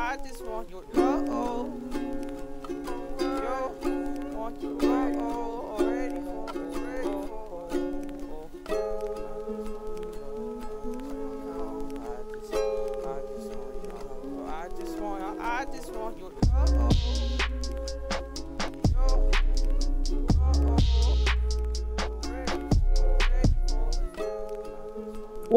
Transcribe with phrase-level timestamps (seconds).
[0.00, 1.26] I just want your love.
[3.20, 3.74] Yo,
[4.32, 5.57] want your love.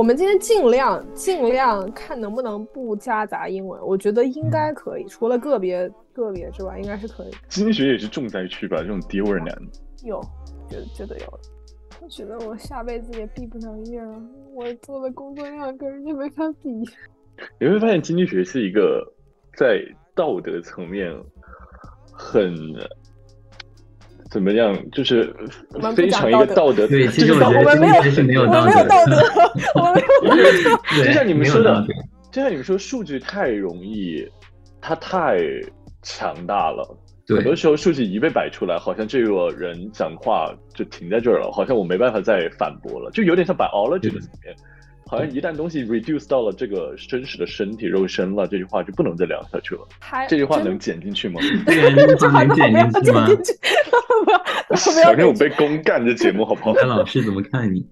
[0.01, 7.31] 我们今天尽量尽量看能不能不夹杂英文，我觉得应该可以，除了个别个别之外，应该是可以。
[7.47, 8.77] 经济学也是重灾区吧？
[8.77, 9.55] 这种低味儿男，
[10.03, 10.19] 有，
[10.67, 11.39] 觉得觉得有。
[12.01, 14.19] 我觉得我下辈子也毕不了业了，
[14.55, 16.71] 我做的工作量跟人家没法比。
[17.59, 19.07] 你会发现经济学是一个
[19.55, 21.15] 在道德层面
[22.11, 22.51] 很
[24.31, 25.35] 怎么样，就是
[25.93, 27.77] 非常一讲道德个道德，对，其实就是我觉得我们
[28.25, 29.17] 没有我道德们没有道德，，
[29.75, 30.95] 我们没有道德。
[30.95, 31.85] 对就像你们说的
[32.31, 34.25] 就像你们说，数据太容易，
[34.79, 35.37] 它太
[36.01, 36.97] 强大了。
[37.27, 44.55] 很多时候数据一被摆出来，好像这个人讲话就停在这儿了，好像我没办法再反驳了，就有点像 biology 的层面。
[45.11, 49.81] 好像一旦东西 reduce 到了这个真实的身体肉身了，这句话就不能再聊下去了。
[50.29, 51.41] 这句 话能剪进去吗？
[51.67, 53.27] 这能剪进去吗？
[54.77, 56.73] 小心我被公干这节目好不好？
[56.79, 57.85] 看老师怎么看你？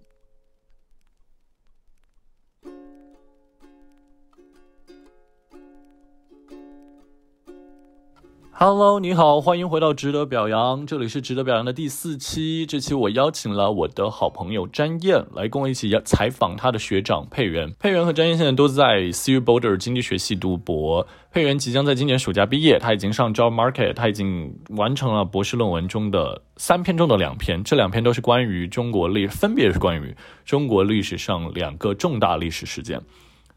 [8.62, 12.66] Hello，你好，欢迎回到值得表扬，这里是值得表扬的第四期。
[12.66, 17.74] 这期我邀请了我的好朋友詹燕来跟我一起采访他的学长佩元。
[17.80, 21.08] 佩元和詹燕现在都在 CU Boulder 经济学系读博。
[21.31, 33.00] 佩元即将在今年暑假毕业，他已经上 Job Market，他已经完成了博士论文中的三篇中的两篇，这两篇都是关于中国历，分别是关于中国历史上两个重大历史事件。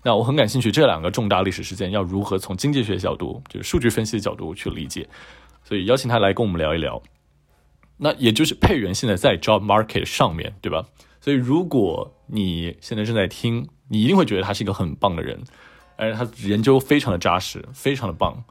[0.04, 5.08] 那我很感兴趣，这两个重大历史事件要如何从经济学角度，就是数据分析的角度去理解，
[5.62, 7.00] 所以邀请他来跟我们聊一聊。
[7.98, 10.84] 那也就是佩元现在在 job market 上面对吧？
[11.20, 15.40] 所以如果你现在正在听，你一定会觉得他是一个很棒的人，
[15.96, 18.42] 而且他研究非常的扎实，非常的棒。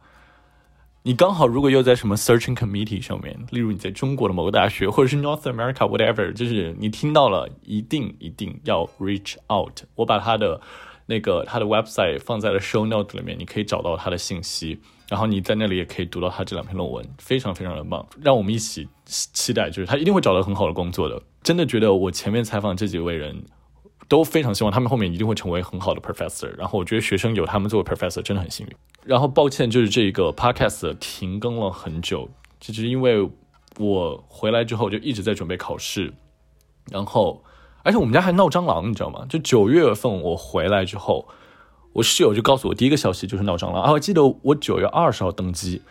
[1.04, 9.82] 你刚好如果又在什么 searching committee 上面，例如你在中国的某个大学，或者是 North America whatever，就是你听到了，一定一定要 reach out。
[9.96, 10.62] 我把他的
[11.06, 14.80] 那个他的 website 放在了 show note 里面，你可以找到他的信息，
[15.10, 18.06] 然后你在那里也可以读到他这两篇论文，非常非常的棒。
[18.22, 21.22] 让我们一起期待，就是他一定会找到很好的工作的。
[21.44, 23.44] 真的觉得我前面采访这几位人。
[24.08, 28.76] 都非常希望他们后面一定会成为很好的 professor，然后我觉得学生有他们作为 professor 真的很幸运。
[29.06, 32.30] 然后抱歉，就是这个 podcast 停更了很久，
[32.60, 33.26] 就是因为
[33.80, 36.14] 我回来之后就一直在准备考试，
[36.92, 37.42] 然后
[37.84, 39.26] 而且我们家还闹蟑螂，你知道吗？
[39.28, 41.28] 就九月份我回来之后，
[41.94, 43.92] 我室友就告诉我第一个消息就是闹蟑螂啊！
[43.92, 45.82] 我记得我九月二十号登机，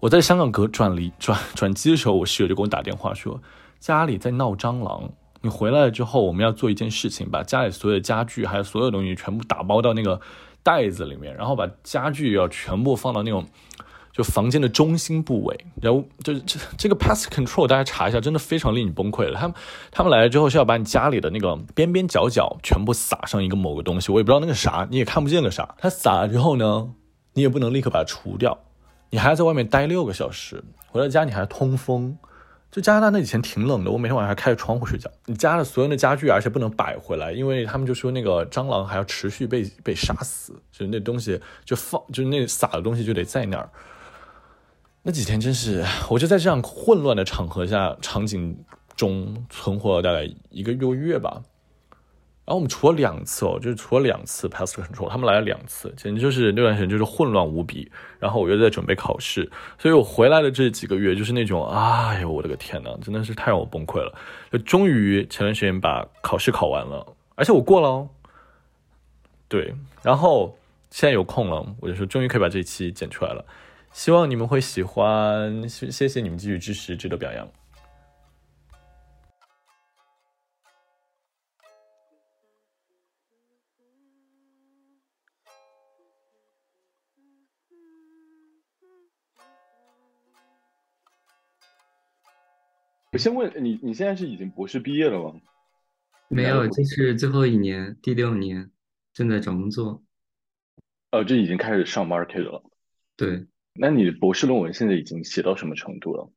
[0.00, 3.40] 我在香港隔转离转转机的时候，我室友就给我打电话说
[3.78, 5.10] 家里在闹蟑螂。
[5.42, 10.20] 你回来了之后，我们要做一件事情，把家里所有的家具还有所有东西全部打包到那个
[10.62, 13.46] 袋子里面，然后把家具要全部放到那种
[14.16, 15.66] 就房间的中心部位。
[15.82, 19.38] 然后就是这这个 pest control，大家查一下，真的非常令你崩溃了。
[19.38, 19.56] 他们
[19.90, 25.74] 他们来了之后是要把你家里的那个边边角角全部撒上一个某个东西，我也不知道那个啥，你也看不见个啥。
[25.78, 26.88] 它撒了之后呢，
[27.34, 28.58] 你也不能立刻把它除掉，
[29.10, 30.64] 你还要在外面待六个小时。
[30.86, 32.16] 回到家你还要通风。
[32.68, 35.10] 就加拿大那几天挺冷的，我每天晚上还开着窗户睡觉。
[35.24, 43.70] 你家的所有的家具，而且不能摆回来，因为他们就说那个蟑螂还要持续被被杀死，就那东西就放，就是那撒的东西就得在那儿。
[45.08, 48.58] 那几天真是，我就在这样混乱的场合下场景
[48.96, 51.40] 中存活了大概一个多月吧。
[52.44, 57.88] 然后我们除了两次哦，就是除了两次 pest control，他们来了两次，简直就是那段时间就是混乱无比。
[58.18, 59.48] 然后我又在准备考试，
[59.78, 64.12] 所以我回来的这几个月就是那种，哎呦我的个天呐，真的是太让我崩溃了。
[64.50, 67.06] 就终于前段时间把考试考完了，
[67.36, 68.08] 而且我过了哦。
[69.46, 70.58] 对，然后
[70.90, 73.44] 现在有空了，我就说终于可以把这一期剪出来了，
[73.96, 77.50] 希望你们会喜欢，谢谢谢你们继续支持，值得表扬。
[93.12, 95.40] 我先问你，你现在是已经博士毕业了吗？
[96.28, 98.70] 没有，这是最后一年，第六年，
[99.14, 100.02] 正在找工作。
[101.12, 102.62] 哦，这已经开始上 market 了。
[103.16, 103.46] 对，
[103.78, 106.32] 那你的博士论文现在已经写到什么程度了？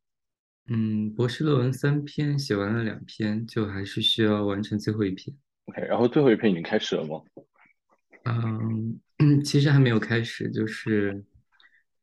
[0.67, 5.35] 嗯，博士论文三篇，写完了两篇，就还是需要完成最后一篇。
[5.65, 7.21] OK，然后最后一篇已经开始了吗？
[8.25, 8.99] 嗯，
[9.43, 11.23] 其实还没有开始，就是，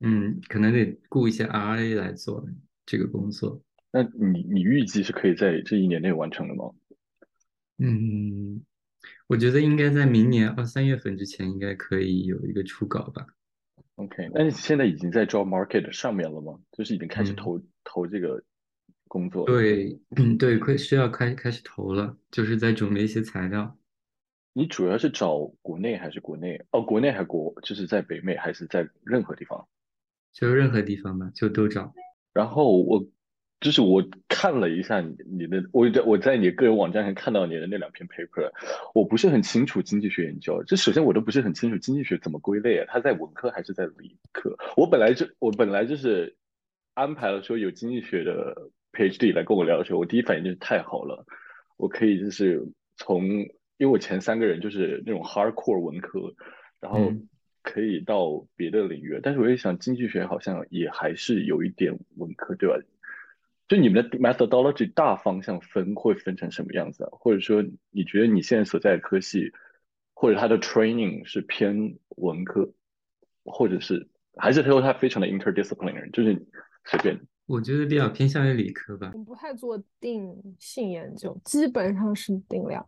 [0.01, 2.45] 嗯，可能得雇一些 RA 来做
[2.85, 3.63] 这个工作。
[3.93, 6.65] 那你你预计是可以在这一年内完成的吗？
[7.79, 8.65] 嗯，
[9.29, 13.27] 我觉得应该在明年二三月份之前应该可以有一个初稿吧。
[13.97, 16.59] OK，那你现在已经在 job market 上面了吗？
[16.73, 18.43] 就是已经开始嗯投、投这个
[19.09, 23.77] 工作？，对，嗯，对，快需要开开始投了，就是在准备一些材料。
[24.53, 26.63] 你主要是找国内还是国内？
[26.73, 29.67] 哦，国内还国，就是在北美还是在任何地方？
[30.33, 31.95] 就任何地方吧，就都找。
[32.35, 33.07] 然后我
[33.59, 38.51] 就是我看了一下你你的，我在我在你个人网站上看到你的那两篇 paper，
[38.95, 40.63] 我不是很清楚经济学研究。
[40.65, 44.57] 这首先我都不是很清楚经济学怎么归类啊，它在文科还是在理科？
[44.77, 46.37] 我本来就我本来就是
[46.95, 51.25] 安排了说有经济学的 PhD 来跟我聊的时候，我第一反应就是太好了，
[51.79, 52.63] 我可以就是
[52.97, 53.27] 从
[53.79, 56.35] 因为我前三个人就是那种 hardcore 文科，
[56.79, 57.27] 然后嗯
[57.63, 62.77] 可以到别的领域，但是我也想经济学好像也还是有一点文科，对吧？
[63.69, 67.11] 就你们的 methodology 大方向分会分成什么样子啊？
[67.13, 69.51] 或者说你觉得你现在所在的科系，
[70.15, 72.73] 或者它的 training 是偏文科，
[73.45, 76.47] 或者是还是说它非常的 interdisciplinary，就是
[76.85, 77.21] 随便。
[77.47, 79.19] 我觉得比较偏向于理科吧我。
[79.19, 82.85] 们不太做定性研究，基本上是定量。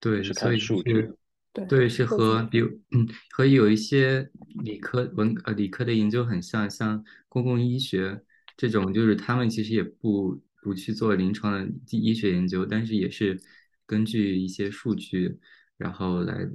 [0.00, 1.16] 对，是看数据是，
[1.52, 4.30] 对对，是和比如嗯和有一些
[4.62, 8.22] 理科文呃理科的研究很像，像公共医学
[8.56, 13.38] 这种，就是他们其实也不不去做临床的医学研究，但是也是
[13.84, 15.38] 根据一些数据，
[15.76, 16.48] 然后来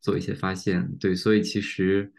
[0.00, 0.96] 做一些发现。
[0.98, 2.12] 对，所以其实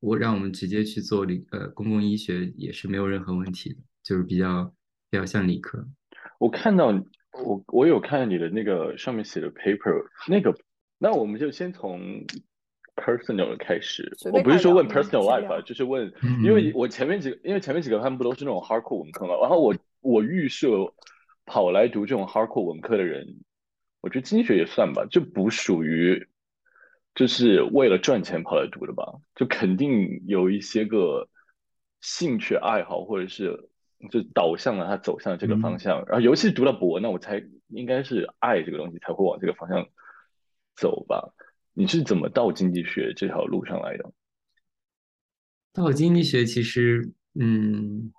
[0.00, 4.64] 我让我们直接去做理呃公共医学也是没有任何问题的，就是比较
[5.10, 5.86] 比较像理科。
[6.38, 6.88] 我看到
[7.44, 10.54] 我我有看你的那个上面写的 paper，那个，
[10.98, 12.24] 那我们就先从
[12.96, 14.10] personal 的开始。
[14.32, 20.68] 我不是说问 personal life 啊，就是问，嗯因为我前面几个，因为前面几个他们不都是那种 hardcore 文科嘛，然后我我预设
[21.46, 23.40] 跑来读这种 hardcore 文科的人，
[24.00, 26.28] 我觉得经济学也算吧，就不属于
[27.14, 31.28] 就是为了赚钱跑来读的吧，就肯定有一些个
[32.00, 33.68] 兴趣爱好或者是
[34.10, 39.86] 就导向了他走向这个方嗯向，然后尤其是读了博，那我才应该是爱这个东西才会往这个方向
[40.74, 41.32] 走吧。
[41.74, 44.12] 你是怎么到经济学这条路上来的？
[45.72, 47.10] 到经济学其实，
[47.40, 48.12] 嗯，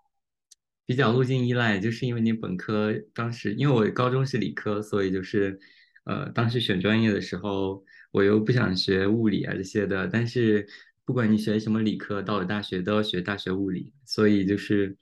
[0.87, 5.59] 比较路径依赖，就是因为你本科当时，因为我高中是理科，所以就是，
[6.05, 10.67] 呃，当时选专业的时候，我又不想学物理啊这些的，但是
[11.05, 14.97] 不管你学什么理科，到了大学都要学大学物理，所以就是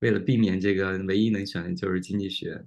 [0.00, 2.62] 为了避免这个，唯一能选的就是经济学，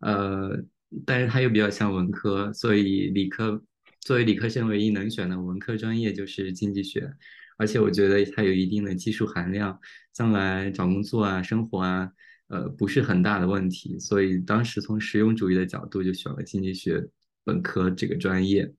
[0.00, 0.60] 呃，
[1.06, 3.62] 但是它又比较像文科，所以理科
[4.00, 7.12] 作为理科生唯一能选的文科专业就是经济学。
[7.58, 9.78] 而且我觉得它有一定的技术含量，
[10.14, 12.10] 将来找工作啊、生活啊，
[12.48, 13.98] 呃，不是很大的问题。
[13.98, 17.06] 所以当时从实用主义的角度就选了经济学
[17.44, 18.72] 本科这个专业。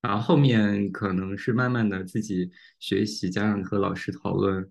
[0.00, 2.48] 然后后面可能是慢慢的自己
[2.78, 4.62] 学习，加上和老师讨论，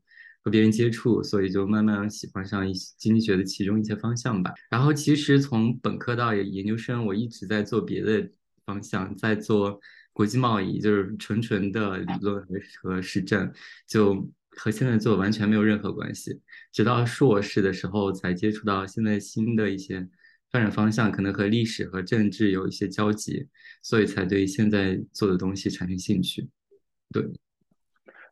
[0.41, 4.53] 和别人接触，所以就慢慢喜欢上一些经济学的其中一些方向吧。
[4.71, 8.27] 然后其实从本科到研究生，我一直在做别的
[8.69, 9.79] 方向，在做
[10.13, 12.47] 国际贸易，就是纯纯的理论和
[12.81, 13.51] 和实证，
[13.87, 16.39] 就和现在做完全没有任何关系。
[16.71, 20.07] 直到硕士的时候才接触到现在新的一些
[20.51, 23.47] 发展方向，可能和历史和政治有一些交集，
[23.81, 26.47] 所以才对现在做的东西产生兴趣。
[27.11, 27.25] 对。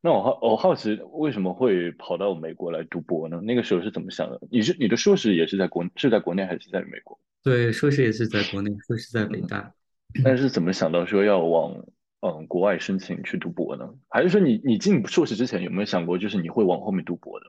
[0.04, 3.42] 那我好，我好奇为什么会跑到美国来读博呢？
[3.42, 4.40] 那个时候是怎么想的？
[4.52, 7.20] 你是你的硕士也是在国是在国内还是在美国？
[7.44, 9.74] 对，硕士也是在国内，硕士在北大。
[10.24, 11.74] 但是怎么想到说要往
[12.22, 13.88] 嗯国外申请去读博呢？
[14.10, 17.46] 还是说你你进硕士之前有没有想过，就是你会往后面读博的？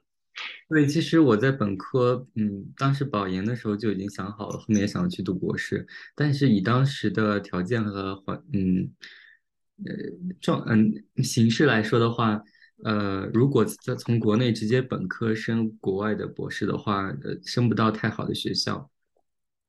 [0.68, 5.84] 对，其实我在本科，嗯，当时保研的时候就已经想好了，后面也想要去读博士，
[6.14, 8.88] 但是以当时的条件和环，嗯，
[9.84, 9.94] 呃，
[10.40, 10.92] 状，嗯，
[11.24, 12.40] 形式来说的话，
[12.84, 18.88] 呃，如果在从国内直接本科升国外的博士的话，呃，升不到太好的学校，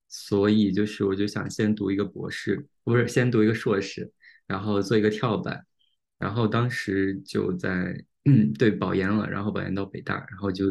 [0.09, 4.11] 所以就是我就想先读一个博士，不是先读一个硕士，
[4.47, 5.63] 然后做一个跳板，
[6.17, 8.03] 然后当时就在。
[8.25, 10.65] 嗯， 对，保研了，然后保研到北大，然后就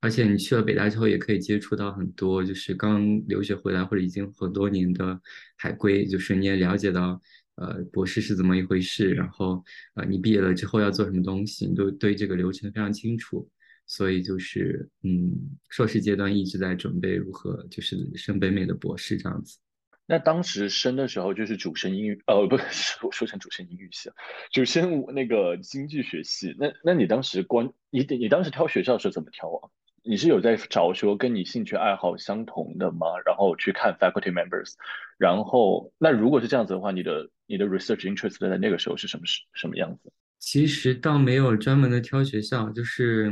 [0.00, 5.18] 而且你去了北大之后，也可以接触到很多就是刚留学回来或者已经很多年的
[5.56, 7.22] 海归，就是你也了解到，
[7.54, 13.48] 呃，博士是怎么一回事，然后呃，你毕业了之后要做什么东西，你都对这个流程非常清楚。
[13.90, 15.32] 所以就是嗯，
[15.68, 19.58] 硕士阶段一直在准备如何就是升北美的博士这样子。
[20.06, 24.14] 那当时升的时候就是主升英语，呃，不是我说成主升英语系了，
[24.52, 26.54] 主升那个经济学系。
[26.56, 29.68] 那那你当时关你你当时挑学校是怎么挑啊？
[30.04, 33.06] 你是有在找说跟你兴趣爱好相同的吗？
[33.26, 34.74] 然后去看 faculty members，
[35.18, 40.12] 然后那如果是这样子的话，你的你的 research interest 在那个时候是什么什什么样子？
[40.38, 43.30] 其实倒没有专门的挑学校，就是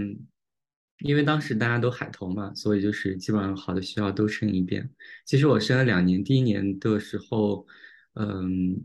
[1.00, 4.90] 因为当时大家都海投嘛，所以就是基本上好的学校都申一遍。
[5.24, 7.66] 其实我申了两年，第一年的时候，
[8.14, 8.84] 嗯，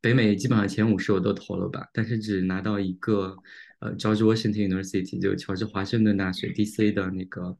[0.00, 3.36] 北美基本上前五十我都投了吧，但是只拿到一个。
[3.80, 7.56] 呃，George Washington University 就乔治华盛顿大学 DC 的那个，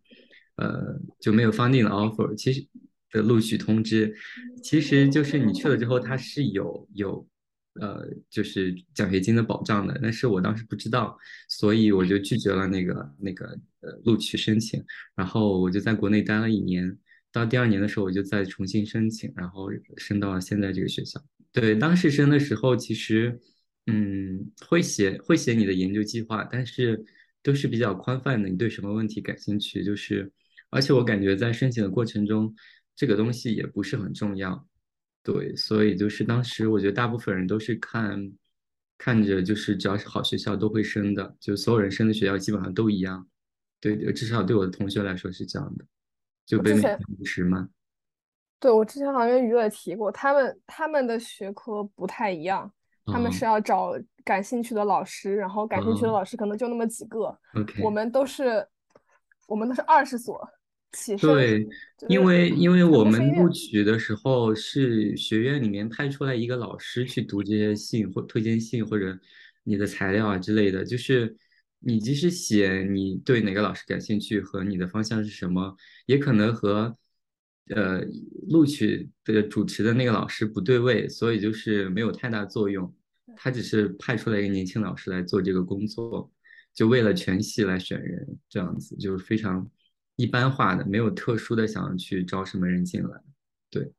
[0.57, 2.67] 呃，就没有 funding 的 offer，其实
[3.11, 4.15] 的录取通知，
[4.63, 7.27] 其实就是你去了之后，它是有有，
[7.81, 11.19] 呃，就是奖学金的保障的，但是我当时不知道，
[11.49, 13.47] 所以我就拒绝了那个那个
[13.81, 14.81] 呃录取申请，
[15.17, 16.97] 然后我就在国内待了一年，
[17.33, 21.21] 到第二年的时候我就再重新申请，然后升到了现在这个学校。
[21.53, 23.41] 对，当时升的时候其实。
[23.87, 27.03] 嗯，会写会写你的研究计划，但是
[27.43, 28.49] 都是比较宽泛的。
[28.49, 29.83] 你对什么问题感兴趣？
[29.83, 30.31] 就是，
[30.69, 32.55] 而且我感觉在申请的过程中，
[32.95, 34.69] 这个东西也不是很重要。
[35.23, 38.33] 对，所以就是当时我觉得大部分人都是看，
[38.97, 43.27] 看着就是只要是好学校都会升的，就所有人升的学校基本上都一样。
[43.81, 45.85] 对，至少对我的同学来说是这样的。
[46.47, 47.69] 就北美五十嘛。
[48.59, 52.73] 对，我之前好像跟于乐提过，他们他们的学科不太一样。
[53.07, 53.93] 他们是要找
[54.25, 57.37] 感兴趣的老师，然后感兴趣的老师可能就那么几个。
[57.83, 58.65] 我们都是，
[59.49, 60.49] 我们都是二十所
[61.21, 61.67] 对，
[62.09, 69.19] 因为因为我们录取的时候是学院里面派出来一个老师去读这些信或推荐信或者
[69.65, 71.37] 你的材料啊之类的，就是
[71.79, 76.97] 你即使写你对哪个老师感兴趣和你的方向是什么，也可能和。
[77.73, 78.01] 呃，
[78.49, 82.93] 录取的主持的那个老师不对位，所以就是没有太大作用。
[83.37, 86.29] 他只是派出来一个年轻老师来做这个工作，
[86.75, 89.71] 就为了全系来选人，这样子就是非常
[90.21, 93.21] 一般化的，没有特殊的想要去招什么人进来。
[93.71, 93.93] 对。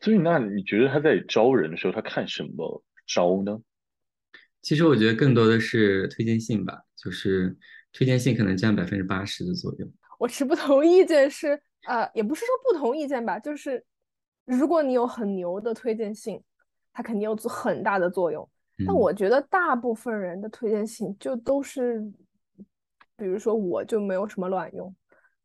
[0.00, 3.60] 所以，那你觉得他在招人的时候，他看什么招呢？
[4.62, 7.56] 其实我觉得更多的是推荐信吧，就是
[7.92, 9.90] 推荐信可能占百分之八十的左右。
[10.18, 11.60] 我持不同意见是。
[11.86, 13.82] 呃，也不是说不同意见吧，就是
[14.44, 16.42] 如果你有很牛的推荐信，
[16.92, 18.46] 它肯定有很大的作用。
[18.84, 22.02] 但我觉得大部分人的推荐信就都是，
[23.18, 24.94] 比如说我就没有什么卵用，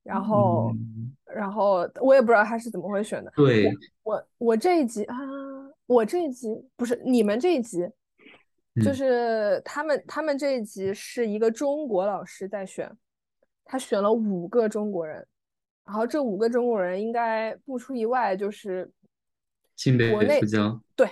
[0.04, 0.72] 然后，
[1.26, 3.34] 然后我也不知道他是怎么会选的。
[3.36, 3.70] 对，
[4.04, 5.18] 我我这一集啊，
[5.88, 7.86] 我这一集不是你们这一集，
[8.84, 12.90] 就是他们他们这一集是一个中国老师在选，
[13.66, 15.28] 他选了五个中国人。
[15.86, 18.90] 然后这五个中国人应该不出意外就是
[19.76, 20.14] 清北
[20.96, 21.10] 对，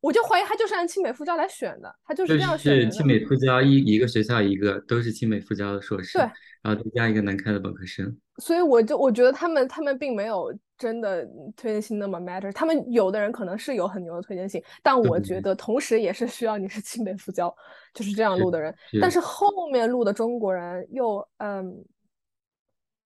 [0.00, 2.82] 我就怀疑他就是按清北复交来选的，他就是这样选的。
[2.82, 6.22] 是清北复交一一个学校一个都是清北复交的硕士，对，
[6.62, 8.16] 然后再加一个南开的本科生。
[8.38, 11.26] 所以我就我觉得他们他们并没有真的
[11.56, 17.52] 推荐信那么 matter，他们有的人可能是有很牛的推荐信，但我觉得同时也是需要你是清北复交
[17.92, 21.84] 就是这样录的人，但是后面录的中国人又嗯。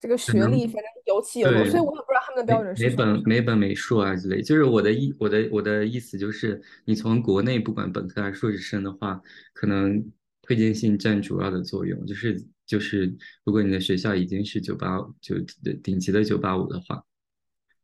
[0.03, 4.43] 这个学历反正有起有落，所以我也不知道他们的标准是哪本哪本美术啊之类。
[4.43, 10.05] 就是我的意我的我的意思就是，你从国内不管本科还是硕士生的话，可能
[10.43, 12.05] 推荐信占主要的作用。
[12.05, 15.39] 就是就是，如果你的学校已经是九八就
[15.85, 17.01] 顶级的九八五的话，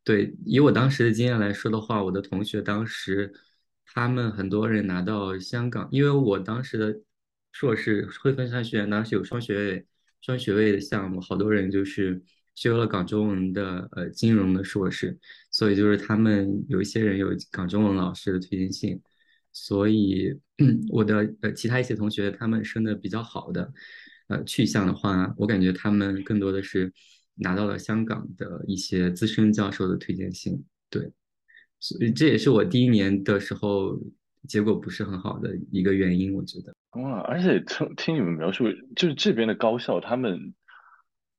[0.03, 3.33] 对，以我当时的经验来说的话，我的同学当时
[3.85, 6.99] 他们很多人拿到香港，因为我当时的
[7.53, 9.85] 硕士汇丰商学院当时有双学位。
[10.21, 12.21] 双学位的项目，好多人就是
[12.55, 15.17] 修了港中文的呃金融的硕士，
[15.49, 19.01] 所以就是他们有一些人有港中文老师的推荐信，
[19.53, 20.33] 所以
[20.91, 23.71] 我的呃其他一些同学他们升的比较好的
[24.27, 26.91] 呃去向的话，我感觉他们更多的是
[27.35, 31.09] 拿到了香港的一些资深教授的推荐信，对，
[31.79, 33.97] 所以这也是我第一年的时候
[34.47, 36.73] 结果不是很好的一个原因，我觉得。
[37.01, 38.65] 哇，而且听听你们描述，
[38.95, 40.53] 就是这边的高校，他们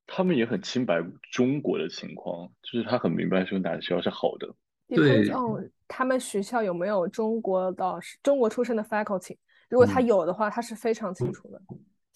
[0.07, 1.03] 他们也很清白
[1.33, 4.55] 中国的情况，就是他很明白说哪个学校是好的。
[4.89, 9.37] 对，哦，他们学校有没有中国的中国出身的 faculty？
[9.69, 11.63] 如果他有的话，他是非常清楚的，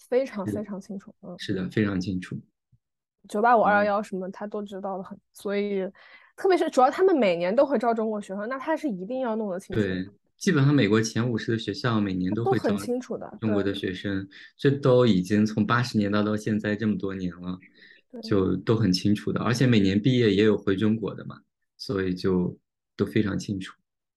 [0.09, 1.15] 非常非常清楚。
[1.21, 2.37] 嗯，是的，非常清楚。
[3.29, 5.89] 九八五二嗯幺幺什么他都知道的很，所以
[6.35, 10.05] 特别是主要他们每年都会招中国学生，那他是一定要弄得清楚，对，
[10.37, 14.27] 基本上美国前五十的学校每年都会招清楚的，中国的学生，
[14.57, 17.57] 这都已经从八十年代到现在这么多年了，
[18.11, 21.39] 对就都很清楚的，而且每年毕业也有回中国的嘛，
[21.77, 22.57] 所以就
[22.97, 23.73] 都非常清楚。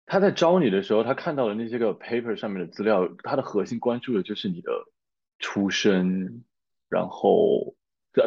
[0.06, 4.72] 他在招你的时候，他看到的那些个 paper 上面的资料，他的核心关注的就是你的
[5.38, 6.42] 出身，
[6.88, 7.76] 然后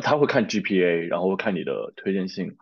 [0.01, 2.55] 他会看 GPA，然后会看你的推荐信。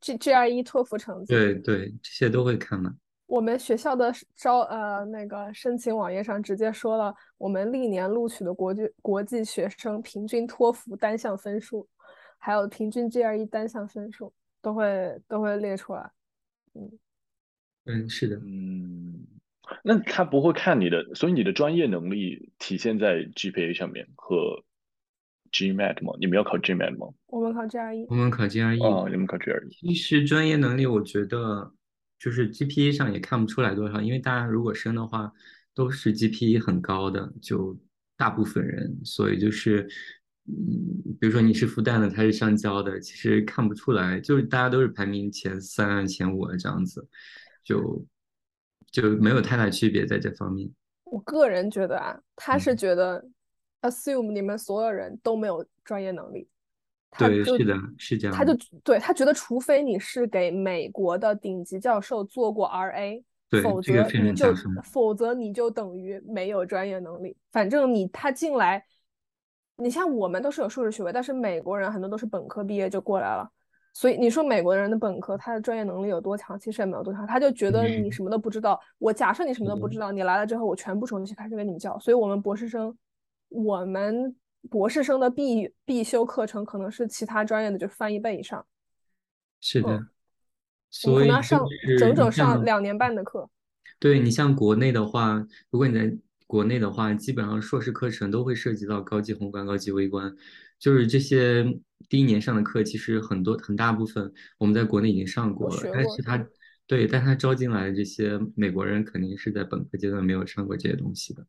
[0.00, 2.94] G GRE 托福成绩，对对，这些都会看嘛。
[3.26, 11.88] 我们学校的招呃那个申请网页上直接说了，我们历年录取的国际国际学生平均托福单项分数，
[12.38, 16.10] 还有平均 GRE 单项分数都会都会列出来。
[16.74, 16.98] 嗯
[17.86, 19.26] 嗯，是的，嗯，
[19.82, 24.62] 那他不会看你的，所以你的专业能力体现在 GPA 上面和
[25.52, 26.12] GMAT 吗？
[26.18, 27.08] 你们要考 GMAT 吗？
[27.26, 29.68] 我们考 GRE，我们考 GRE，哦，你们考 GRE。
[29.70, 31.72] 其实专业能力，我觉得
[32.18, 35.32] 就是 GPA 上也看不出来多少，因为大家如果升的话，
[35.74, 37.78] 都是 GPA 很高的，就
[38.16, 39.86] 大部分人，所以就是，
[40.46, 40.54] 嗯，
[41.20, 47.06] 比如说你是复旦的，他是上交的，其实看不出来，就是大家都是排名前三、前五啊这样子，
[47.62, 48.06] 就
[48.90, 50.70] 就没有太大区别在这方面。
[51.04, 53.28] 我个人觉得啊，他是嗯觉得
[53.82, 56.55] assume 你们所有人都没有专业能力，他
[57.18, 58.52] 对，就是的，是这样他就
[58.84, 64.54] 对他觉得，除非你是给美国的顶级教授做过 RA，对否则你就
[64.84, 67.36] 否则你就等于没有专业能力。
[67.52, 68.84] 反正你他进来，
[69.76, 73.48] 你像我们都是有硕士学位，但是美国人很多都是本科毕业就过来了。
[73.94, 78.78] 所以你说美国人的本科他的专业能力有多强，其实也没有多强，他就觉得你嗯什么都不知道。
[78.98, 81.98] 我假设你什么都不知道，你来了之后，我全部重新开始给你们教。
[81.98, 82.94] 所以我们博士生，
[83.48, 84.36] 我们
[84.70, 88.66] 博士生的必必修课程可能是其他专业的就翻一倍以上。
[89.60, 90.08] 是的，嗯我们
[90.90, 91.66] 所以就可能要上
[91.98, 93.48] 整整上两年半的课。
[93.98, 96.16] 对你像国内的话，如果你在
[96.46, 100.34] 国内的话，基本上硕士课程都会涉及到高级宏观、高级微观，
[100.78, 101.64] 就是这些
[102.08, 106.46] 第一年上的课，其实很多很大部分我们在国内已经上过了，学但是他
[106.86, 111.44] 对，但他招进来的这些美国人肯定是在本科阶段没有上过这些东西的。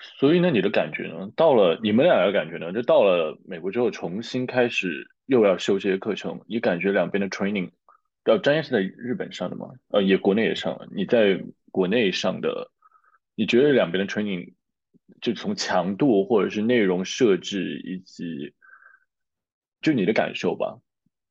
[0.00, 1.30] 所以呢，你的感觉呢？
[1.34, 2.72] 到了你们俩的感觉呢？
[2.72, 7.72] 就到了美国之后，重新开始又要修这些课程，你感觉两边的 training，
[8.24, 9.70] 呃，专业是在日本上的吗？
[9.88, 10.88] 呃，也国内也上了。
[10.92, 12.70] 你在国内上的，
[13.34, 14.54] 你觉得两边的 training，
[15.20, 18.54] 就从强度或者是内容设置以及，
[19.80, 20.78] 就你的感受吧，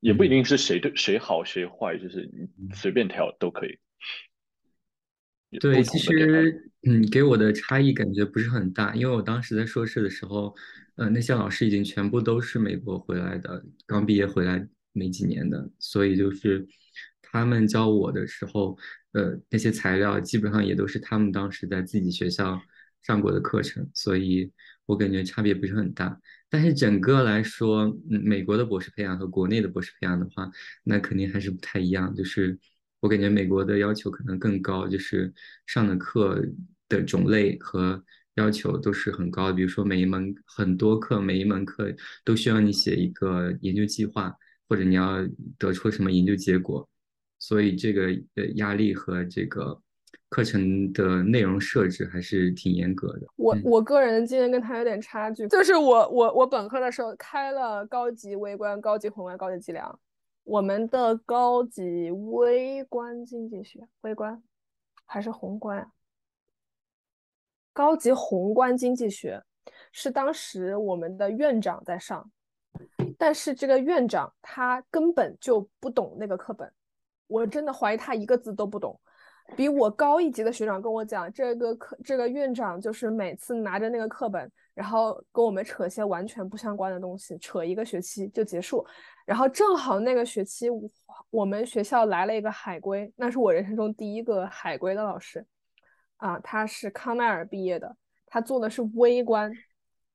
[0.01, 3.79] 也不一定是谁对谁好谁坏，就是你随便挑都可以。
[5.49, 10.53] 有对，其实嗯，给我的差异感觉不是很大，因为我当时在硕士的时候，
[10.95, 16.67] 呃，那些老师已经全部都是美国回来的，刚毕业回来没几年的，所以就是
[17.21, 18.77] 他们教我的时候，
[19.13, 22.59] 呃，那些材料基本上也都是他们当时在自己学校
[23.03, 24.51] 上过的课程，所以
[24.85, 26.19] 我感觉差别不是很大。
[26.49, 30.49] 但是整个来说，嗯，美国的博士培养和国内的博士培养的话，
[30.83, 32.13] 那肯定还是不太一样。
[32.15, 32.57] 就是
[33.07, 35.33] 我感觉美国的要求可能更高，就是
[35.65, 36.43] 上的课
[36.89, 38.03] 的种类和
[38.35, 39.53] 要求都是很高的。
[39.53, 41.89] 比如说每一门很多课，每一门课
[42.25, 44.35] 都需要你写一个研究计划，
[44.67, 45.25] 或者你要
[45.57, 46.85] 得出什么研究结果，
[47.39, 49.81] 所以这个呃压力和这个
[50.27, 53.19] 课程的内容设置还是挺严格的。
[53.21, 59.97] 嗯我我个人经验跟他有点差距，就是我我我本科的时候开了高级微观、高级宏观、高级计量，
[60.47, 64.41] 我们的高级微观经济学，微观
[65.05, 65.91] 还是宏观啊？
[67.73, 69.43] 高级宏观经济学
[69.91, 72.31] 是当时我们的院长在上，
[73.17, 76.71] 但是这个院长他根本就不懂那个课本，
[77.27, 78.97] 我真的怀疑他一个字都不懂。
[79.55, 88.85] 比我高一级的学长跟我讲，这个课这个院长就是每次拿着那个课本，然后跟我们扯些完全不相关的东西，扯一个学期就结束。
[89.25, 90.67] 然后正好那个学期
[91.29, 95.45] 我们学校来了一个海归，那是我人生中第一个海归的老师，
[96.17, 99.51] 啊，他是康奈尔毕业的，他做的是微观，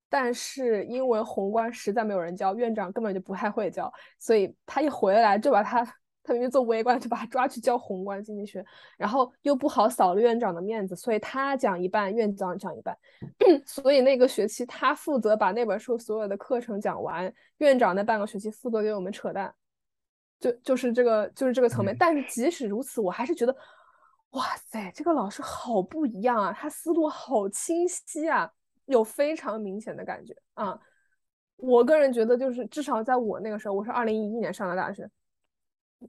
[0.08, 5.84] 但是因为宏观实在没有人教，院长根本就不太会教，所以他一回来就把他。
[6.24, 8.64] 他明明做微观，就把他抓去教宏观经济学，
[8.96, 12.96] 然后又不好扫了院长的面子，所以他讲一半，院长讲一半。
[13.66, 19.52] 所以那个学期他负责把那本书所有的课程讲完，院长那半个学期负责给我们扯淡，
[20.38, 21.96] 就就是这个就是这个层面。
[21.98, 23.56] 但是即使如此，我还是觉得，
[24.30, 28.50] 哇塞，这个老师好不一样啊，他思路好清晰啊，
[28.86, 30.78] 有非常明显的感觉啊。
[31.56, 35.08] 我个人觉得，就是至少在我那个时候，我是二零一一年上的大学，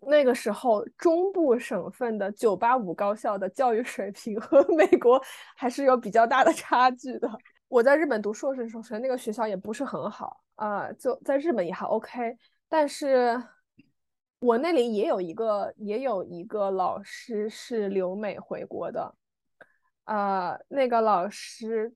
[0.02, 5.22] 那个时候中部省份的九八五高校的教育水平 和美国
[5.56, 7.30] 还是有比较大的差距的。
[7.68, 12.38] 我在日本读硕士的时候，首先那个学校也不是很好啊、就在日本也还 OK，
[12.70, 13.42] 但是
[14.40, 19.16] 我那里也有一个也有一个老师是留美回国的，
[20.06, 21.92] 呃，那个老师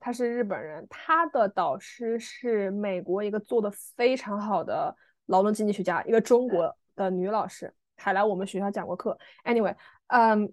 [0.00, 9.16] 他是日本人，他的导师是美国一个做的非常好的劳动经济学家，一个中国的女老师，还来我们学校讲过课。
[9.44, 9.74] Anyway，
[10.08, 10.52] 嗯，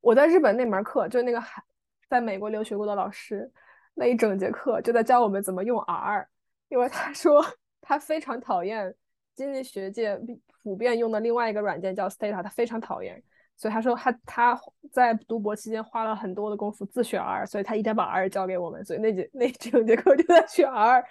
[0.00, 1.62] 我在日本那门课，就是那个还
[2.08, 3.50] 在美国留学过的老师，
[3.94, 6.28] 那一整节课就在教我们怎么用 R，
[6.68, 7.44] 因为他 说
[7.80, 8.94] 他非常讨厌
[9.34, 10.20] 经济学界
[10.62, 13.22] 普遍用的另外一个软件叫 Stata，他非常讨厌。
[13.54, 21.04] 所以他说他他在读博期间花了很多的功夫自学 R，所以他一天把 R 教给我们，所以那节那整节课就在学 R。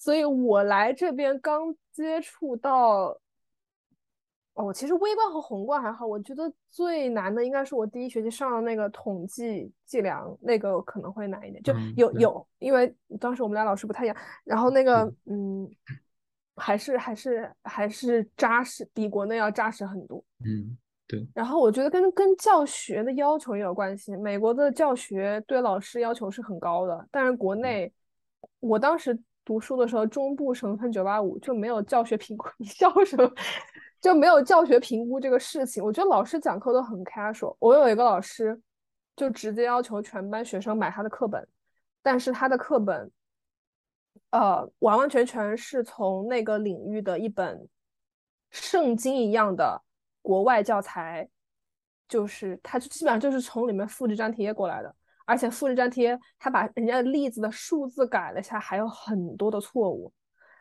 [0.00, 3.14] 所以我来这边刚接触到，
[4.54, 11.62] 哦，其实微观和宏观还好，我觉得最难的应该是我第一学期上的那个统计计量，那个可能会难一点。
[11.62, 15.70] 就嗯有有，因为当时我们俩老师不太一样，然后那个嗯，
[16.56, 20.24] 还是还是还是扎实，比国内要扎实很多。
[20.46, 24.16] 嗯，对然后我觉得跟跟教学的要求也有关系。
[24.16, 27.92] 美国的教学对老师要求是很高的，但是国内，
[28.60, 29.18] 我当时
[29.50, 33.28] 读书的时候，中部省份九八五就没有教学评估，你笑什么？
[34.00, 35.82] 就没有教学评估这个事情。
[35.82, 37.56] 我觉得老师讲课都很 casual。
[37.58, 38.56] 我有一个老师，
[39.16, 41.44] 就直接要求全班学生买他的课本，
[42.00, 43.10] 但是他的课本，
[44.30, 47.68] 呃，完完全全是从那个领域的一本
[48.50, 49.82] 圣经一样的
[50.22, 51.28] 国外教材，
[52.08, 60.12] 就是他就基本上就是从里面复制粘贴过来的，而且复制粘贴他把人家的例子的数字改了一下，还有很多的错误。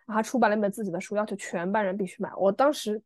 [0.06, 2.32] 然后出版了一本自己的书，要求全班人必须买。
[2.36, 3.00] 我当时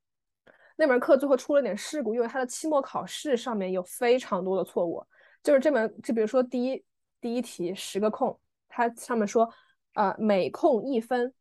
[0.78, 5.06] 那门课最后出了点事故，因为他的期末考试上面有非常多的错误，
[5.44, 6.84] 就是这门就比如说第一
[7.20, 8.40] 第一题十个空，
[8.70, 9.48] 它上面说，
[9.96, 11.34] 呃，每空一分，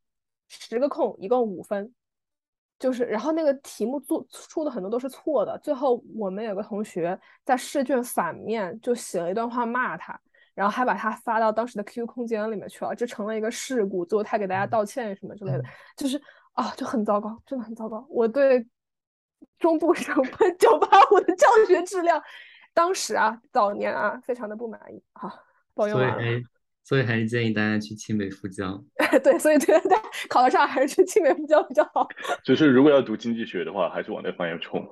[0.48, 1.94] 十个空一共五分，
[2.82, 10.20] 就是然后那个题目做出的很多都是错的，最后我们有个同学在试卷反面就写了一段话骂他。
[10.54, 14.04] 然后还把他发到当时的 QQ 空间里面去了，这成了一个事故。
[14.04, 15.64] 最后他给大家道歉什么之类的，
[15.96, 16.20] 就是
[16.52, 18.04] 啊，就很糟糕，真的很糟糕。
[18.10, 18.68] 我对
[19.58, 22.22] 中部省份九八五的教学质量，
[22.74, 25.02] 当时啊，早年啊，非常的不满意。
[25.14, 25.32] 好，
[25.72, 26.40] 抱怨完了。
[26.84, 28.82] 所以还是建议大家去清北复交。
[29.22, 29.96] 对，所以对对，
[30.28, 32.08] 考得上还是去清北复交比较好。
[32.44, 34.86] 就是如果要读经济学的话，还是往那方向冲。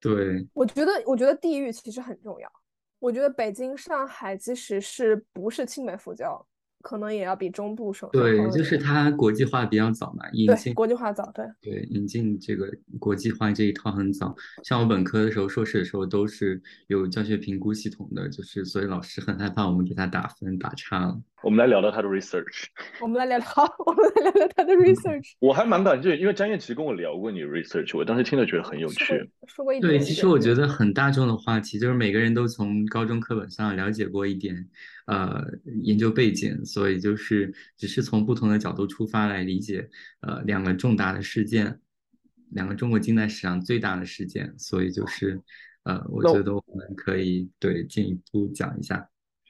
[0.00, 2.50] 对，我觉得，我觉得地域其实很重要。
[2.98, 6.46] 我觉得北京、上海即使是不是清北复交，
[6.84, 11.46] 可能也要比中部省对，就是点它国际化比较早嘛，引进国际化早，对。
[11.62, 12.70] 对引进这个
[13.00, 14.36] 国际化这一套很早。
[14.62, 21.18] 像我本科的时候、硕士的时候都是有教学评估系统的，就是所以老师很害怕我们给他打分打差了。
[21.44, 22.64] 我们来聊聊他的 research，
[23.02, 23.46] 我们来聊聊，
[23.84, 25.32] 我们来聊聊他的 research。
[25.40, 29.04] 我还蛮感兴趣，因为张燕其实跟我聊过你的 research，我当时听了觉得很有趣。
[29.04, 34.66] 说过说过一对，点其实我觉得很大众的话题，就是每个人都从高中课本上了解过一点，
[35.04, 35.44] 呃，
[35.82, 39.86] 研究背景，所以就是只是从不同的角度出发来理解，
[40.20, 41.78] 呃，两个重大的事件，
[42.52, 45.38] 两个中国近代史上最大的事件，所以就是，
[45.82, 49.06] 呃，我觉得我们可以对进一步讲一下，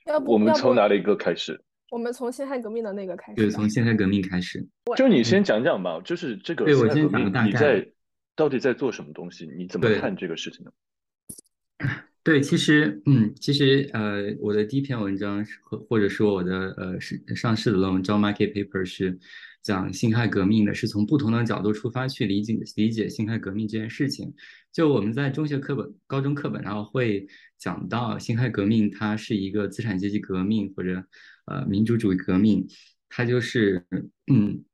[0.07, 1.62] 要不我们从哪里一个开始？
[1.94, 4.66] 我们从辛亥革命的那个开始对，从辛亥革命开始。
[4.96, 7.92] 就你先讲讲吧，就是这个对我先辛亥革命，讲个大概你在
[8.35, 9.48] 到底在做什么东西？
[9.57, 10.72] 你怎么看这个事情呢？
[12.24, 19.16] 对，其实，嗯，其实，呃，我的第一篇文章是或或者说我的呃是上市的论文 John Market Paper 是
[19.62, 24.35] 讲辛亥革命的，是从不同的角度出发去理解理解辛亥革命这件事情。
[24.72, 27.24] 就我们在中学课本、高中课本上会
[27.57, 31.04] 讲到辛亥革命，它是一个资产阶级革命或者
[31.46, 32.66] 呃民主主义革命，
[33.09, 33.85] 它就是
[34.26, 34.64] 嗯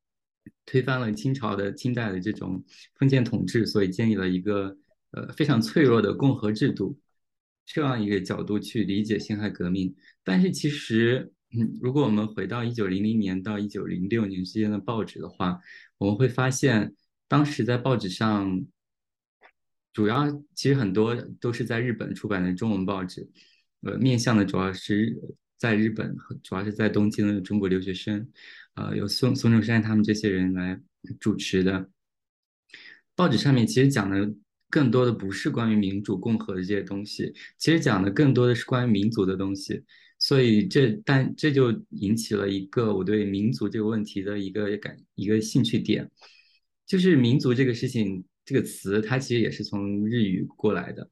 [0.66, 2.64] 推翻了清朝的清代的这种
[2.98, 4.76] 封建统治，所以建立了一个
[5.12, 6.98] 呃非常脆弱的共和制度。
[7.72, 15.60] 这样一个角度去理解辛亥革命，但是其实，嗯，如果我们回到一九零零年到一九零六年之间的报纸的话，
[15.96, 16.92] 我们会发现，
[17.28, 18.60] 当时在报纸上，
[19.92, 23.30] 主要其实很多都是在日本出版的中文报纸，
[23.82, 25.16] 呃，面向的主要是
[25.60, 28.26] 在日本和主要是在东京的中国留学生，
[28.76, 30.80] 呃，有孙孙中山他们这些人来
[31.20, 31.90] 主持的。
[33.14, 34.34] 报纸上面其实讲的
[34.70, 39.84] 更多的不是关于民主共和的这些东西，其实讲的更多的是关于民族的东西。
[40.18, 46.10] 所以这但这就引起了一个我对民族这个问题的一个感一个兴趣点，
[46.86, 51.10] 就是民族这个事情这个词，它其实也是从日语过来的，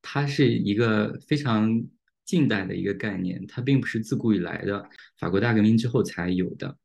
[0.00, 1.82] 它是一个非常
[2.30, 4.88] 近代的一个概念，它并不是自古以来的
[5.18, 6.76] 法国大革命之后才有的，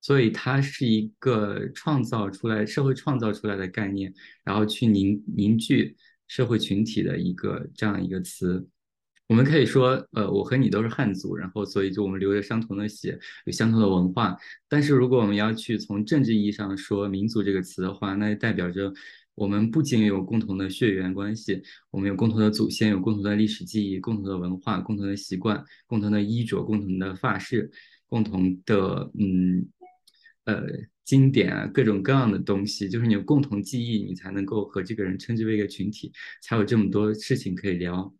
[0.00, 5.94] 所以它是一个创造出来社会创造出来的概念，然后去凝凝聚
[6.26, 8.66] 社会群体的一个这样一个词。
[9.26, 14.34] 我们可以说，呃，我和你都是汉族，然后所以就我们流着相同的血，有相同的文化。
[14.70, 18.90] 但是如果我们要去从政治意义上说“民族”这个词的话，那就代表着
[19.38, 27.70] 我们不仅有共同的血缘关系，我们有共同的祖先，有共同的历史记忆，共同的文化，共同的习惯，共同的衣着，共同的发饰，
[28.06, 29.64] 共同的嗯
[30.44, 30.64] 呃
[31.04, 38.12] 经典啊，各种各样的东西，就是你有共同记忆，你才能够和这个人称之为一个群体，才有这么多事情可以聊。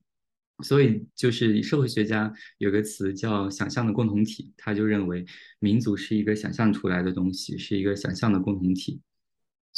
[0.65, 5.25] 所以，就是社会学家有个词叫“想象的共同体”，他就认为
[5.61, 9.01] 民族是一个想象出来的东西，是一个想象的共同体。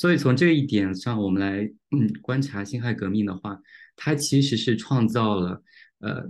[0.01, 3.61] 所以，从这一点上，我们来嗯观察辛亥革命的话，
[3.97, 5.63] 它其实是创造了
[5.99, 6.27] 呃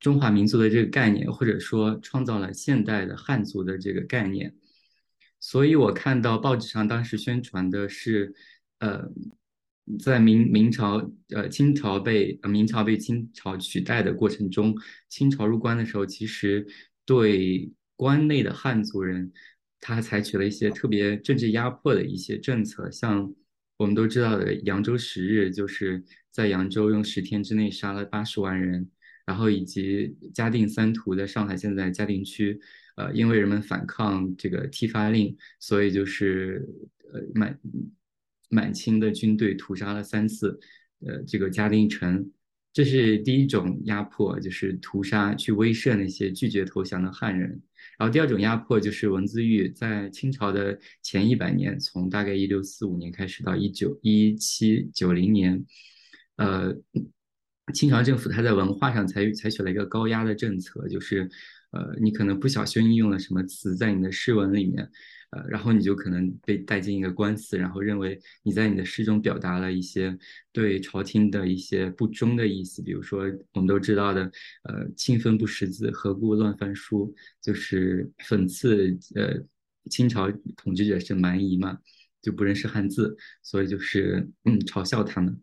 [0.00, 4.56] 中华民族的这个概念，或者说创造了现代的汉族的这个概念。
[5.38, 8.34] 所以我看到报纸上当时宣传的是
[8.80, 9.08] 呃。
[9.98, 14.76] 在明明朝，呃，清朝被呃明朝被清朝取代的过程中，
[15.08, 16.64] 清朝入关的时候，其实
[17.04, 19.32] 对关内的汉族人，
[19.82, 23.34] 他采取了一些特别政治压迫的一些政策，像
[23.76, 28.88] 我们都知道的扬州十日，就是在扬州用十天之内杀了八十万人，
[29.26, 32.58] 然后以及嘉定三屠，在上海现在嘉定区，
[32.96, 36.66] 呃，因为人们反抗这个剃发令，所以就是
[37.12, 37.58] 呃满。
[38.54, 40.60] 满清的军队屠杀了三次，
[41.06, 42.30] 呃，这个嘉定城，
[42.72, 47.60] 这是第一种压迫，就是屠杀去威慑那些拒绝投降的汉人。
[47.98, 55.62] 然后第二种压迫就是文字狱，在清朝的前一百年，从大概一六四五年开始到一九一七九零年，
[56.36, 56.74] 呃，
[57.74, 61.28] 清朝政府它在文化上采采取了一个高压的政策，就是
[61.72, 64.90] 呃，你可能不小心应用了什么词在你的诗文里面。
[65.32, 70.16] 呃，然后你就可能被带进一个官司，然后认为你在你的诗中表达了一些
[70.52, 74.30] 对朝廷的一些不忠的意思，比如说我们都知道的，
[74.64, 79.42] 呃，清风不识字，何故乱翻书，就是讽刺呃
[79.90, 81.78] 清朝统治者是蛮夷嘛，
[82.20, 85.40] 就不认识汉字，所以就是嗯嘲笑他们。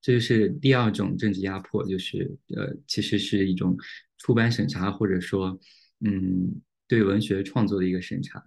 [0.00, 3.76] 这就是第二种政治压迫，就是呃其实是一种
[4.18, 5.58] 出版审查或者说
[6.04, 8.42] 嗯对文学创作的一个审查。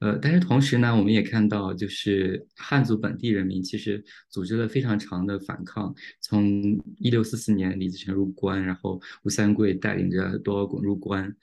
[0.00, 5.92] 呃，但是同时呢，我们也看到，就是汉族本地人民其实组织了非常长的反抗。
[6.20, 11.34] 从一六四四年李自成入关，然后吴三桂带领着多尔衮入关，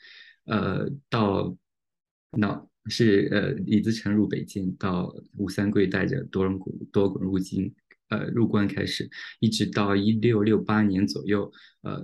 [0.46, 1.54] 呃，到
[2.32, 7.74] 那是呃李自成入北京，到吴三桂带着多尔衮多尔衮入京，
[8.08, 9.10] 呃入关开始，
[9.42, 12.02] 一直到一六六八年左右，呃，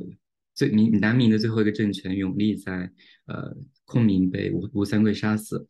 [0.54, 2.92] 最明南明的最后一个政权永历在
[3.28, 5.66] 呃昆明被吴吴三桂杀死。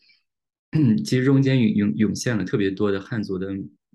[0.71, 3.49] 嗯 其实中间涌涌涌现了特别多的汉族的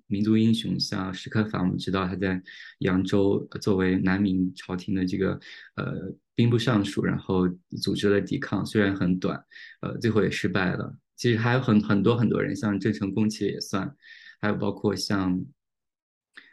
[0.08, 2.40] 民族英雄，像史可法，我们知道他在
[2.80, 5.40] 扬州作为南明朝廷的这个
[5.76, 7.48] 呃兵部尚书，然后
[7.82, 9.42] 组织了抵抗，虽然很短，
[9.80, 10.96] 呃，最后也失败了。
[11.16, 13.96] 其实还有很很多很多人，像郑成功其实也算，
[14.38, 15.44] 还有包括像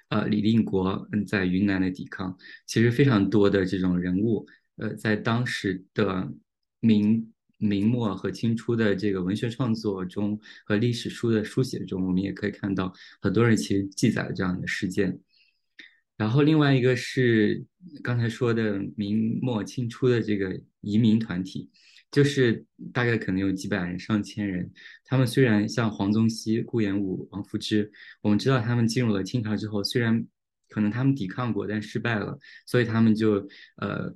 [0.07, 6.31] 呃李定国嗯在云南的抵抗，其实非常多的这种人物，呃，在当时的
[6.79, 7.32] 明。
[7.63, 15.17] 明末和清初的这个文学创作中和历史书的书写中，我们也可以看到很多人其实记载了这样的事件。
[16.17, 17.65] 然后另外一个是
[18.03, 21.69] 刚才说的明末清初的这个移民团体，
[22.11, 24.69] 就是大概可能有几百人、上千人。
[25.05, 27.89] 他们虽然像黄宗羲、顾炎武、王夫之，
[28.21, 30.25] 我们知道他们进入了清朝之后，虽然
[30.67, 33.47] 可能他们抵抗过，但失败了，所以他们就
[33.77, 34.13] 呃。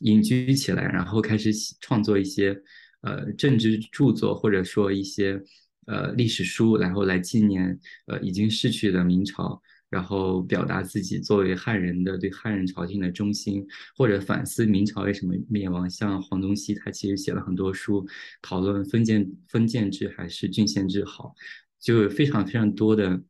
[0.00, 2.60] 隐居起来，然后开始创作一些
[3.02, 5.42] 呃政治著作，或者说一些
[5.86, 9.60] 呃历史书，然后来纪念呃已经逝去的明朝，
[9.90, 15.88] 然后表达自己作为汉人的对汉人朝廷的忠心，或者反思明朝为什么灭亡。
[15.88, 18.06] 像黄宗羲，他其实写了很多书，
[18.42, 21.34] 讨论封建封建制还是郡县制好，
[21.80, 23.20] 就有非常非常多的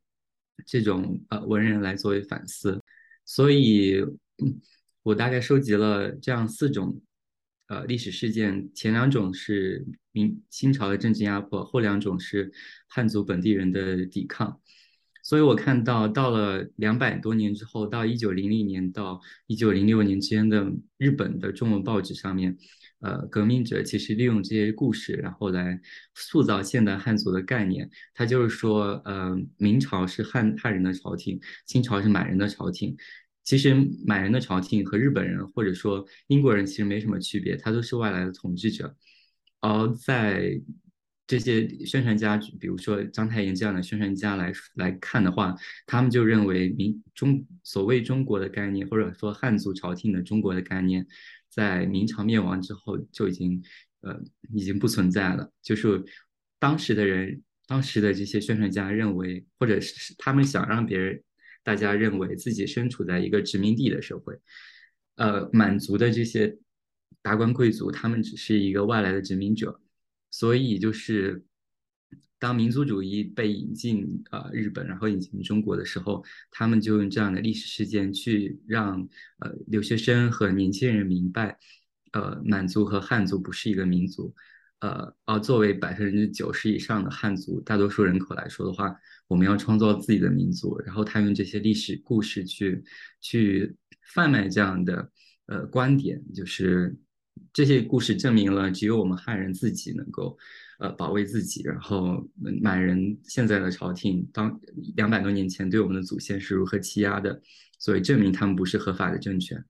[0.66, 2.80] 这种呃文人来作为反思，
[3.24, 4.04] 所以。
[4.42, 4.60] 嗯
[5.08, 7.00] 我大概收集了这样四种，
[7.68, 8.68] 呃，历史事件。
[8.74, 12.52] 前两种是明清朝的政治压迫，后两种是
[12.88, 14.60] 汉族本地人的抵抗。
[15.22, 22.58] 所以我看到到了两百多年之后，到一九零零年到一九零六年之间的日本的中文报纸上面，
[23.00, 25.80] 呃，革命者其实利用这些故事，然后来
[26.14, 27.88] 塑造现代汉族的概念。
[28.12, 32.94] 他就是说，呃，明朝是汉汉人的朝廷，清朝是满人的朝廷。
[33.48, 38.94] 其实满人的朝廷和日本人或者说英国人其实没什么区别，他都是外来的统治者。
[39.60, 40.60] 而在
[41.26, 45.54] 这些宣传家，比如说章太炎这样的宣传家来来看的话，
[45.86, 51.06] 他们就认为明中所谓中国的概念，或者说汉族朝廷的中国的概念，
[51.48, 53.62] 在明朝灭亡之后就已经
[54.02, 54.14] 呃
[54.52, 55.50] 已经不存在了。
[55.62, 56.04] 就是
[56.58, 61.22] 当时的人，当时的这些宣传家认为，或者是他们想让别人
[61.62, 64.38] 大家认为自己身处在一个殖民地的社会，
[65.16, 66.56] 呃，满族的这些
[67.22, 69.80] 达官贵族，他们只是一个外来的殖民者。
[70.30, 71.42] 所以就是，
[72.38, 81.58] 当民族主义被引进呃日本，然后引进中国的时候，他们就用这样的历史事件去让呃留学生和年轻人明白，
[82.12, 84.34] 呃满族和汉族不是一个民族，
[84.80, 88.94] 呃而作为百分之九十以上的汉族大多数人口来说的话，
[89.28, 90.76] 我们要创造自己的民族。
[90.80, 92.82] 然后他用这些历史故事去
[93.20, 93.76] 去
[94.12, 95.10] 贩卖这样的
[95.46, 96.96] 呃观点，就是。
[97.52, 100.36] 这些故事证明了，只有我们汉人自己能够，
[100.80, 101.62] 呃，保卫自己。
[101.62, 102.28] 然后
[102.60, 104.60] 满人现在的朝廷，当
[104.96, 107.40] 两百多年前对我们的祖先是如何欺压的，
[107.78, 109.64] 所以证明他们不是合法的政权。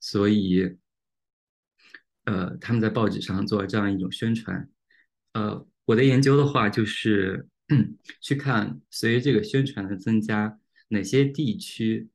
[0.00, 0.76] 所以，
[2.26, 4.68] 呃，他们在报纸上做这样一种宣传。
[5.32, 12.08] 呃，我的研究的话，就是嗯去看随着这个宣传的增加，哪些地区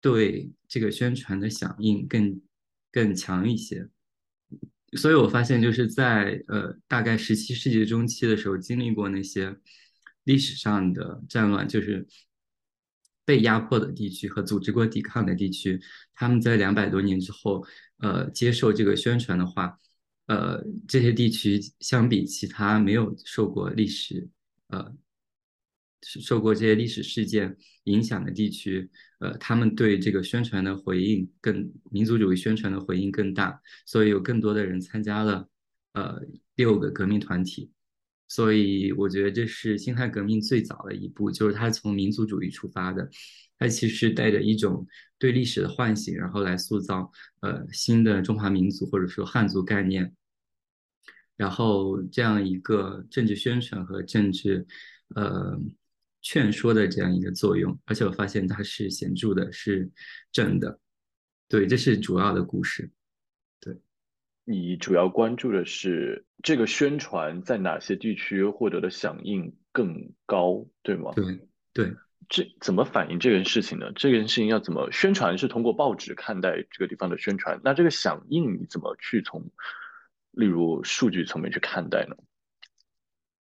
[0.00, 2.40] 对这个宣传的响应更
[2.90, 3.88] 更强一些。
[4.94, 9.56] 所以我发现，就是在呃大概十七世纪中期的时候，经历过那些
[10.24, 12.06] 历史上的战乱，就是
[13.24, 15.80] 被压迫的地区和组织过抵抗的地区，
[16.12, 17.64] 他们在两百多年之后，
[17.98, 19.78] 呃，接受这个宣传的话，
[20.26, 24.28] 呃，这些地区相比其他没有受过历史，
[24.72, 24.92] 呃。
[26.04, 35.48] 受过这些历史事件影响的地区，呃，他们对这个宣传的回应更民族主义宣传的回应更大，所以有更多的人参加了，
[35.92, 36.20] 呃，
[36.56, 37.70] 六个革命团体。
[38.26, 43.08] 所以我觉得这是辛亥革命最早的一步，就是它从民族主义出发的，
[43.56, 44.84] 它其实带着一种
[45.20, 47.08] 对历史的唤醒，然后来塑造
[47.42, 50.12] 呃新的中华民族或者说汉族概念，
[51.42, 54.64] 然后这样一个政治宣传和政治，
[55.16, 55.58] 呃。
[56.24, 59.90] 劝说的这样一个作用，而且我发现它是显著的，是
[60.30, 60.78] 正的。
[61.48, 62.88] 对，这是主要的故事。
[63.58, 63.76] 对，
[64.44, 71.10] 你主要关注的是这个宣传在哪些地区获得的响应更高，对吗？
[71.16, 71.40] 对
[71.72, 71.92] 对，
[72.28, 73.90] 这怎么反映这件事情呢？
[73.96, 75.36] 这件事情要怎么宣传？
[75.36, 77.60] 是通过报纸看待这个地方的宣传？
[77.64, 79.50] 那这个响应你怎么去从，
[80.32, 82.16] 例如数据层面去看待呢？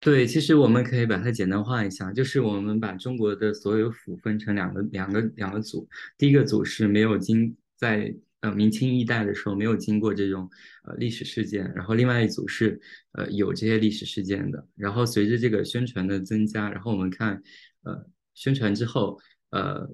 [0.00, 10.48] 对，其实我们可以把它简单化一下，就是我们把中国的所有府分成两个两个两个组，第一个组是没有经在呃明清一代的时候没有经过这种
[10.84, 12.80] 呃历史事件，然后另外一组是
[13.12, 17.42] 呃有这些历史事件的，然后随着这个宣传的增加，然后我们看
[17.82, 19.18] 呃宣传之后
[19.50, 19.90] 呃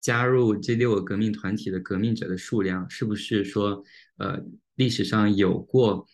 [0.00, 3.84] 加入这六个革命团体的革命者的数量是不是说
[4.16, 4.42] 呃
[4.74, 6.04] 历史上有过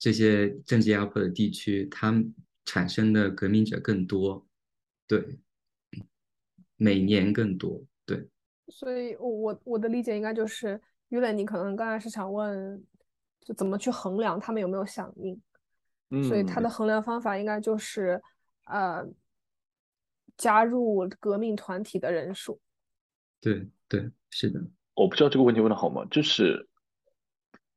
[0.00, 2.34] 这些政治压迫的地区，他们。
[2.66, 4.46] 产生的革命者更多，
[5.08, 5.40] 对，
[6.76, 8.28] 每年更多，对。
[8.68, 12.80] 所以，我我我的理解应该就是，于磊，你可能刚才是想问，
[13.40, 15.40] 就怎么去衡量他们有没有响应？
[16.10, 16.22] 嗯。
[16.22, 18.22] 所以他的衡量方法应该就是，
[18.66, 19.04] 呃，
[20.36, 22.60] 加入革命团体的人数。
[23.40, 24.62] 对对，是的。
[24.94, 26.04] 我不知道这个问题问的好吗？
[26.08, 26.68] 就是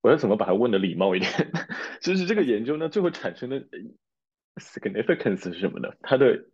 [0.04, 1.32] 我要怎么把它问的礼貌一点？
[2.00, 3.66] 就是这个研究呢，最后产生的。
[4.58, 5.90] significance 是什么呢？
[6.02, 6.46] 它的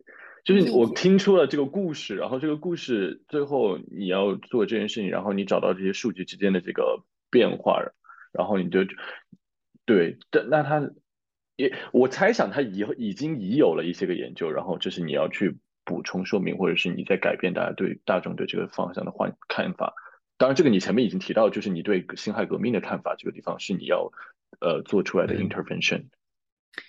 [0.42, 7.82] 就是我听出了这个故事，然后这个故事最后你要做这件事情，然后你找到这些数据之间的这个变化，
[8.32, 8.86] 然后你就
[9.84, 10.90] 对，但那他
[11.56, 19.92] 也我猜想他已已经已有了一些个研究，然后就是你要去补充说明，或者是你在改变大家对大众对这个方向的换看法。
[20.40, 24.10] 当然，这个你前面已经提到，就是你对辛亥革命的看法，这个地方是你要
[24.62, 26.04] 呃做出来的 intervention。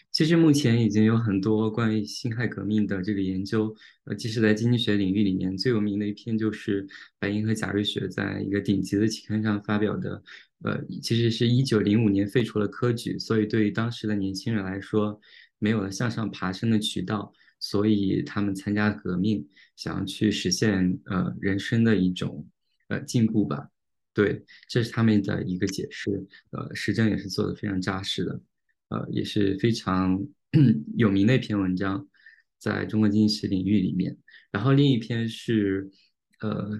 [0.10, 3.76] 其实目前已经有很多关于辛亥革命的这个研究，
[4.06, 6.88] 呃，即使在经济学领域里面最有名的一篇就是
[7.20, 10.24] 白银和贾瑞雪在一个顶级的期刊上发表的，
[10.64, 15.20] 呃，其实是一九零五年废除了科举，所以对于当时的年轻人来说，
[15.60, 19.45] 没有了向上爬升的渠道，所以他们参加革命，
[19.76, 22.47] 想要去实现呃人生的一种
[22.92, 23.70] 呃进步吧。
[24.14, 26.12] 对，这是他们的一个解释。
[26.52, 28.42] 呃，时政也是做的非常扎实的，
[28.89, 30.22] 呃，也是非常
[30.98, 32.06] 有名的一篇文章，
[32.60, 34.18] 在中国经济史领域里面。
[34.52, 35.89] 然后另一篇是
[36.42, 36.78] 呃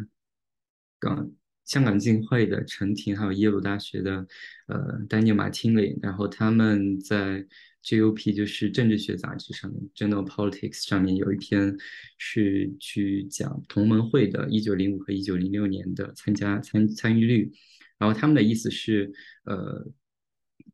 [1.00, 1.32] 港
[1.64, 4.28] 香港浸会的陈婷，还有耶鲁大学的
[4.68, 7.48] 呃丹尼尔马汀雷，然后他们在。
[7.84, 11.76] GOP 就是政治学杂志上面，Journal Politics 上面有一篇
[12.18, 17.52] 是去讲同盟会的1905和1906年的参加参参与率，
[17.98, 19.12] 然后他们的意思是，
[19.46, 19.84] 呃，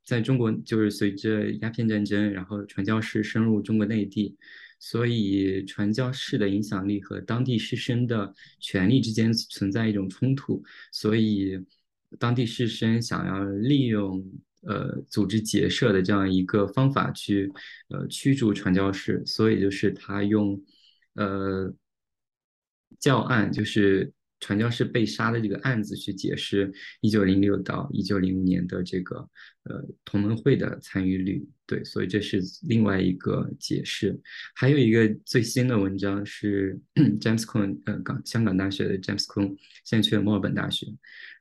[0.03, 4.36] 在中国就是随着鸦片战争，然后传教士深入中国内地，
[4.78, 11.58] 所以传教士的影响力和当地士绅的权力之间存在一种冲突，所以
[12.20, 14.24] 当地士绅想要利用。
[14.62, 17.51] 呃，组织结社的这样一个方法去，
[17.89, 20.62] 呃，驱逐传教士，所以就是他用，
[21.14, 21.74] 呃，
[22.99, 26.72] 教案，就是传教士被杀的这个案子去解释
[27.02, 29.18] 一九零六到一九零五年的这个，
[29.64, 31.48] 呃，同盟会的参与率。
[31.66, 34.20] 对，所以这是另外一个解释。
[34.56, 36.80] 还有一个最新的文章是
[37.20, 40.88] James Cone，呃，港香港大学的 James Cone，现在去了墨尔本大学，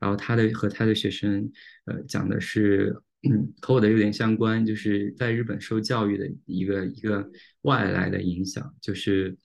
[0.00, 1.50] 然后他的和他的学生，
[1.86, 2.96] 呃，讲的是。
[3.28, 7.28] 嗯，和我的有点相关，就是在日本受教育的一个一个
[7.62, 9.36] 外来的影响，就是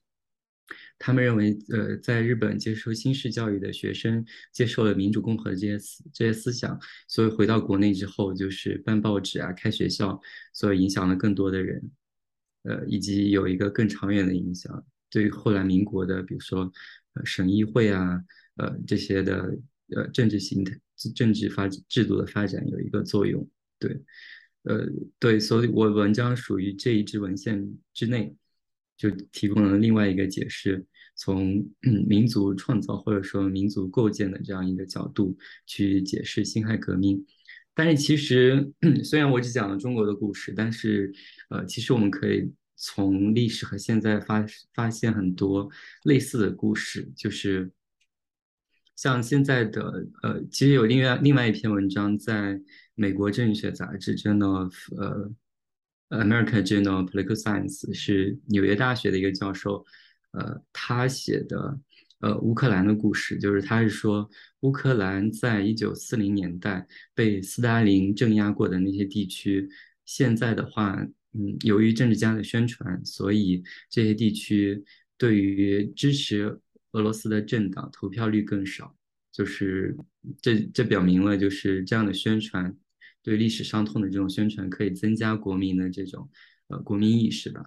[0.97, 10.19] 他们认为，呃，在日本接受新式教育的学生接受了民主共和的这些思这些思想，所以回到国内之后，就是办报纸啊、开学校，
[10.53, 11.91] 所以影响了更多的人，
[12.63, 16.71] 呃，以及有一个更长远的影响，对于后来民国的，比如说
[17.13, 18.23] 呃省议会啊，
[18.57, 19.57] 呃这些的
[19.95, 20.77] 呃政治形态、
[21.15, 23.47] 政治发制度的发展有一个作用。
[23.79, 23.99] 对，
[24.63, 28.35] 呃，对，所以我文章属于这一支文献之内，
[29.01, 30.85] 就提供了另外一个解释，
[31.15, 31.67] 从
[32.07, 35.35] 民族创造或者说民族构建的这样一个角度
[35.65, 37.25] 去解释辛亥革命。
[37.73, 38.71] 但是其实
[39.03, 41.11] 虽然我只讲了中国的故事，但是
[41.49, 44.45] 呃，其实我们可以从历史和现在发
[44.75, 45.67] 发现很多
[46.03, 47.71] 类似的故事，就是
[48.95, 52.61] 像现在的呃，其实有另外另外一篇文章在。
[52.93, 55.31] 美国政治学杂志 Journal of 呃
[56.11, 59.85] American Journal of Political Science 是纽约大学的一个教授，
[60.31, 61.79] 呃，他写的
[62.19, 66.85] 呃乌克兰的故事，就是他是说乌克兰在一九四零年代
[67.15, 69.69] 被斯大林镇压过的那些地区，
[70.05, 70.95] 现在的话，
[71.33, 74.83] 嗯，由于政治家的宣传，所以这些地区
[75.17, 76.59] 对于支持
[76.91, 78.93] 俄罗斯的政党投票率更少，
[79.31, 79.95] 就是
[80.41, 82.75] 这这表明了就是这样的宣传。
[83.23, 86.29] 对历史伤痛的这种宣传，可以增加国民的这种
[86.67, 87.63] 呃国民意识吧。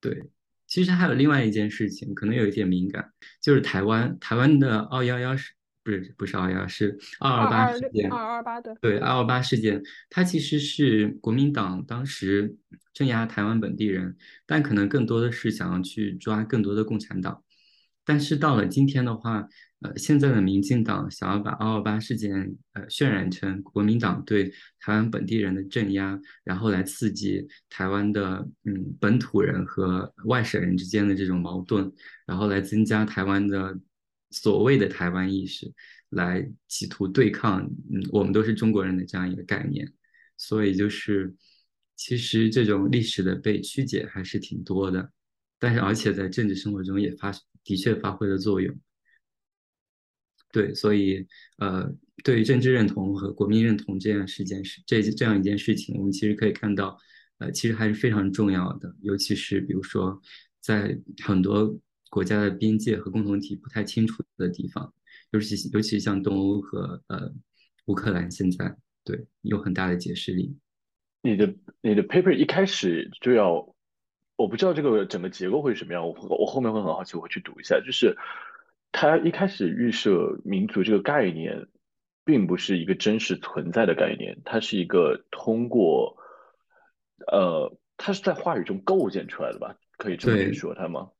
[0.00, 0.30] 对，
[0.66, 5.52] 其实还有另外一件事情，可能有一点敏感，就是台湾台湾的二幺幺是
[5.82, 12.56] 不是不是二幺是二二八事件，二二八对对二二八事件，它其实是国民党当时
[12.92, 17.42] 镇压台湾本地人，但可能更多的是想要去抓更多的共产党。
[18.04, 19.48] 但是到了今天的话。
[19.96, 31.92] 现在的民进党想要把二二八事件呃渲染成国民党对台湾本地人的镇压，然后来刺激台湾的嗯本土人和外省人之间的这种矛盾，
[32.26, 33.78] 然后来增加台湾的
[34.30, 35.72] 所谓的台湾意识，
[36.10, 39.92] 来企图对抗嗯我们都是中国人的这样一个概念。
[40.36, 41.34] 所以就是
[41.96, 45.10] 其实这种历史的被曲解还是挺多的，
[45.58, 47.32] 但是而且在政治生活中也发
[47.64, 48.76] 的确发挥了作用。
[50.56, 51.22] 对，所以
[51.58, 51.86] 呃，
[52.24, 56.96] 对于政治认同和国民认同这样事件是这这样一件事情，我们其实可以看到，
[57.36, 58.90] 呃，其实还是非常重要的。
[59.02, 60.18] 尤其是比如说，
[60.62, 61.78] 在很多
[62.08, 64.94] 国家的边界和共同体不太清楚的地方，
[65.32, 67.30] 尤其尤其像东欧和呃
[67.84, 70.56] 乌克兰，现在对有很大的解释力。
[71.20, 73.74] 你的你的 paper 一开始就要，
[74.36, 78.16] 我不知道这个整个结构会什么样，我我后面会很好奇，我会去读一下，就是。
[78.98, 81.66] 他一开始预设民族这个概念，
[82.24, 86.16] 并不是一个真实存在的概念，它是一个通过，
[87.30, 89.76] 呃，它是在话语中构建出来的吧？
[89.98, 91.10] 可以这么去说它吗？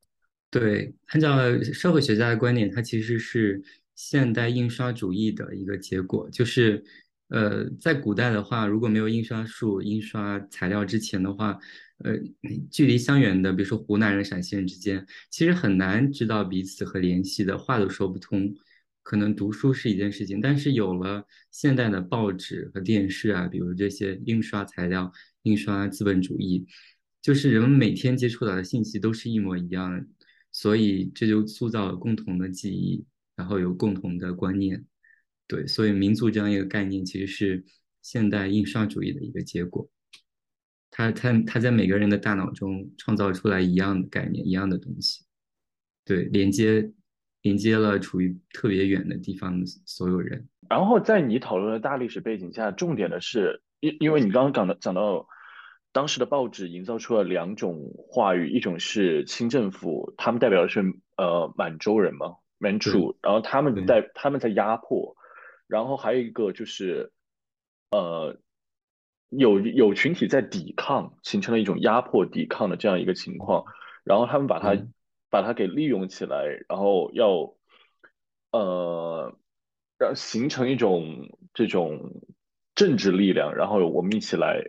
[0.50, 3.62] 对，按照社会学家的观点，它其实是
[3.94, 6.82] 现代印刷主义的一个结果，就是。
[7.28, 11.58] 呃，在古代的话，如果没有印刷术、印刷材料之前的话，
[11.98, 12.12] 呃，
[12.70, 18.54] 距离相远的，比如说湖南人、陕西人之间，其实很难知道彼此和联系的，话都说不通。
[19.02, 25.12] 可能读书是一件事情，但是有了现代的报纸和电视啊，比如这些印刷材料、
[25.42, 26.66] 印刷资本主义，
[27.22, 30.04] 就是人们每天接触到的信息都是一模一样的，
[30.50, 33.04] 所以这就塑造了共同的记忆，
[33.36, 34.84] 然后有共同的观念。
[35.48, 37.64] 对，所以民族这样一个概念其实是
[38.02, 39.88] 现代印刷主义的一个结果。
[40.90, 45.24] 它它它在每个人的大脑中创造出来一样的概念，一样的东西。
[46.04, 46.90] 对，连接
[47.42, 50.48] 连接了处于特别远的地方的所有人。
[50.68, 55.28] 然后在你讨论的大历史背景下，重点的是，因因为你刚刚讲的讲到，
[55.92, 60.80] 当时的报纸营造出了两种话语，一种是清政府，他们代表的是
[61.16, 65.16] 呃满洲人嘛，Manchu，然后他们在他们在压迫，
[65.66, 67.12] 然后还有一个就是
[67.90, 68.38] 呃
[69.28, 73.64] 有有群体在抵抗，形成了一种压迫抵抗的这样一个情况，
[74.04, 74.76] 然后他们把它
[75.30, 77.56] 把它给利用起来，然后要
[78.52, 79.38] 呃。
[79.98, 82.20] 让形成一种这种
[82.74, 84.62] 政治力量，然后我们一起来。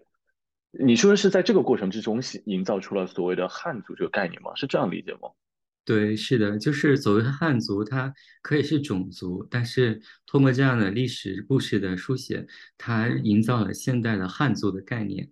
[0.71, 4.55] 你说的是在这个过程之中营造出了所谓的汉族这个概念吗？
[4.55, 5.31] 是这样理解吗？
[5.88, 12.45] 对，是的，就是所谓的汉族，它可以是种族，但是通过这样的历史故事的书写，
[12.77, 15.31] 它营造了现代的汉族的概念，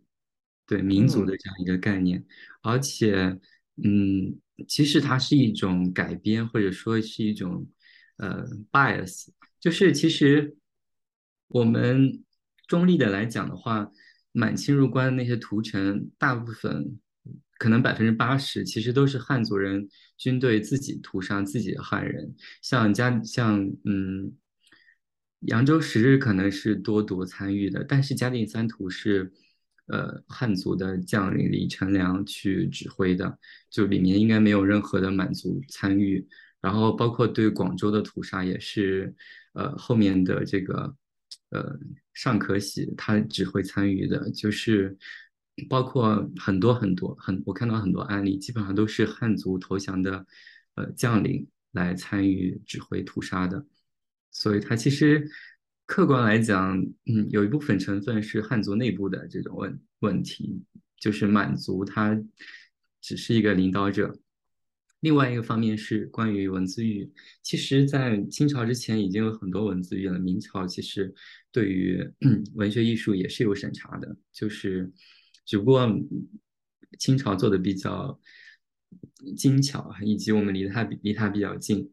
[0.65, 2.25] 对民族的这样一个概念。
[2.61, 3.37] 而且，
[3.83, 7.67] 嗯，其实它是一种改编，或者说是一种
[8.15, 9.27] 呃 bias。
[9.59, 10.55] 就是其实
[11.49, 12.23] 我们
[12.65, 13.91] 中立的来讲的话，
[14.31, 16.97] 满清入关的那些屠城，大部分
[17.57, 19.87] 可能百分之八十，其实都是汉族人
[20.17, 22.35] 军队自己屠杀自己的汉人。
[22.61, 24.33] 像嘉像嗯，
[25.41, 29.31] 扬州十日可能是多铎参与的，但是嘉定三屠是
[29.87, 33.37] 呃汉族的将领李成梁去指挥的，
[33.69, 36.27] 就里面应该没有任何的满族参与。
[36.61, 39.15] 然后包括对广州的屠杀也是。
[39.57, 40.93] 呃，后面的这个，
[41.51, 41.79] 呃，
[42.13, 44.97] 尚可喜他只会参与的，就是
[45.69, 50.25] 包括很多很多很，我看到很多案例，基本上都是汉族投降的，
[50.75, 53.65] 呃，将领来参与指挥屠杀的，
[54.31, 55.29] 所以他其实
[55.85, 60.61] 客观来讲，嗯，有一部分成分是汉族内部的这种问问题，
[60.99, 62.21] 就是满族他
[63.01, 64.19] 只是一个领导者。
[65.01, 67.11] 另外一个方面是关于文字狱，
[67.43, 70.17] 其实，在清朝之前已经有很多文字狱了。
[70.17, 71.13] 明朝其实
[71.51, 72.03] 对于
[72.55, 74.91] 文学艺术也是有审查的，就是
[75.45, 75.87] 只不过
[76.99, 78.19] 清朝做的比较
[79.37, 81.91] 精巧，以及我们离它离它比较近，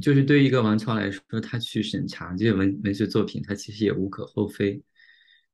[0.00, 4.82] 就是对一个王朝来说，他去审查这些文文学作品，他其实也无可厚非。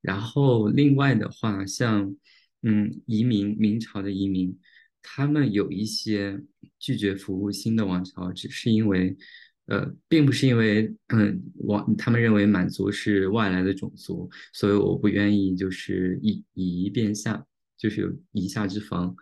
[0.01, 2.17] 然后另外的话，像
[2.63, 4.59] 嗯移民，明朝的移民。
[5.05, 6.41] 他们有一些
[6.79, 9.17] 拒绝服务新的王朝，只是因为，
[9.67, 17.45] 呃，并不是因为，嗯，王他们认为满族是外来的种族，所以我不愿意就是以以夷变下，
[17.79, 19.15] 就是有以下之防，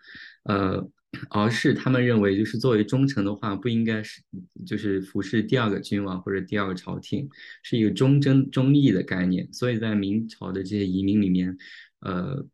[0.45, 0.91] 呃，
[1.31, 4.23] 而是他们认为就是作为忠臣的话，不应该是
[4.67, 7.29] 就是服侍第二个君王或者第二个朝廷，
[7.63, 9.53] 是一个忠贞忠义的概念。
[9.53, 11.57] 所以在明朝的这些移民里面，
[12.01, 12.47] 呃，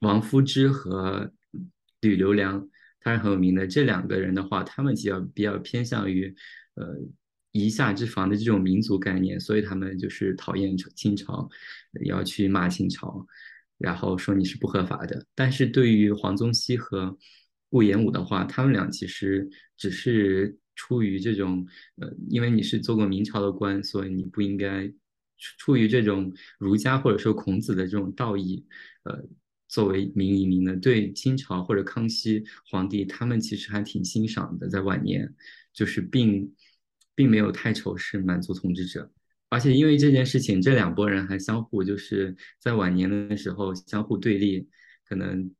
[0.00, 1.32] 王夫之和。
[2.00, 2.64] 吕留良，
[3.00, 3.66] 他是很有名的。
[3.66, 6.32] 这两个人的话，他们比较比较偏向于，
[6.74, 6.96] 呃，
[7.58, 11.48] 夷夏之防的这种民族概念，所以他们就是讨厌清朝，
[12.04, 13.26] 要去骂清朝，
[13.78, 15.26] 然后说你是不合法的。
[15.34, 17.18] 但是对于黄宗羲和
[17.68, 24.92] 顾炎武的话，他们俩其实只是出于这种，呃，因为你是做过明朝的官，所以你不应该
[25.58, 28.64] 出于这种儒家或者说孔子的这种道义，
[29.02, 29.28] 呃。
[29.70, 35.30] 作为民移民呢，对清朝或者康熙皇帝，他们其实还挺欣赏的，在晚年，
[35.74, 36.50] 就是并
[37.18, 39.10] 并没有太仇视满族统治者，
[39.48, 44.68] 而且因为这件事情，这两拨人还相互就是在晚年的时候相互对立，
[45.04, 45.50] 可能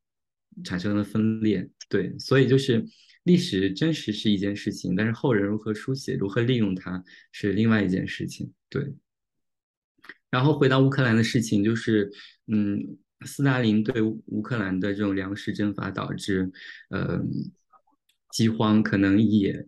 [0.63, 2.87] 产生了分裂，对，所以就是
[3.25, 7.03] 历史真实是一件事情，但是后人如何书写，如何利用它
[7.33, 8.95] 是另外一件事情，对。
[10.31, 12.13] 然后回到乌克兰的事情，就是
[12.47, 12.97] 嗯。
[13.27, 16.53] 斯大林对乌克兰的这种粮食征伐导致，
[16.89, 17.21] 呃，
[18.31, 19.67] 饥荒，可能也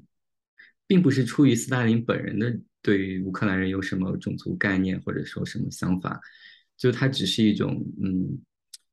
[0.90, 6.20] 并不是出于斯大林本人的对于乌克兰人有什么种族概念或者说什么想法，
[6.76, 8.36] 就它只是一种嗯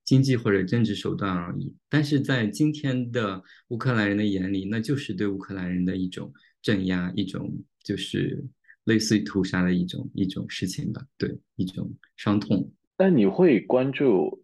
[0.06, 1.76] 经济或者政治手段而已。
[1.90, 6.32] 但是在今天的乌克兰人的眼里，那就是对乌克兰人的一种
[6.62, 7.52] 镇压，一种
[7.84, 8.46] 就是
[8.84, 12.72] 类似于屠杀的一种一种事情吧，对，一种伤痛。
[12.96, 14.44] 但你会关注？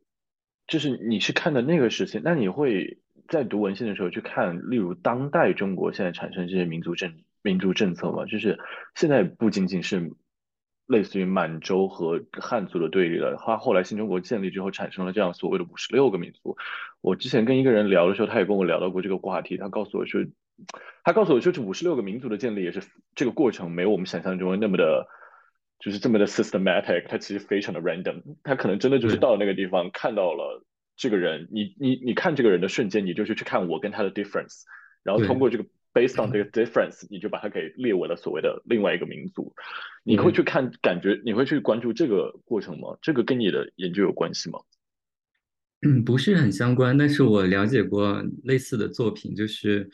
[0.65, 2.97] 就是你是看的那个事情，那你会
[3.27, 8.25] 在读文献的时候去看，例如当代中国现在产生这些民族政民族政策嘛？
[8.25, 8.57] 就是
[8.95, 10.11] 现在不仅仅是
[10.87, 13.35] 类似于满洲和汉族的对立了。
[13.37, 16.57] 他后来新中国建立之后，产生了这样所谓的五十六个民族。
[17.01, 19.57] 我之前跟一个人聊的时候，他也跟我聊到过这个话题。
[19.57, 20.25] 他告诉我说，
[21.03, 22.81] 他告诉我说，这五十六个民族的建立也是
[23.13, 25.07] 这个过程没有我们想象中那么的，
[25.79, 27.07] 就是这么的 systematic。
[27.07, 28.21] 它其实非常的 random。
[28.43, 30.65] 他可能真的就是到了那个地方，看到了
[30.95, 34.63] 这个人，你你你看这个人的瞬间，你就是去看我跟他的 difference，
[35.03, 35.65] 然后通过这个。
[35.93, 39.53] Based on 这个 difference，你就把它给列为了所谓的另外一个民族。
[40.03, 42.97] 你会去看，感觉你会去关注这个过程吗？
[42.99, 44.59] 这个跟你的研究有关系吗？
[45.83, 49.87] 嗯，不是很相关，但是我了解过类似的作品，就是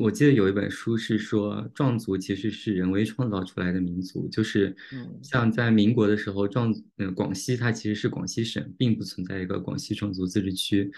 [0.00, 4.74] 我记得有一本书是说壮族其实是人为创造出来的民族，就是
[5.22, 10.90] 像在民国的时候，壮嗯广西它其实是广西省，并不存在一个广西壮族自治区，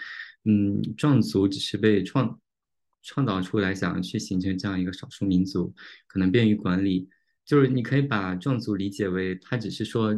[0.45, 2.39] 嗯，壮族只是被创。
[3.01, 5.73] 创造出来，想要去形成这样一个少数民族，
[6.07, 7.09] 可能便于管理。
[7.43, 10.13] 就是你可以把壮族理解为，它只是说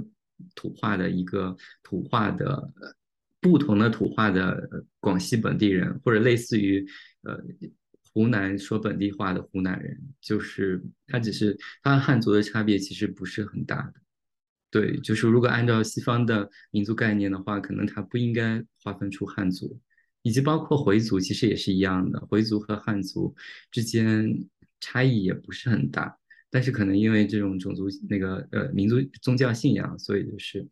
[0.53, 2.71] 土话的一个土话的
[3.39, 6.85] 不同的土话的广西本地人，或者类似于
[7.21, 7.39] 呃
[8.13, 13.93] 湖南说本地话的湖南人，就是它只是它和汉族的差别其实不是很大的。
[14.69, 19.79] 对，就是如果按照西方的民族概念的话，可能它不应该划分出汉族。
[20.23, 23.35] 以及包括回族其实也是一样的，回族和汉族
[23.69, 24.25] 之间
[24.79, 26.17] 差异也不是很大，
[26.49, 30.67] 但是可能因为这种种族那个呃民族宗教信仰，所以就是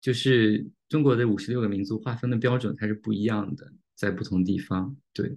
[0.00, 5.36] 就是中国的五十六个民族划分的标准它是不一样的，在不同地方对，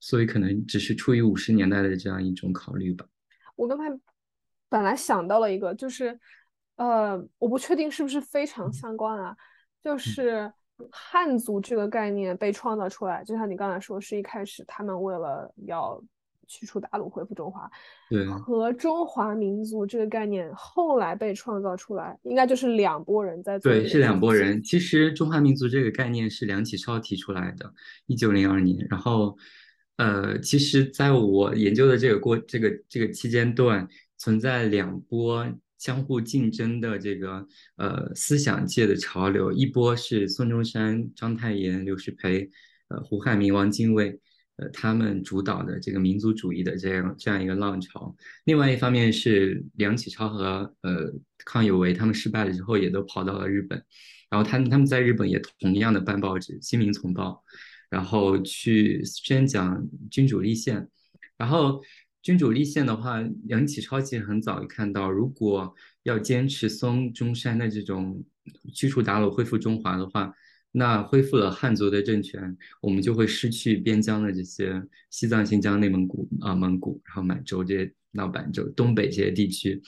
[0.00, 3.06] 所以可能只是出于五十年代的这样一种考虑吧。
[3.54, 3.84] 我刚才
[4.70, 6.18] 本来想到了一个，就是
[6.76, 9.36] 呃，我不确定是不是非常相关啊，
[9.82, 10.50] 就是。
[10.90, 16.02] 汉族这个概念被创造出来，就像你刚才说，是一开始他们为了要
[16.46, 17.70] 驱除鞑虏，恢复中华。
[18.10, 18.26] 对。
[18.26, 23.72] 和中华民族这个概念后来被创造出来，应该就是两拨人在做。
[23.72, 24.62] 对，是两拨人。
[24.62, 27.72] 其实中华民族这个概念是梁启超提出来的，
[28.06, 28.86] 一九零二年。
[28.90, 29.36] 然后，
[29.96, 35.46] 呃，其实在我研究的这个过这个这个期间段，存在两波。
[35.86, 42.50] 相互竞争的这个呃思想界的潮流，一波是孙中山、章太炎、刘师培、
[42.88, 44.18] 呃胡汉民、王精卫，
[44.56, 48.12] 呃他们主导的这个民族主义的这样这样一个浪潮；
[48.46, 51.12] 另外一方面是梁启超和呃
[51.44, 53.80] 康有为，他们失败了之后也都跑到了日本，
[54.28, 57.30] 然后他们他们在日本也同样的办报纸《新民丛报》，
[57.90, 60.88] 然后去宣讲君主立宪，
[61.38, 61.80] 然后。
[62.26, 65.72] 君主立宪的话，梁启超其实很早就看到，如果
[66.02, 68.20] 要坚持孙中山的这种
[68.74, 70.34] 驱除鞑虏、恢复中华的话，
[70.72, 79.80] 那恢复了汉族的政权，我们就会失去边疆的这些西藏、新疆、内蒙古啊、蒙古，然后满洲这些老板洲、东北这些地区。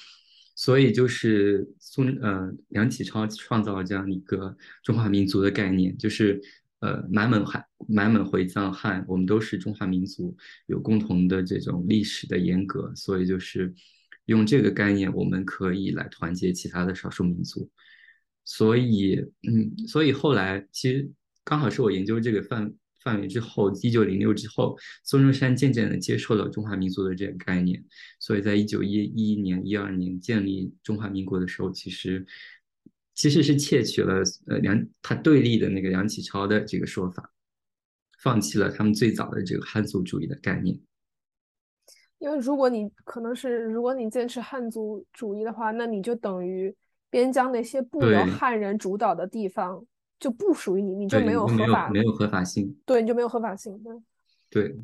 [0.55, 6.41] 所以就是孙呃梁启超创造了这样一个中华民族的概念，就是。
[6.81, 13.75] 呃，满蒙汉、满蒙回藏汉，我们都是中华民族，有共同的这种历史的沿革，所以就是
[14.27, 17.69] 用这个概念，我们可以来团结其他的少数民族。
[18.45, 21.11] 所以，嗯，所以后来其实
[21.43, 22.73] 刚好是我研究这个范
[23.03, 27.85] 范围之后，一九零六之后，孙中山渐渐的接受了中华民族的这个概念，
[28.21, 32.25] 所以在一九一一年、一二年建立中华民国的时候，其实。
[33.19, 37.33] 其实是窃取了呃梁他对立的那个梁启超的这个说法，
[38.21, 40.79] 放弃了他们最早的这个汉族主义的概念。
[42.21, 46.73] 因为如果你可能是如果你坚持汉族主义的话，那你就等于
[47.11, 49.85] 边疆那些不由汉人主导的地方
[50.21, 52.79] 就不属于你，你就没有合法没有合法性。
[52.87, 53.77] 对，你就没有合法性。
[53.83, 54.69] 对。
[54.69, 54.77] 对。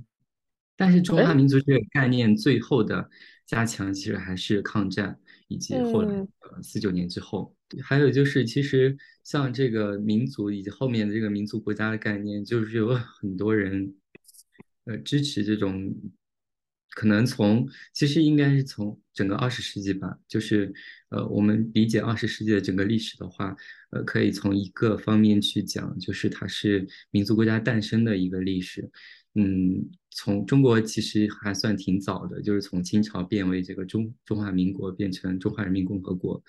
[0.74, 3.08] 但是中华民族这个概念最后的
[3.46, 5.16] 加强，其实还是抗战
[5.46, 7.53] 以及后来呃四九年之后。
[7.82, 13.94] 还有就是，其实像这个民族以及后面的这个民族国家的概念，就是有很多人，
[14.84, 15.94] 呃，支持这种，
[16.90, 20.72] 可能从其实应该是从整个二十世纪吧，就是
[21.08, 23.56] 呃，我们理解二十世纪的整个历史的话，
[23.90, 28.88] 呃，可以从一个方面去讲，就是它是民族国家诞生的一个历史。
[29.36, 36.40] 嗯，从中国其实还算挺早的，就是从清朝变为这个中中华民国，变成中华人民共和国。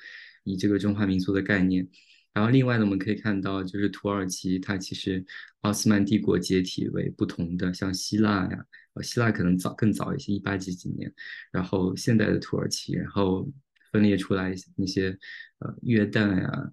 [0.46, 1.86] 以这个中华民族的概念，
[2.32, 5.26] 然后另外呢，我们可以看到，就是土耳其，它其实
[5.62, 11.12] 奥斯曼帝国解体为不同的，像希腊呀，呃，希腊可能早更早一些，一八几几年，
[11.52, 13.52] 然后现代的土耳其，然后
[13.91, 15.18] 分裂出来那些
[15.60, 16.72] 呃约旦呀，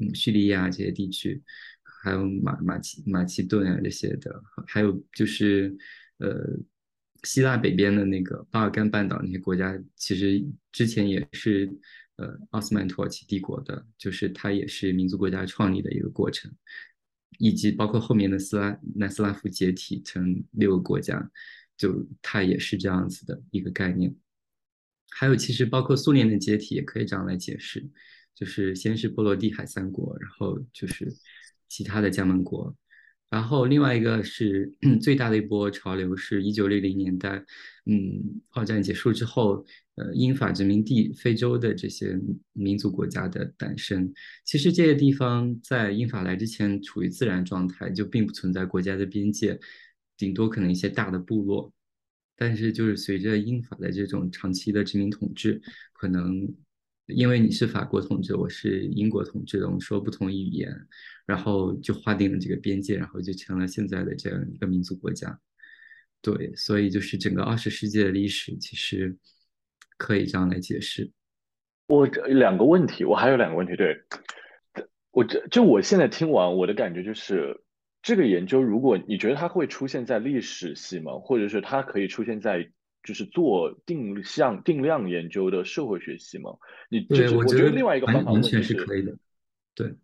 [0.00, 1.40] 嗯，叙利亚这些地区，
[2.02, 5.76] 还有马马其马其顿啊这些的，还有就是
[6.18, 6.58] 呃
[7.22, 11.70] 希腊北边的那个巴尔干半岛那些国家，其实之前也是。
[12.16, 16.50] 呃奥斯曼土耳其帝国的，就是它也是民族国家创立的一个过程，
[17.38, 21.30] 以及包括后面的斯拉南斯拉夫解体成六个国家，
[21.76, 24.14] 就它也是这样子的一个概念。
[25.10, 27.88] 还有，其实包括苏联的解体也可以这样来解释，
[28.34, 31.12] 就是先是波罗的海三国，然后就是
[31.68, 32.76] 其他的加盟国。
[33.30, 37.44] 然后另外一个是 最大的一波潮流，是一九六零年代，
[37.86, 39.64] 嗯，二战结束之后，
[39.96, 42.18] 呃，英法殖民地非洲的这些
[42.52, 44.12] 民族国家的诞生。
[44.44, 49.58] 其实这些地方在英法来之前处于自然状态，就并不存在国家的边界，
[50.16, 51.72] 顶多可能一些大的部落。
[52.36, 55.60] 但是就是随着英法的这种长期的殖民统治，
[55.92, 56.52] 可能。
[57.08, 60.74] 因为你是法国统治，我是英国统治的，我们说不同语言，
[61.26, 65.38] 然后就划定了这个边界，然后就成了现在的这样一个民族国家。
[66.22, 69.14] 对，所以就是整个二十世纪的历史，其实
[69.96, 71.10] 可以这样来解释。
[71.86, 73.76] 我两个问题，我还有两个问题。
[73.76, 73.96] 对，
[75.10, 77.60] 我这就我现在听完，我的感觉就是，
[78.02, 81.12] 这个研究，如果你觉得它会出现在历史系吗？
[81.18, 82.70] 或者是它可以出现在？
[83.06, 86.52] 就是做定向定量研究的社会学系吗？
[86.88, 89.14] 你对我觉得另外一个方法完全是可以的。
[89.74, 89.94] 对，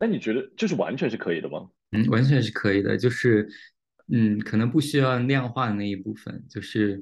[0.00, 1.70] 那你觉得就是完全是可以的吗？
[1.92, 2.98] 嗯，完全是可以的。
[2.98, 3.48] 就是
[4.12, 7.00] 嗯，可能不需要量化的那一部分，就是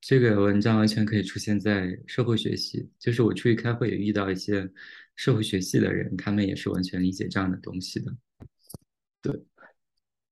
[0.00, 2.88] 这个文章完全可以出现在社会学系。
[2.98, 4.68] 就是我出去开会也遇到一些
[5.16, 8.12] 社会学系的人，他们也是完全理解这样的东西的。
[9.22, 9.44] 对。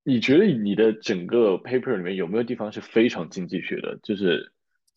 [0.08, 3.98] 你觉得你的整个 paper 里面有没有地方是非常经济学的？
[4.04, 4.52] 就是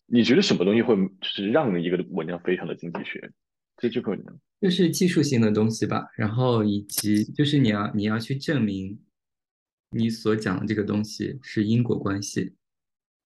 [0.06, 3.32] 你觉得什么东西会就是让一个文章非常的经济学？
[3.78, 4.26] 这这块呢？
[4.62, 9.00] 就是技术性的东西吧，然后以及就是你要你要去证明
[9.90, 12.54] 你所讲的这个东西是因果关系。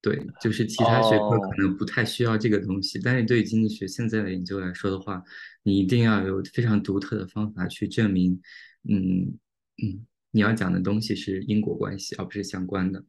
[0.03, 5.23] 对，就是其他学科可能不太需要这个东西，但是对于经济学现在的研究来说的话，
[5.63, 8.39] 你一定要有非常独特的方法去证明。
[8.87, 9.39] 嗯
[9.81, 10.05] 嗯。
[10.35, 13.03] 你要讲的东西是因果关系，而不是相关的。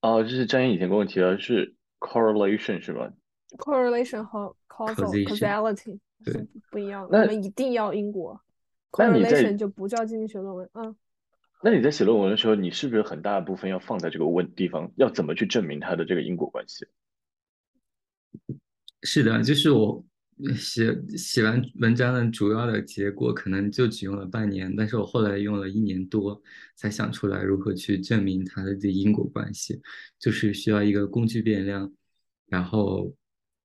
[0.00, 3.08] 哦，这是张岩以前跟我提的是 correlation 是吧
[3.56, 7.06] ？correlation 和 causality 对不一样。
[7.08, 8.40] 我们一定要因果
[8.90, 10.68] ，correlation 就不叫经济学论文。
[10.74, 10.96] 嗯。
[11.66, 14.88] 那你在写论文的时候，你是不是很大部分要放在这个问地方？
[14.94, 16.86] 要怎么去证明它的这个因果关系？
[19.02, 20.06] 是的，就是我。
[20.54, 26.38] 写写完文章的主要的结果可能就只用了半年，但是我后来用了一年多
[26.74, 29.80] 才想出来如何去证明它的这因果关系，
[30.18, 31.90] 就是需要一个工具变量，
[32.48, 33.10] 然后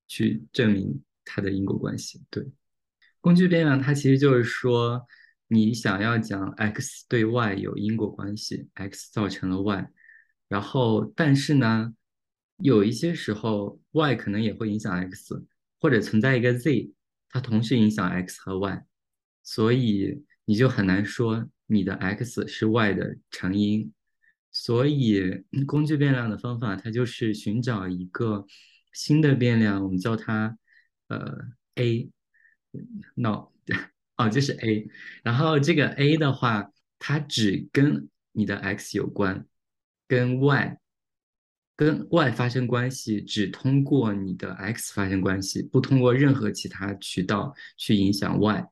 [0.08, 2.22] 去证明它的因果关系。
[2.30, 2.50] 对，
[3.20, 5.06] 工具变量它其实就是说
[5.52, 9.92] 你想要讲 x 对 y 有因果关系，x 造成了 y，
[10.48, 11.94] 然后但是呢，
[12.56, 15.46] 有一些时候 y 可能也会影响 x。
[15.84, 16.94] 或者存在一个 z，
[17.28, 18.86] 它同时影响 x 和 y，
[19.42, 23.92] 所以你就很难说你的 x 是 y 的成因。
[24.52, 28.46] 所以工具变量的方法，它就是寻找一个
[28.94, 30.56] 新的变量，我们叫它
[31.08, 31.36] 呃
[31.74, 33.52] a，no，
[34.22, 34.88] 哦就是 a，
[35.24, 39.46] 然后这个 a 的话，它只跟你的 x 有关，
[40.08, 40.78] 跟 y。
[41.78, 48.68] 跟 y 发生关系，只通过你的 x 发生关系，不通过任何其他渠道去影响 y。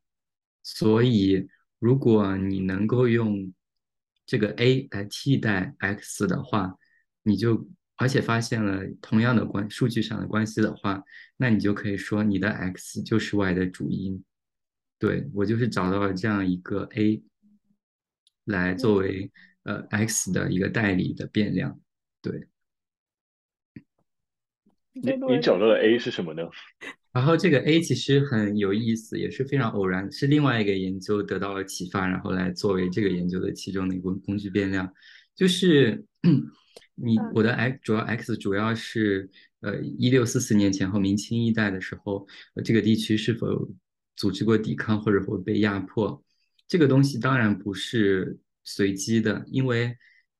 [0.61, 1.47] 所以，
[1.79, 3.51] 如果你能够用
[4.27, 6.75] 这个 a 来替代 x 的话，
[7.23, 11.01] 你就而且发现了同样的关数据上的关系的话，
[11.37, 14.23] 那你就可以说你的 x 就是 y 的主因。
[14.99, 17.23] 对我就是找到了这样一个 a
[18.45, 19.31] 来作为
[19.63, 21.79] 呃 x 的一个代理的变量，
[22.21, 22.47] 对。
[24.91, 26.43] 你你找到的 A 是什么呢？
[27.13, 34.91] 然后这个 A 其实很有意思，也是非常偶然，是另外一个研究得到了启发，然后来作为这个研究的其中的一个工具变量。
[35.35, 36.05] 就是
[36.95, 39.29] 你我的 x 主要 x 主要是
[39.61, 42.27] 呃一六四四年前后明清一代的时候，
[42.65, 43.47] 这个地区是否
[44.19, 46.23] 组织过抵抗或者会被压迫？
[46.67, 49.97] 这个东西当然不是随机的，因为。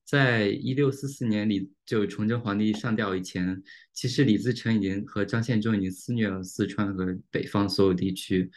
[0.09, 3.61] 在一六四四年里，就崇祯皇帝上吊以前，
[3.93, 8.49] 其实李自成已经和张献忠已经肆虐了四川和北方所有地区。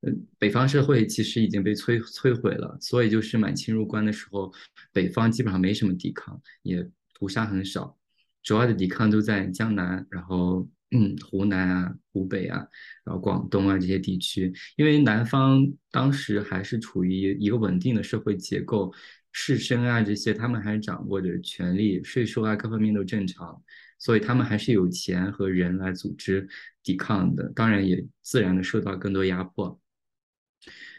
[0.00, 4.52] 嗯，北方社会其实已经被摧摧毁了，所以就是满清入关的时候，
[4.92, 6.84] 北方基本上没什么抵抗，也
[7.14, 7.96] 屠杀很少，
[8.42, 12.58] 主要的抵抗都在江南，然后嗯，湖南啊、湖北啊，
[13.04, 18.92] 然后广东啊这些地区，因为南方当时还是处于一个稳定的社会结构。
[19.32, 23.62] 士绅啊，这些他们还掌握着权力，税收啊各方面都正常，
[23.96, 26.48] 所以他们还是有钱和人来组织
[26.82, 29.80] 抵抗的，当然也自然的受到更多压迫。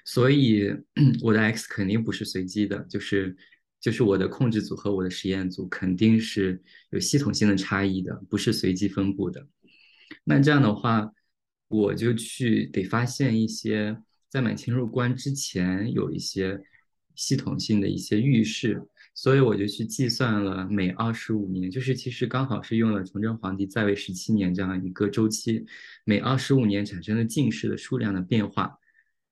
[0.06, 0.74] 所以
[1.22, 3.36] 我的 X 肯定不是随机的，就是
[3.82, 9.46] 就是我的控制组和我的实验组肯定是有系统性的差异的，不是随机分布的。
[10.24, 11.12] 那这样的话，
[11.68, 13.98] 我就去得发现一些
[14.30, 16.60] 在满清入关之前有一些
[17.16, 18.82] 系统性的一些预示，
[19.14, 25.66] 所以我就去计算了每二十五年，就是其实刚好是用了崇祯皇帝在位十七年这样一个周期，
[26.06, 28.78] 每二十五年产生的进士的数量的变化。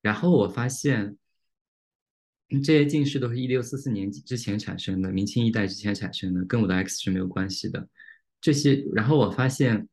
[0.02, 1.18] 然后我发现，
[2.64, 7.88] 这些进士都是一六四四年之前产生的，明清一代之前产生的，跟我的 X 是没有关系的。
[8.42, 9.88] 这些，然后我发现，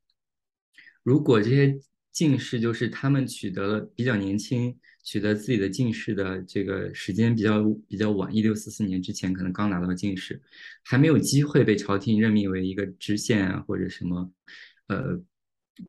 [1.06, 1.72] 如果这些
[2.10, 10.42] 进士就是他们取得了比较年轻，取得自己的进士的这个时间比较比较晚，一六四四年之前可能刚拿到进士，
[10.82, 14.32] 还没有机会被朝廷任命为一个知县啊或者什么，
[14.88, 15.22] 呃，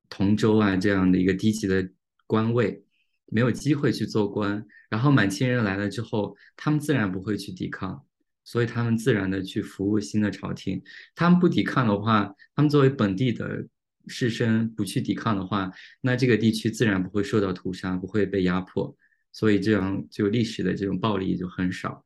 [0.08, 1.90] 同州啊这样的一个低级的
[2.28, 2.84] 官位。
[3.30, 8.06] 没有机会去做官，然后满清人来了之后，他们自然不会去抵抗，
[8.46, 10.82] 所以他们自然的去服务新的朝廷。
[11.16, 13.68] 他们不抵抗的话，他们作为本地的
[14.08, 18.96] 士绅不去抵抗的话，那这个地区自然不会受到屠杀，不会被压迫，
[19.32, 22.06] 所以这样就历史的这种暴力就很少。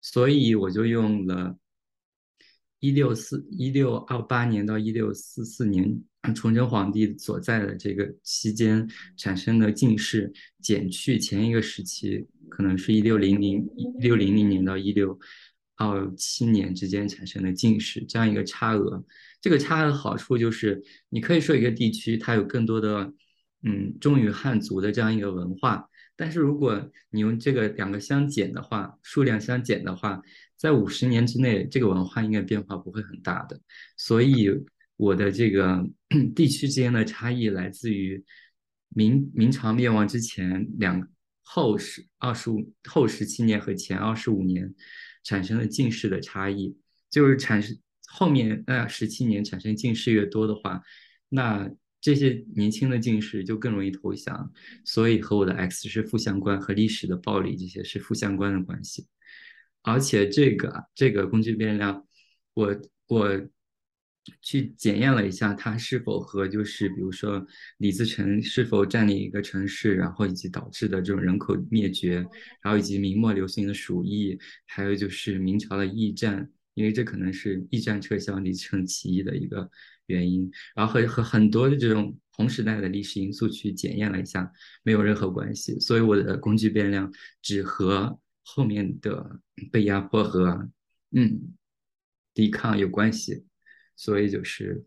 [0.00, 1.56] 所以我就用了。
[2.82, 6.02] 一六四一六二八年到一六四四年，
[6.34, 8.88] 崇祯皇帝所在的这个期间
[9.18, 10.32] 产生的进士，
[10.62, 15.18] 减去前一个时期，可能是一六零零一六零零年到一六
[15.80, 19.02] 到七年之间产生的进士，这样一个差额。
[19.40, 23.10] 这个差额好处就是，你可以说一个地区它有更多的，
[23.62, 30.20] 嗯，忠于汉族的这样一个文化，但是如果你用这个两个相减的话，数量相减的话。
[30.60, 33.58] 在五十年之内，这个文化应该变化不会很大的，
[33.96, 34.50] 所以
[34.98, 35.82] 我的这个
[36.36, 38.22] 地区之间的差异来自于
[38.90, 41.08] 明明朝灭亡之前两
[41.42, 44.74] 后十二十五后十七年和前二十五年
[45.22, 46.76] 产生了近视的差异，
[47.10, 50.82] 就是产生后面那十七年产生近视越多的话，
[51.28, 54.52] 那这些年轻的近视就更容易投降，
[54.84, 59.06] 所以和我的 X 是负相关，和历史的暴力这些是负相关的关系。
[59.82, 62.06] 而且这个这个工具变量，
[62.54, 63.48] 我我
[64.42, 67.44] 去检验了一下，它是否和就是比如说
[67.78, 72.16] 李自成是否占领一个城市，然后以及导致的这种人口灭绝，
[72.62, 79.70] 然后以及明末流行的鼠疫，还有就是明朝的驿站，因为这可能是驿站撤销李自成起义的一个
[80.06, 84.50] 原因，然后和和很多的这种同时代的历史因素去检验了一下，
[84.82, 87.12] 没有任何关系，所以我的工具变量
[87.42, 88.18] 只和。
[88.42, 89.38] 后面的
[89.70, 90.68] 被压迫和
[91.14, 91.54] 嗯
[92.34, 93.44] 抵抗有关系，
[94.00, 94.82] 所以就是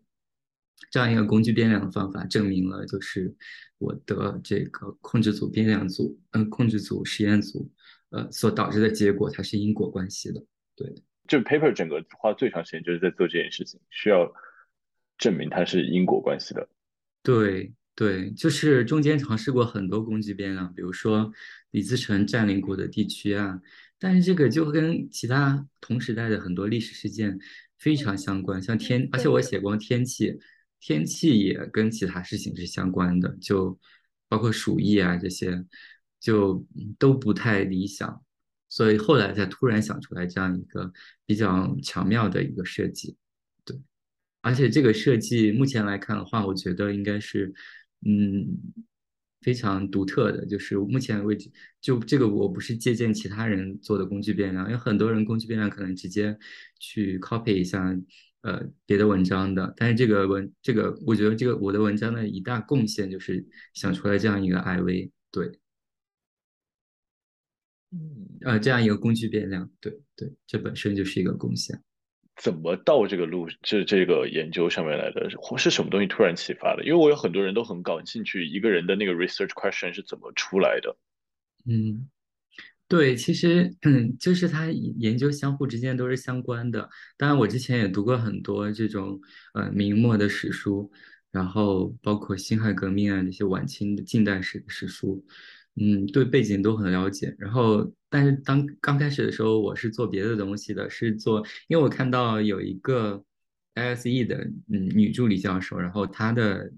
[0.90, 3.32] 这样一个工具变量的方法证明了，就是
[3.78, 7.70] 我的这个控制组变量组嗯控制组实验组
[8.10, 10.44] 呃所导致的结果它是因果关系的。
[10.74, 10.92] 对，
[11.28, 14.34] 这 paper 整个花最长时间就是在做这件事情，需要
[15.16, 16.68] 证明它是因果关系的。
[17.22, 17.72] 对。
[17.96, 21.32] 对，就是中间尝试过很多工具变量，比如说
[21.70, 23.62] 李自成占领过的地区啊，
[24.00, 27.38] 但是这个就跟其他同时代的很多历史事件
[27.78, 30.38] 非常相关，像天，而且我写过天气，
[30.80, 33.78] 天气也跟其他事情是相关的，就
[34.28, 35.64] 包括鼠疫啊这些，
[36.20, 36.66] 就
[36.98, 38.22] 都不太理想，
[38.68, 40.92] 所以后来才突然想出来这样一个
[41.26, 43.16] 比较巧妙的一个设计，
[43.64, 43.78] 对，
[44.40, 47.54] 而且这个设计目前来看的话，我觉得应该是。
[48.06, 48.58] 嗯，
[49.44, 56.34] 非常独特的，就是目前为止，就这个我不是借鉴其他人做的工具变量，有很多人工具变量可能直接
[56.80, 57.94] 去 copy 一下，
[58.40, 65.60] 呃，别的文章的，但是这个文，这个我觉得这个我的文章的一大贡献就是想出来这样一个 IV，对，
[67.92, 67.98] 嗯，
[68.40, 71.78] 呃，这样一个工具变量，对对，这本身就是一个贡献。
[72.36, 75.28] 怎么到这个路这这个研究上面来的？
[75.38, 76.84] 或是什么东西突然启发的？
[76.84, 80.96] 因为我有很多人都很感兴趣，一个人的那个 research question 是怎么出来的？
[81.66, 82.08] 嗯，
[82.88, 86.88] 对，其实嗯，就是他研究相互之间都是相关的。
[87.16, 89.20] 当然，我之前也读过很多这种
[89.54, 90.90] 呃明末的史书，
[91.30, 95.24] 然后包括辛亥革命啊这些晚清的近代史史书。
[95.76, 97.34] 嗯，对背景都很了解。
[97.36, 103.24] 然后，但是当刚开始的时候，我是做别的东西的，是做，因为我看到有一个
[103.74, 104.36] ISE 的
[104.70, 106.70] 嗯女助理教授，然后她的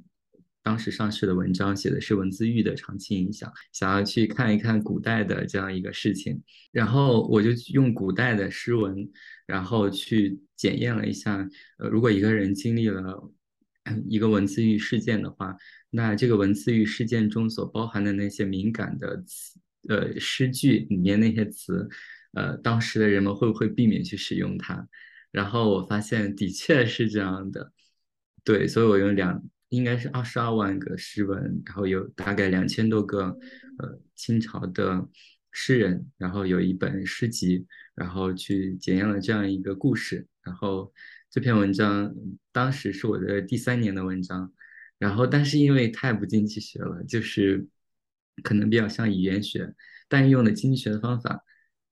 [0.62, 6.40] 当时上市的文章写的是文字狱的长期影响，想要去看一看古代的这样一个事情，
[6.72, 9.06] 然后我就用古代的诗文，
[9.46, 13.30] 然后去检验了一下，呃，如果一个人经历了
[14.08, 15.54] 一个文字狱事件的话，
[15.90, 21.88] 那这个文字狱事件中所包含的那些敏感的词，呃，诗句里面那些词，
[22.32, 24.88] 呃，当时的人们会不会避免去使用它？
[25.30, 27.72] 然后我发现的确是这样的，
[28.44, 33.36] 对，所以我用两，应该是二十二万个诗文，然后有大概两千多个，
[33.78, 35.08] 呃，清朝的
[35.52, 40.92] 诗人，然后有一本诗集，然后去检验了这样一个故事，然后。
[41.28, 42.14] 这篇文章
[42.50, 44.50] 当时是我的第三年的文章，
[44.98, 47.66] 然后但是因为太不经济学了，就是
[48.42, 49.74] 可能比较像语言学，
[50.08, 51.42] 但用的经济学的方法，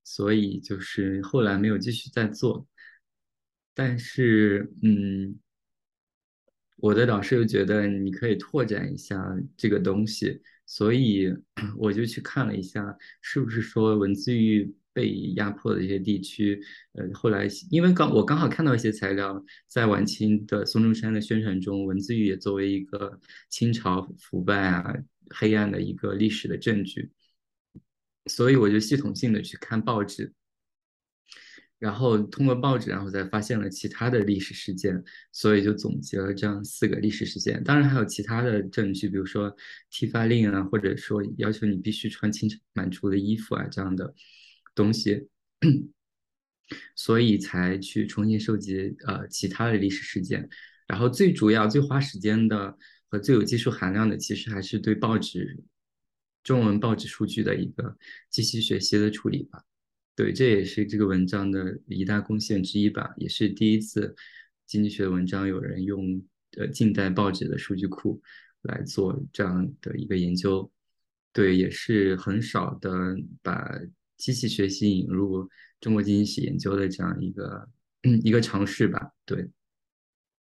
[0.05, 2.67] 所以就是后来没有继续再做。
[3.75, 5.39] 但是，嗯，
[6.77, 11.35] 我的导师又觉得你可以拓展一下这个东西，所以
[11.77, 14.75] 我就去看了一下，是不是说文字狱。
[14.95, 23.21] 被压迫的一些地区，呃，后来因为刚我刚好看到一些材料，在晚清的孙中山的宣传中，文字狱也作为一个
[23.51, 24.95] 清朝腐败啊、
[25.31, 27.11] 黑暗的一个历史的证据，
[28.27, 30.33] 所以我就系统性的去看报纸，
[31.81, 37.63] 然后通过报纸，然后再发现了其他的历史事件，所以就总结了这样四个历史事件。
[37.65, 39.55] 当然还有其他的证据，比如说
[39.91, 44.15] 剃发令啊，或者说要求你必须穿清满族的衣服啊这样的。
[44.75, 45.29] 东西，
[46.97, 50.49] 所以才去重新收集呃其他的历史事件，
[50.89, 52.77] 然后最主要最花时间的
[53.09, 55.63] 和最有技术含量的，其实还是对报纸
[56.43, 57.97] 中文报纸数据的一个
[58.31, 59.63] 机器学习的处理吧。
[60.17, 64.15] 对，这也是这个文章的一大贡献之一吧，也是第一次
[64.67, 66.23] 经济学文章有人用
[66.57, 68.21] 呃近代报纸的数据库
[68.63, 70.71] 来做这样的一个研究。
[71.33, 73.81] 对，也是很少的把。
[74.17, 75.49] 机器学习引入
[75.81, 77.69] 中国经济史研究的这样一个
[78.23, 79.49] 一个尝试吧，对。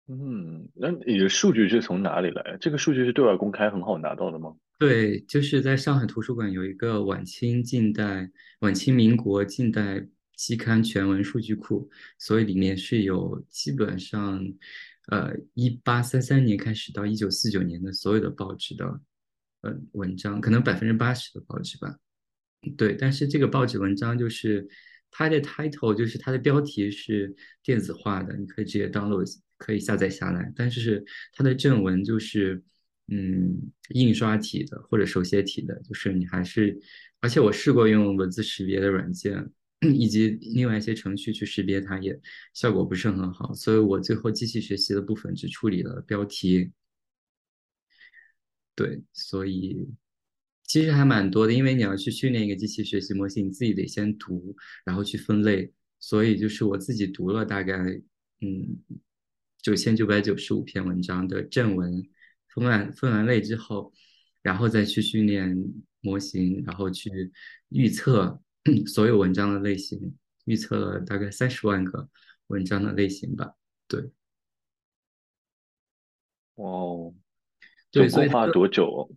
[0.08, 2.56] 嗯，那你的数据是从哪里来？
[2.60, 4.54] 这个数据是对外公开、很好拿到的吗？
[4.78, 8.28] 对，就是在上海图书馆有一个晚清近代、
[8.60, 10.04] 晚清民国近代
[10.36, 14.44] 期刊全文数据库，所以里面是有基本上，
[15.06, 19.00] 呃，一八三三年开始到一九四九年的所有的报纸的，
[19.60, 21.96] 嗯，文章，可能百分之八十的报纸吧。
[22.76, 24.66] 对，但是这个报纸文章就是
[25.10, 29.26] 它的 title，就是它的标题是电子化的，你可以直接 download，
[29.58, 30.52] 可以下载下来。
[30.54, 32.62] 但是它的正文就是
[33.08, 36.78] 嗯印刷体的或者手写体的，就是你还是，
[37.20, 39.50] 而且我试过用文字识别的软件
[39.82, 42.16] 以及另外一些程序去识别它，也
[42.54, 43.52] 效果不是很好。
[43.54, 46.70] 所以我最后机器学习的部分只处理了标题。
[48.76, 49.88] 对，所以。
[50.72, 54.56] 其实还蛮多的，因为你要去训练一个机器学习模型，你自己得先读，
[54.86, 55.70] 然后去分类。
[56.00, 57.76] 所以就是我自己读了大概
[58.40, 58.80] 嗯
[59.60, 62.02] 九千九百九十五篇文章的正文，
[62.48, 63.92] 分完分完类之后，
[64.40, 65.54] 然后再去训练
[66.00, 67.10] 模型，然后去
[67.68, 68.40] 预测
[68.88, 70.16] 所有文章的类型，
[70.46, 72.08] 预测了大概三十万个
[72.46, 73.52] 文章的类型吧。
[73.86, 74.10] 对，
[76.54, 77.12] 哦，
[77.90, 79.14] 对，所以花了多久？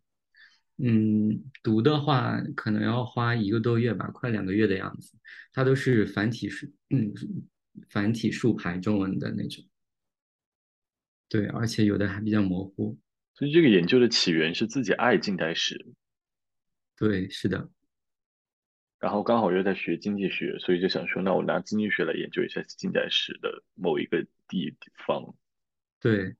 [0.77, 5.17] 嗯，读的话可能要花一个多月吧，快两个月的样子。
[5.53, 7.13] 它都是繁体竖，嗯，
[7.89, 9.63] 繁体竖排中文的那种。
[11.29, 12.97] 对，而且有的还比较模糊。
[13.33, 15.93] 所以这个研究的起源是自己爱近代史。
[16.97, 17.69] 对，是的。
[18.99, 25.35] 然后刚好又在学经济学，所以就想说，那我拿经济学来研究一下近代史的某一个地方。
[25.99, 26.35] 对。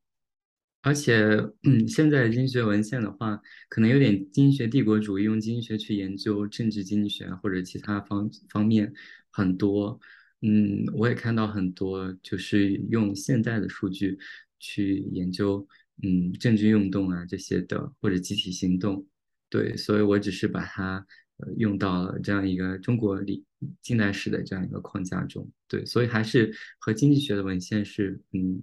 [0.86, 1.15] 而且，
[1.63, 8.93] 嗯，现在经济学文献的话，可能有点经济学帝国主义，用经济学去研究政治经济学或者其他方方面
[9.31, 9.99] 很多。
[10.43, 14.15] 嗯，我也看到很多就是用现代的数据
[14.59, 15.67] 去研究，
[16.03, 19.07] 嗯，政治运动啊这些的，或者集体行动。
[19.49, 21.03] 对，所以我只是把它
[21.38, 23.43] 呃用到了这样一个中国历
[23.81, 25.49] 近代史的这样一个框架中。
[25.67, 28.61] 对，所以还是和经济学的文献是，嗯。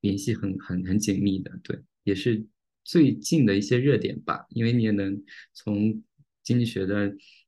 [0.00, 2.44] 联系很很很紧密的，对，也是
[2.84, 4.46] 最近的一些热点吧。
[4.50, 5.22] 因为你也能
[5.52, 6.02] 从
[6.42, 7.06] 经济学的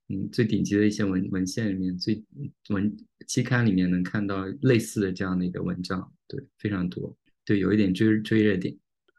[0.08, 2.22] 嗯最顶级的一些文文献里面、最
[2.70, 2.96] 文
[3.26, 8.76] 期刊里面能看到类似的这样的一个文章，对，非常多，对，有一点追追热点。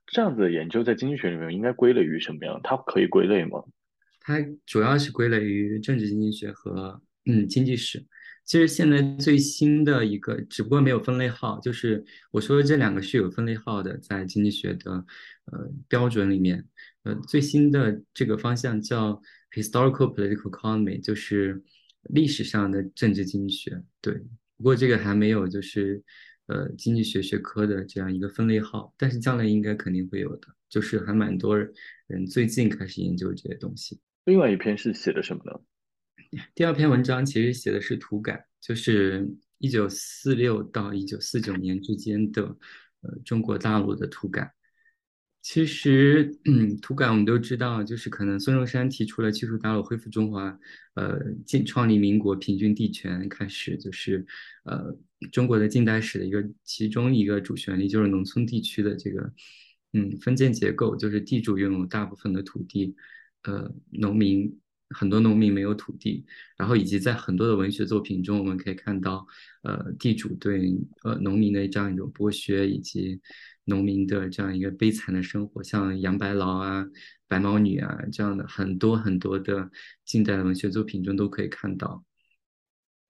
[0.08, 2.60] 这样子的研究在经济学里面应该归类于什么样？
[2.64, 3.64] 它可以归类吗？
[4.22, 8.04] 它主要是归类于政治经济学和嗯经济史。
[8.50, 14.92] 其实现在最新的一个，只不过没有分类号，就是我说的这两个是有分类号的，在经济学的
[15.52, 16.66] 呃标准里面，
[17.04, 19.22] 呃最新的这个方向叫
[19.52, 21.62] historical political economy，就是
[22.06, 23.84] 历史上的政治经济学。
[24.02, 24.16] 对，
[24.58, 26.04] 不过这个还没有就是
[26.48, 31.56] 呃经济学学科的这样一个分类号，但是将来应该肯定会有的，就是还蛮多
[32.08, 34.00] 人最近开始研究这些东西。
[34.26, 35.60] 另外一篇是写的什么呢？
[36.54, 39.28] 第二篇文章其实写的是土改，就是
[39.58, 42.44] 一九四六到一九四九年之间的
[43.02, 44.54] 呃中国大陆的土改。
[45.42, 50.56] 其实，嗯， 土改我们都知道，就是可能孙中山提出了技术大陆恢复中华，
[50.94, 54.24] 呃，建创立民国平均地权开始，就是
[54.66, 54.96] 呃
[55.32, 59.34] 中国的近代史的一个其中一个主旋律，就是农村地区的这个
[59.94, 62.96] 嗯分建结构，就是地主拥有大部分的土地，
[63.44, 64.60] 呃，农民。
[64.96, 66.26] 很多农民没有土地，
[66.58, 69.26] 然后以及在很多的文学作品中，我们可以看到，
[69.62, 73.22] 呃，地主对呃农民的这样一种剥削，以及
[73.66, 76.88] 农民的这样一个悲惨的生活，像杨白劳啊、
[77.28, 79.70] 白毛女啊这样的很多很多的
[80.06, 82.04] 近代的文学作品中都可以看到。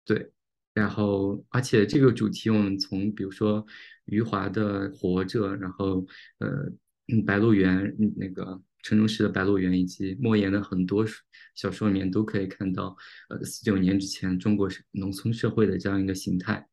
[0.05, 0.31] 对，
[0.73, 3.65] 然后而且这个主题我们从比如说
[4.05, 6.05] 余华的《活着》，然后
[6.39, 6.69] 呃，
[7.25, 8.61] 《白鹿原》那个。
[8.81, 11.05] 陈忠实的《白鹿原》以及莫言的很多
[11.53, 12.95] 小说里面都可以看到，
[13.29, 16.65] 呃，四九年之前中国农村社会的这样一个形态，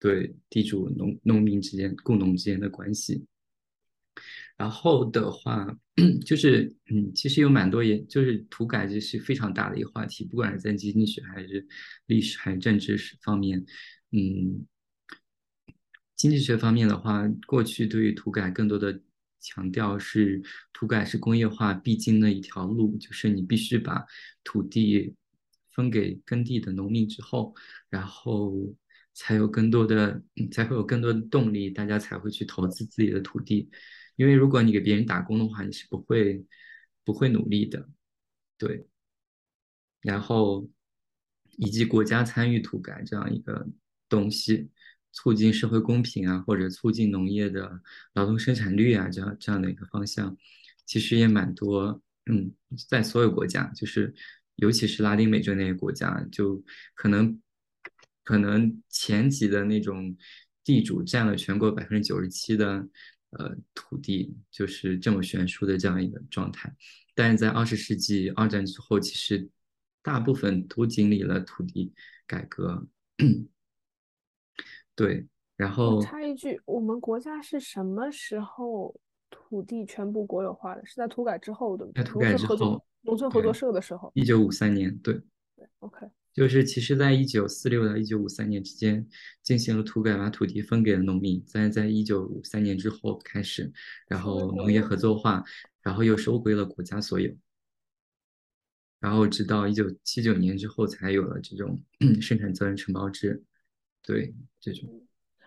[0.00, 3.26] 对地主农农民之间雇农之间的关系。
[4.56, 5.76] 然后的话，
[6.24, 11.66] 就是 嗯，其实有蛮多，也就是土改，这是非常大的一个话题，不管是在经济学还是
[12.06, 13.64] 历史还是政治史方面，
[14.12, 14.64] 嗯，
[16.16, 19.00] 经济学方面的话，过去对于土改更多的。
[19.44, 20.42] 强调是
[20.72, 24.02] 土改是工业化必经的一条路，就是你必须把
[24.42, 25.14] 土地
[25.70, 27.54] 分给耕地的农民之后，
[27.90, 28.74] 然后
[29.12, 33.68] 才有更多的，才会有更多的动力，大家才会去投资自己的土地。
[34.16, 36.42] 因为如果你给别人打工的话，你是不会
[37.04, 37.86] 不会努力的，
[38.56, 38.86] 对。
[40.00, 40.68] 然后
[41.58, 43.66] 以及国家参与土改这样一个
[44.08, 44.70] 东西。
[45.14, 47.80] 促进社会公平啊，或者促进农业的
[48.14, 50.36] 劳动生产率啊，这样这样的一个方向，
[50.84, 52.02] 其实也蛮多。
[52.26, 52.50] 嗯，
[52.88, 54.12] 在所有国家，就是
[54.56, 56.62] 尤其是拉丁美洲那些国家，就
[56.94, 57.40] 可能
[58.24, 60.16] 可能前几的那种
[60.64, 62.88] 地主占了全国百分之九十七的
[63.30, 66.74] 呃土地，就是这么悬殊的这样一个状态。
[67.14, 69.48] 但是在二十世纪二战之后，其实
[70.02, 71.92] 大部分都经历了土地
[72.26, 72.88] 改革。
[74.96, 75.26] 对，
[75.56, 78.94] 然后插一句，我们国家是什么时候
[79.30, 80.84] 土地全部国有化的？
[80.86, 82.02] 是在土改之后，对不对？
[82.04, 85.14] 在土改之后，农村合作社的时候，一九五三年，对，
[85.56, 89.06] 对，OK，就是其实在一九四六到一九五三年之间
[89.42, 91.44] 进行了土改，把土地分给了农民。
[91.52, 93.72] 但是在一九五三年之后开始，
[94.08, 95.44] 然后农业合作化，
[95.82, 97.30] 然后又收归了国家所有，
[99.00, 101.80] 然后直到一九七九年之后才有了这种
[102.22, 103.42] 生产责任承包制。
[104.06, 105.00] 对这种，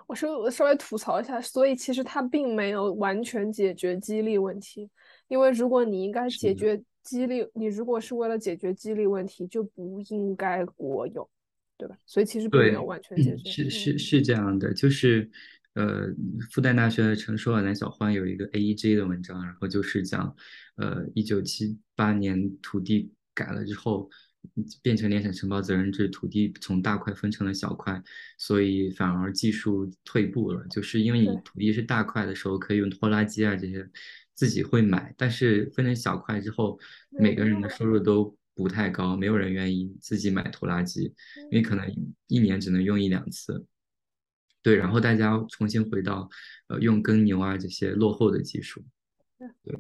[0.08, 4.90] 我稍我稍微吐槽一下，所以其实它并没有完全解决激励问题，
[5.28, 11.30] 因为如果你应该解决激励，你如果是为了解决激励问题，就不应该国有，
[11.78, 11.96] 对吧？
[12.06, 13.50] 所以其实并没有完全解决。
[13.52, 15.30] 是是是这样的，就是
[15.74, 16.08] 呃，
[16.52, 20.36] 复旦大学的陈硕、南小欢有一个 AEG 的文章，然后就是讲，
[20.78, 24.10] 呃，一九七八年土地改了之后。
[24.82, 28.02] 变成联产承包责任制，土地从大块分成了小块，
[28.38, 30.66] 所以反而技术退步了。
[30.70, 33.88] 就是因为你土地是大块的时候，可以用拖拉机啊这些
[34.34, 36.80] 自己会买，但是分成小块之后，
[37.10, 41.14] 每个人的收入都不太高，没有人愿意自己买拖拉机，
[41.52, 41.88] 因为可能
[42.28, 43.66] 一年只能用一两次。
[44.62, 46.30] 对，然后大家重新回到
[46.68, 48.84] 呃用耕牛啊这些落后的技术。
[49.64, 49.78] 对，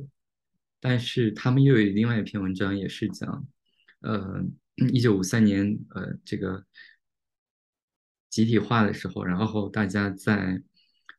[0.80, 3.48] 但是他们又有另外一篇文章，也是讲。
[4.02, 4.44] 呃，
[4.92, 6.64] 一九五三年，呃，这个
[8.30, 10.62] 集体化的时候，然后大家在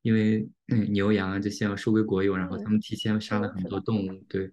[0.02, 0.48] 因为
[0.90, 4.48] 牛羊啊这些要收归国有，然后他们提前杀了很多动物，对，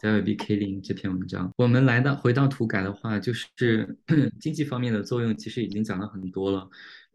[0.00, 1.52] 在 will be killing 这篇文章。
[1.56, 3.96] 我们来到回到土改的话，就是
[4.40, 6.68] 经济方面的作用其实已经讲了很多了。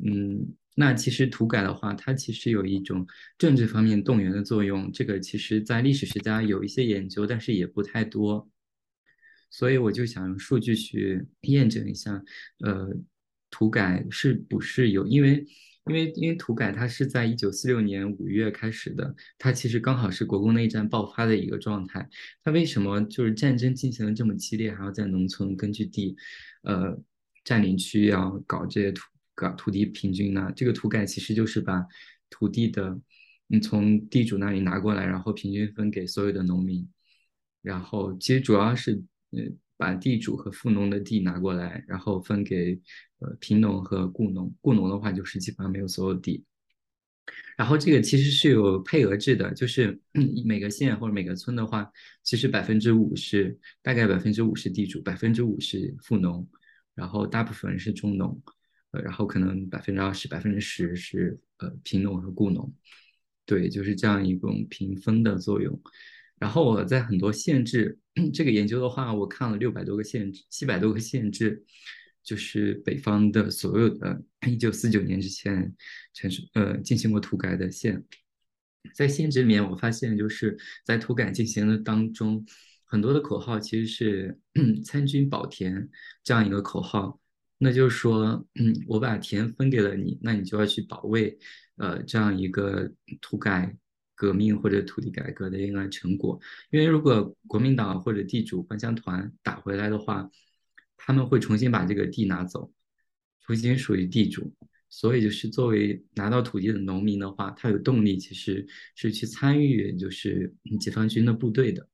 [0.03, 3.05] 嗯，那其实土改的话，它其实有一种
[3.37, 8.49] 政治方面动员的作用，这个其实在历史学家有一些研究，但是也不太多。
[9.55, 12.21] 所以我就想用数据去验证一下，
[12.59, 12.89] 呃，
[13.49, 15.07] 土改是不是有？
[15.07, 15.45] 因为，
[15.87, 22.05] 因为，因为土改它是在一九四六年五月开始的，它其实刚好是国共内战爆发的一个状态。
[22.43, 26.17] 它为什么就是战争进行的这么激烈，还要在农村根据地，
[26.63, 27.01] 呃，
[27.45, 29.03] 占领区要搞这些土
[29.35, 30.51] 搞土地平均呢？
[30.53, 31.81] 这个土改其实就是把
[32.29, 32.99] 土地的，
[33.47, 36.85] 你从地主那里拿过来，然后平均分给所有的农民，
[37.61, 39.01] 然后其实主要是。
[39.35, 39.43] 呃
[39.77, 42.79] 把地主和富农的地拿过来，然后分给
[43.19, 44.53] 呃贫农和雇农。
[44.61, 46.45] 雇农的话，就是基本上没有所有地。
[47.57, 49.99] 然后这个其实是有配额制的，就是
[50.45, 51.89] 每个县或者每个村的话，
[52.21, 56.47] 其实百分之五是大概百分之五是地主，百分之五是富农，
[56.93, 58.39] 然后大部分是中农，
[58.91, 62.71] 呃，然后可能百分之二十、百分之十是呃贫农和雇农，
[63.45, 65.81] 对，就是这样一种平分的作用。
[66.39, 67.97] 然后我在很多县制
[68.33, 71.63] 这个研究的话，我看了六百多个县制，七百多个县制。
[72.25, 75.71] 就是北方的所有的 一九四九年之前
[76.11, 78.03] 城市呃进行过土改的县，
[78.95, 82.43] 在县制里面，我发现就是在土改进行的当中，
[82.83, 84.39] 很多的口号其实是
[84.83, 85.87] “参军保田”
[86.25, 87.21] 这样一个口号，
[87.59, 91.37] 那就是说，嗯，我把田分给了你，那你就要去保卫，
[91.75, 92.91] 呃，这样一个
[93.21, 93.77] 土改
[94.15, 96.39] 革命或者土地改革的一个成果，
[96.71, 100.27] 因为如果国民党或者地主官乡团打回来的话。
[100.97, 102.71] 他们会重新把这个地拿走，
[103.41, 104.51] 重新属于地主，
[104.89, 108.65] 所以就是作为拿到土地的农民的话，他有动力其实
[108.95, 111.87] 是去参与就是解放军的部队的，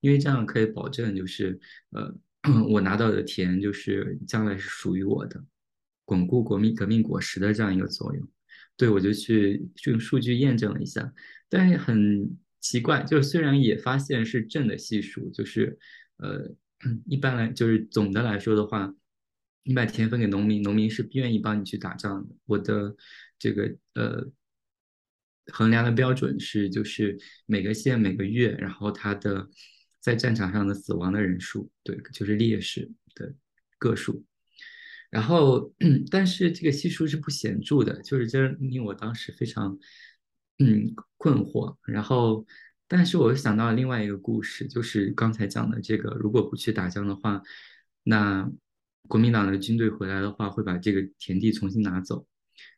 [0.00, 1.58] 因为这样可以保证就是
[1.92, 2.14] 呃
[2.68, 5.42] 我拿到的田就是将来是属于我的，
[6.04, 8.28] 巩固国民革命果实的这样一个作用。
[8.76, 11.12] 对我就去用数据验证了一下，
[11.48, 15.78] 但是很奇怪，就是虽然也发现是正的系数，就是
[16.16, 16.54] 呃。
[17.06, 18.92] 一般来就是总的来说的话，
[19.62, 22.34] 你把田分给农民，农民是不愿意帮你去打仗的。
[22.44, 22.96] 我的
[23.38, 24.28] 这个呃
[25.52, 27.16] 衡量的标准是，就是
[27.46, 29.48] 每个县每个月，然后他的
[30.00, 33.32] 在战场上的死亡的人数，对，就是烈士的
[33.78, 34.24] 个数。
[35.12, 35.72] 然后，
[36.10, 39.78] 但是这个系数是不显著的，就是这令我当时非常
[40.58, 41.76] 嗯困惑。
[41.86, 42.44] 然后。
[42.94, 47.40] 但是我又想到另外一个故事，就是刚才讲的这个，如果不去打仗的话，
[48.02, 48.46] 那
[49.08, 52.26] 国民党的军队回来的话，会把这个田地重新拿走。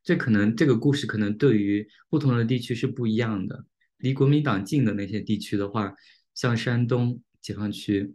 [0.04, 3.64] 这可能这个故事可能对于不同的地区是不一样的。
[3.96, 5.92] 离国民党近的那些地区的话，
[6.32, 8.14] 像山东解放区，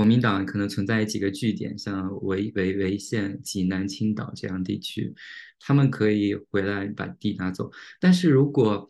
[0.00, 5.14] 国民党可能存在几个据点，像潍潍潍县、济南、青岛这样地区，
[5.58, 7.70] 他们可以回来把地拿走。
[8.00, 8.88] 但是如果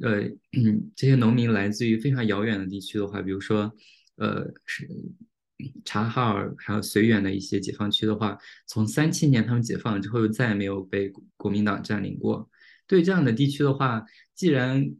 [0.00, 0.22] 呃，
[0.96, 3.70] 这些农民来自于非常遥远的地区的话，比如说，
[4.16, 4.88] 呃，是
[5.84, 12.48] 察哈尔还有绥远的一些解放区的话，从三七年他们解放之后，又再也没有被国民党占领过。
[12.86, 14.02] 对这样的地区的话，
[14.34, 14.90] 既然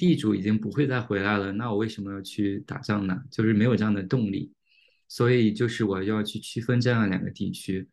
[0.00, 3.22] 地主已经不会再回来了，那我为什么要去打仗呢？
[3.30, 4.50] 就是没有这样的动力。
[5.06, 7.88] 所以就是我要去区分这样两个地区。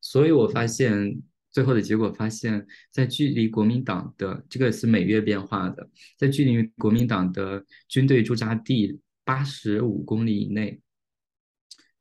[0.00, 1.22] 所以我发现。
[1.52, 10.80] 最后的结果发现，在距离国民党的这个是每月变化的，在距离国民党的军队驻扎地八十五公里以内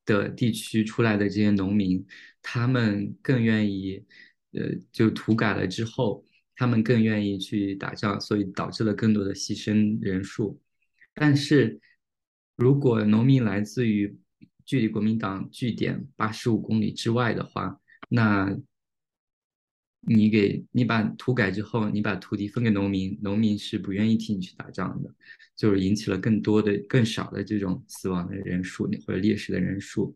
[0.05, 2.05] 的地区出来的这些农民，
[2.43, 4.05] 他们更愿意，
[4.51, 6.23] 呃，就土改了之后，
[6.59, 10.59] 他们更愿意去打仗，所以导致了更多的牺牲人数。
[11.13, 11.79] 但是，
[12.57, 14.13] 如果农民来自于
[14.65, 17.79] 距离国民党据点八十五公里之外的话，
[18.09, 18.53] 那
[20.01, 25.15] 你给你把土改之后，你把土地分给农民，农民是不愿意替你去打仗的，
[25.55, 30.13] 就是引起了更多的、更少的这种死亡的人数或者烈士的人数。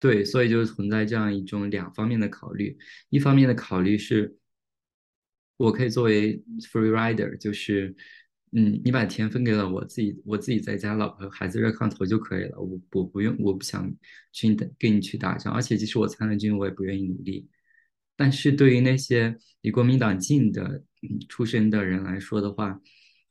[0.00, 2.78] 对，所以就是存在这样一种两方面的考虑。
[3.10, 4.34] 一方面的考虑是，
[5.56, 6.42] 我可以作为
[6.72, 7.94] free rider，就是，
[8.52, 13.90] 嗯，你把田分给了我自己，我自己在家老婆孩子热炕头就可以了，我我不用，我不想
[14.32, 17.48] 去跟你去打仗，而且即使我参了军，我也不愿意努力。
[18.16, 20.82] 但是对于那些离国民党近的
[21.28, 22.80] 出身的人来说的话，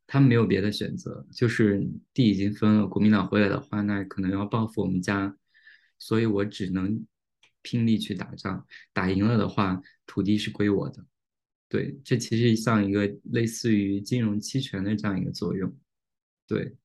[0.07, 5.35] 他们没有别的选择，就是地已经分了，国民党回来的话，那可能要报复我们家，
[5.97, 7.03] 所以我只能
[7.63, 11.05] 拼力去打仗，打赢了的话，土地是归我的。
[11.67, 15.75] 对，这其实像一个类似于金融期权的这样一个作用，
[16.47, 16.75] 对。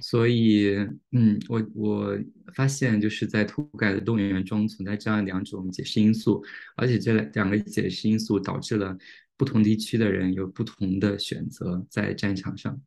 [0.00, 0.74] 所以，
[1.12, 2.18] 嗯，我我
[2.52, 6.44] 发现就是在土改的动员中存在这样两种解释因素，
[6.76, 8.94] 而且这两个解释因素导致了
[9.38, 12.78] 不同地区的人有不同的选择在战场上。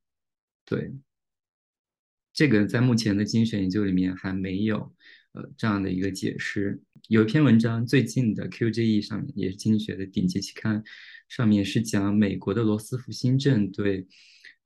[0.65, 0.94] 对，
[2.31, 4.94] 这个在目前的精选研究里面还没有
[5.57, 6.81] 这样的一个解释。
[7.07, 10.83] 有一篇文章，最近的 QGE 上面也是经济学的顶级期刊，
[11.27, 14.07] 上面是讲美国的罗斯福新政对。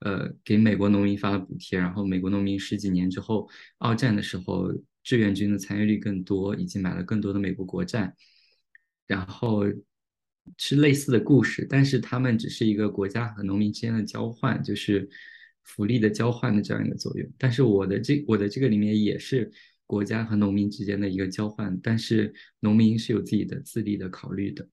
[0.00, 3.48] 呃，给美国农民发了补贴，然后美国农民十几年之后，
[3.78, 4.70] 二战的时候，
[5.02, 8.14] 志愿军的参与率更多，以及买了更多的美国国债，
[9.06, 9.62] 然后
[10.58, 15.08] 是类似的故事，但是他们只是一个国家和农民之间的交换，就是
[15.62, 17.26] 福利的交换的这样一个作用。
[17.38, 19.50] 但是我的这我的这个里面也是
[19.86, 24.66] 国家和农民之间的一个交换，但是农民是有自己的自立的考虑的，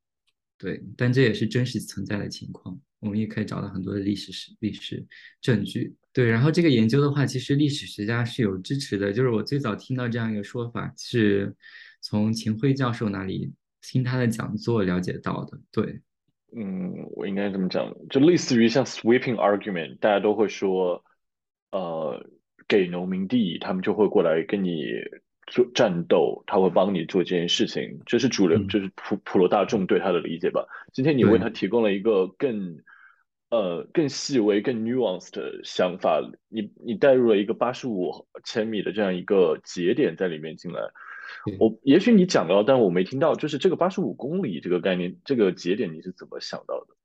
[0.58, 2.80] 对，但这也是真实存在的情况。
[3.00, 5.04] 我们也可以找到很多的历史史历史
[5.42, 5.96] 证据。
[6.14, 9.12] 对，然后这个研究的话，其实历史学家是有支持的。
[9.12, 11.56] 就是我最早听到这样一个说法，是
[12.00, 13.52] 从秦晖教授那里
[13.82, 15.60] 听他的讲座了解到的。
[15.72, 16.00] 对，
[16.56, 21.04] 嗯，我应该这么讲，就类似于像 sweeping argument，大家都会说，
[21.72, 22.30] 呃，
[22.72, 24.86] 给农民地，他们就会过来跟你
[25.48, 30.66] 做战斗，他会帮你做这件事情，这是主流，嗯这是普普罗大众对他的理解吧。
[30.94, 32.78] 今天你为他提供了一个更
[33.50, 40.80] 呃更细微、更 nuanced 的想法，你你带入了一个八十五千米的这样一个节点在里面进来。
[41.60, 46.96] 我也许你讲到，但我没听到，就是这个八十五公里这个概念，这个节点你是怎么想到的？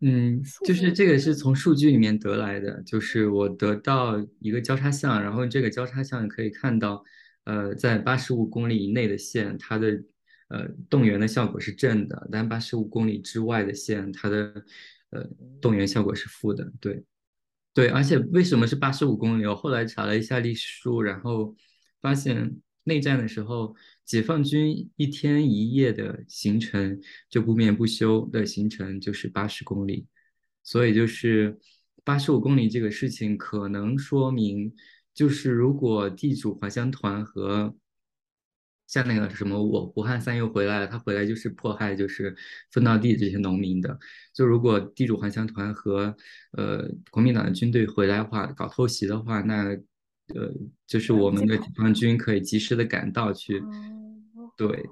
[0.00, 7.04] 嗯，就是这个是从数据里面得来的，就是我得到一个交叉项，然后这个交叉项可以看到，
[7.44, 10.02] 呃，在八十五公里以内的线，它的
[10.48, 14.64] 呃动员的效果是正的，但八十五公里之外的线，它的
[15.10, 15.24] 呃
[15.60, 16.72] 动员效果是负的。
[16.80, 17.04] 对，
[17.72, 19.46] 对，而且为什么是八十五公里？
[19.46, 21.54] 我后来查了一下历史书，然后
[22.00, 23.74] 发现内战的时候，
[24.08, 26.98] 解放军一天一夜的行程，
[27.28, 30.06] 就不眠不休的行程就是八十公里，
[30.62, 31.58] 所以就是
[32.04, 34.74] 八十五公里这个事情，可能说明
[35.12, 37.76] 就是如果地主还乡团和
[38.86, 42.34] 像那个什么我胡汉三又回来了，他回来就是迫害就是
[42.70, 43.98] 分到地这些农民的。
[44.32, 46.16] 就如果地主还乡团和
[46.52, 49.76] 呃国民党的军队回来的话，搞偷袭的话，那
[50.34, 50.52] 呃
[50.86, 54.88] 就是我们的解放军可以及时的赶到去，哦，对。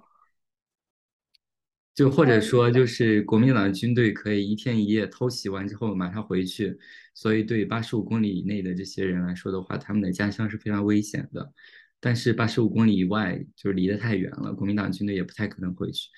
[1.94, 6.78] 就或者说，就是国民党的军队可以一天一夜偷袭完之后马上回去，
[7.14, 11.50] 所以对八十五公里以内的这些人来说的话，他们的家乡是非常危险的。
[11.98, 16.10] 但是八十五公里以外就是离得太远了，国民党军队也不太可能回去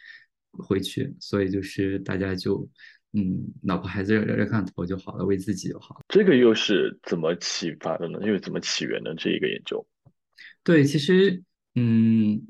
[0.50, 2.68] 回去，所以就是大家就
[3.14, 6.02] 嗯，老婆孩子热热炕头就好了，为自己就好了。
[6.08, 8.18] 这个又是怎么启发的呢？
[8.20, 9.84] 又是怎么起源的这一个研究？
[10.62, 11.42] 对，其实
[11.74, 12.46] 嗯，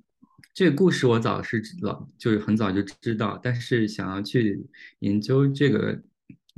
[0.52, 4.66] 这个故事我早是知道，就是很早就知道，但是想要去
[4.98, 6.02] 研究这个，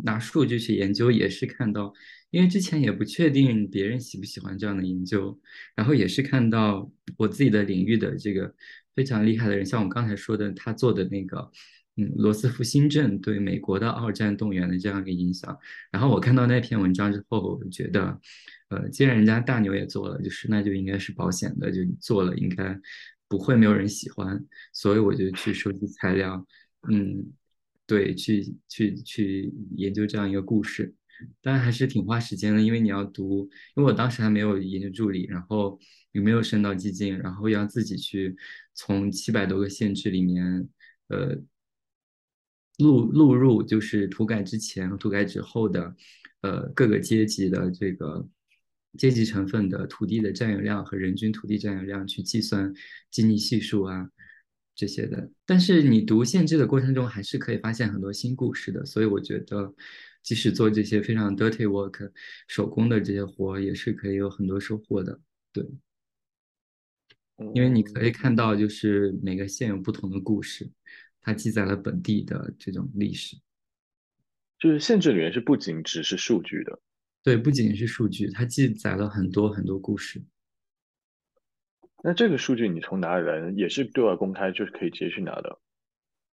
[0.02, 1.92] 拿数据去研究，也是看到，
[2.30, 5.38] 因为之前也不确定别人喜不喜欢这样的研究，
[5.76, 8.54] 然后也是看到我自己的领域的这个
[8.96, 11.52] 非常厉害的人，像我刚才说的，他做的那个。
[12.00, 15.54] 嗯，罗斯福新政对美国的二战动员的这样一个影响，
[15.90, 18.18] 然后我看到那篇文章之后，我觉得，
[18.70, 22.80] 呃，既然人家大牛也做了，就是那就应该是保险的，就做了应该
[23.28, 26.46] 不会没有人喜欢，所以我就去收集材料，
[26.88, 27.22] 嗯，
[27.86, 30.94] 对，去去去研究这样一个故事，
[31.42, 35.78] 但还是挺花时间的，因为你要读，因为我当时还没有研究助理，然后
[36.12, 38.34] 也没有升到基金，然后要自己去
[38.74, 40.66] 从七百多个县志里面，
[41.08, 41.36] 呃。
[42.80, 45.94] 录录入就是土改之前和土改之后的，
[46.40, 48.26] 呃各个阶级的这个
[48.98, 52.72] 阶级成分的土地的占有量和人均土地占有量去计算
[53.10, 54.10] 基尼系数啊
[54.74, 55.30] 这些的。
[55.46, 58.84] 但是你读县志的过程中，还是可以发现很多新故事的。
[58.84, 59.74] 所以我觉得，
[60.22, 62.10] 即使做这些非常 dirty work
[62.48, 65.20] 手工的这些活，也是可以有很多收获的。
[65.52, 65.64] 对，
[67.54, 70.70] 因为你可以看到，就是每个县有不同的故事。
[71.22, 73.36] 它记载了本地的这种历史，
[74.58, 76.80] 就是县志里面是不仅只是数据的，
[77.22, 80.22] 对，不仅是数据，它记载了很多很多故事。
[82.02, 83.52] 那这个数据你从哪里来呢？
[83.52, 85.60] 也是对外公开，就是可以直接去拿的。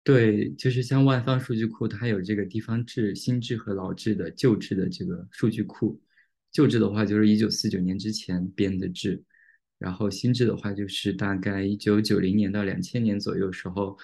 [0.03, 6.03] 对，就是像万方数据库，它有这个地方志、新志和老志的旧志的这个数据库。
[6.51, 9.23] 旧志的话就是一九四九年之前编的志，
[9.79, 13.97] 然后新志的话就是大概一九九零年到两千年左右时候。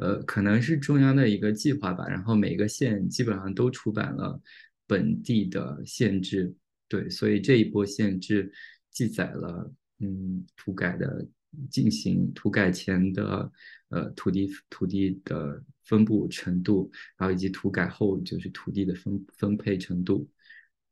[0.00, 4.40] 呃，可能是中央的一个计划吧，然后每个县基本上都出版了
[4.86, 6.54] 本地的县志，
[6.88, 8.50] 对，所以这一波县志
[8.90, 11.26] 记载了，嗯，土改的
[11.68, 13.52] 进行，土改前的
[13.90, 20.26] 呃土地土地的分布程度，然后以及土改后就是土地的分分配程度。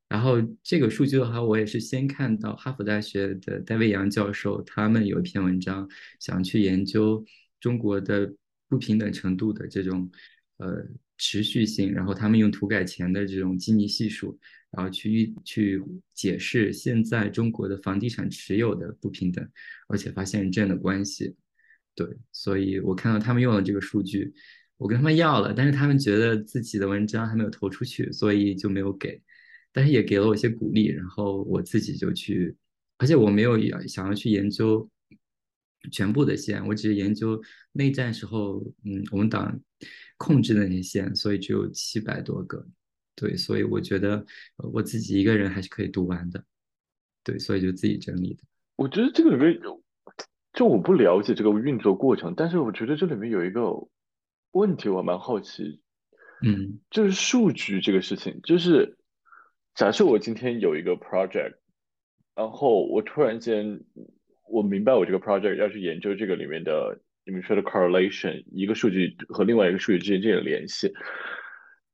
[0.07, 5.89] 然后这个数据的话，我也是先看到哈佛大学的戴维杨教授他们有一篇文章，
[6.21, 7.25] 想去研究
[7.59, 8.31] 中国的。
[8.69, 10.11] 不平等程度的这种
[10.59, 10.85] 呃
[11.17, 14.39] 持续性，然后他们用土改前的这种基尼系数，
[14.71, 15.83] 然后去去
[16.15, 19.49] 解释现在中国的房地产持有的不平等，
[19.89, 21.35] 而且发现这样的关系。
[21.95, 24.33] 对，所以我看到他们用了这个数据，
[24.77, 29.21] 我跟他们要了，但是他们觉得自己的文章还没有投出去，所以就没有给，
[29.73, 32.55] 但是也给了我一些鼓励，然后我自己就去，
[32.99, 33.59] 而且我没有
[33.89, 34.89] 想要去研究。
[35.93, 37.41] 全部的线，我只是研究
[37.73, 39.61] 内战时候，嗯，我们党
[40.17, 42.67] 控制的那些线，所以只有七百多个。
[43.15, 44.25] 对，所以我觉得
[44.57, 46.45] 我自己一个人还是可以读完的。
[47.25, 48.43] 对，所以就自己整理的。
[48.77, 49.83] 我觉得这个里面有，
[50.53, 53.89] 就我不了解这个运作过程，但是我觉得这里面有一个
[54.53, 55.81] 问题，我蛮好奇。
[56.43, 58.97] 嗯，就是数据这个事情，就是
[59.75, 61.57] 假设我今天有一个 project，
[62.37, 63.83] 然后我突然间
[64.51, 70.93] 我明白我这个 project 要去研究这个里面的你们说的 correlation，一个数据和另外一个数据之间这种联系，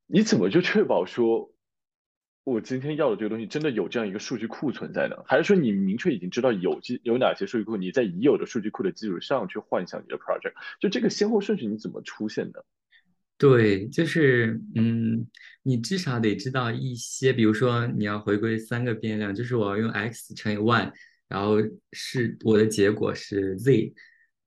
[0.06, 1.52] 你怎么就确保说
[2.44, 5.16] 我今天要的这个东西真的有这样一个数据库存在呢？
[5.26, 12.64] 还是说你明确已经知道有基有哪些数据库，你在已有的数据库的基础上去幻想你的 project，就这个先后顺序你怎么出现的？
[13.36, 15.26] 对，就是嗯，
[15.64, 20.92] 你至少得知道一些，比如说你要回归三个变量，就是我要用 x 乘以 y，
[21.28, 21.56] 然后
[21.92, 23.94] 是我的结果是 z，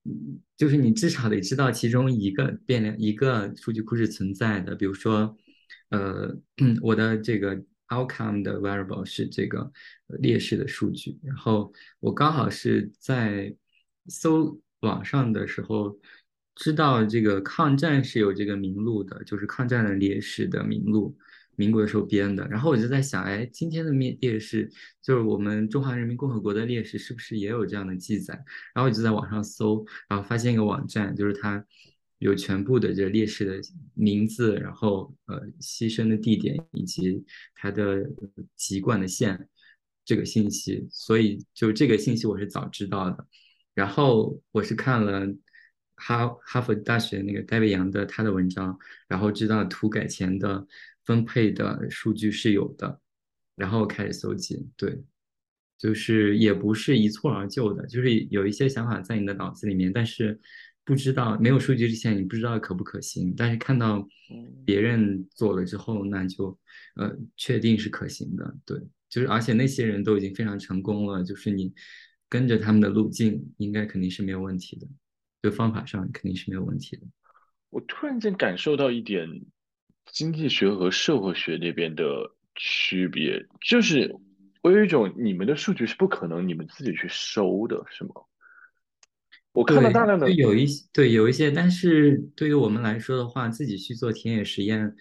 [0.03, 5.37] 嗯，就是你至少得知道其中一个变量一个数据库是存在的，比如说，
[5.89, 6.35] 呃，
[6.81, 7.55] 我的这个
[7.89, 9.71] outcome 的 variable 是这个
[10.19, 13.55] 劣势的数据，然后我刚好是在
[14.07, 15.99] 搜网上的时候。
[16.59, 21.15] 知道这个抗战是有这个名录的，就是抗战的烈士的名录，
[21.57, 22.47] 民国的时候编的。
[22.47, 24.71] 然后我就在想，哎，今天的面烈士，
[25.01, 28.34] 就是我们中华人民共和国的烈士，是不是也有这样的记载？
[28.73, 31.61] 然后我就在网上搜，然后发现一个网站，就是它
[32.19, 33.59] 有全部的这烈士的
[33.93, 37.21] 名字，然后呃牺牲的地点以及
[37.53, 38.01] 他的
[38.55, 39.49] 籍贯的县
[40.05, 40.88] 这个信息。
[40.89, 43.27] 所以就这个信息我是早知道的，
[43.73, 45.27] 然后我是看了。
[45.99, 48.77] 哈哈佛大学那个戴维扬的他的文章，
[49.07, 50.67] 然后知道涂改前的
[51.07, 53.01] 分配的数据是有的，
[53.55, 54.69] 然后开始搜集。
[54.77, 55.01] 对，
[55.79, 60.39] 就是也不是一蹴而就的，就是有一些想法在你的脑子里面，但是
[60.84, 64.07] 不知道没有数据之前你不知道可不可行，但是看到
[64.63, 66.59] 别人做了之后，那就
[66.97, 68.55] 呃确定是可行的。
[68.65, 68.79] 对，
[69.09, 71.73] 就是而且那些人都已经非常成功了，就是你
[72.29, 74.88] 跟着他们的路径，应该肯定是没有问题的。
[75.41, 77.03] 就方法上肯定是没有问题的。
[77.69, 79.29] 我突然间感受到一点
[80.11, 82.03] 经济学和社会学那边的
[82.55, 84.15] 区别，就是
[84.61, 88.11] 我有一种你们的数据是不可能你们自己去收的，是吗？
[89.51, 94.95] 我看到大量的有一些对有一些，但是对于我们来说的话，自己去做田野实验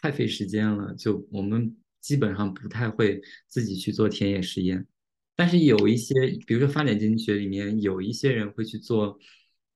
[0.00, 4.86] 太费时间了，就我们基本上不太会自己去做田野实验。
[5.34, 6.14] 但是有一些，
[6.46, 9.18] 比如说发展经济学里面有一些人会去做。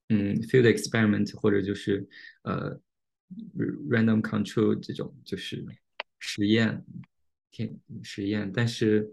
[0.09, 2.07] 嗯，field experiment 或者就是
[2.43, 2.79] 呃
[3.89, 5.65] ，random control 这种就是
[6.19, 6.83] 实验，
[7.51, 9.09] 天实验，但是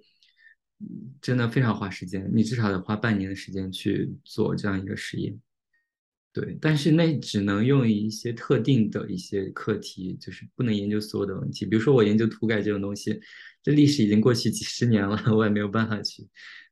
[1.20, 5.40] 真的非常花时间，你至少得花半年的时间去做这样一个实验。
[6.32, 11.64] 对，但是那只能用一些特定的一些课题，就是不能研究所有的问题。
[11.64, 13.20] 比如说我研究土改这种东西，
[13.62, 16.26] 这历史已经过去几十年了，我也没有办法去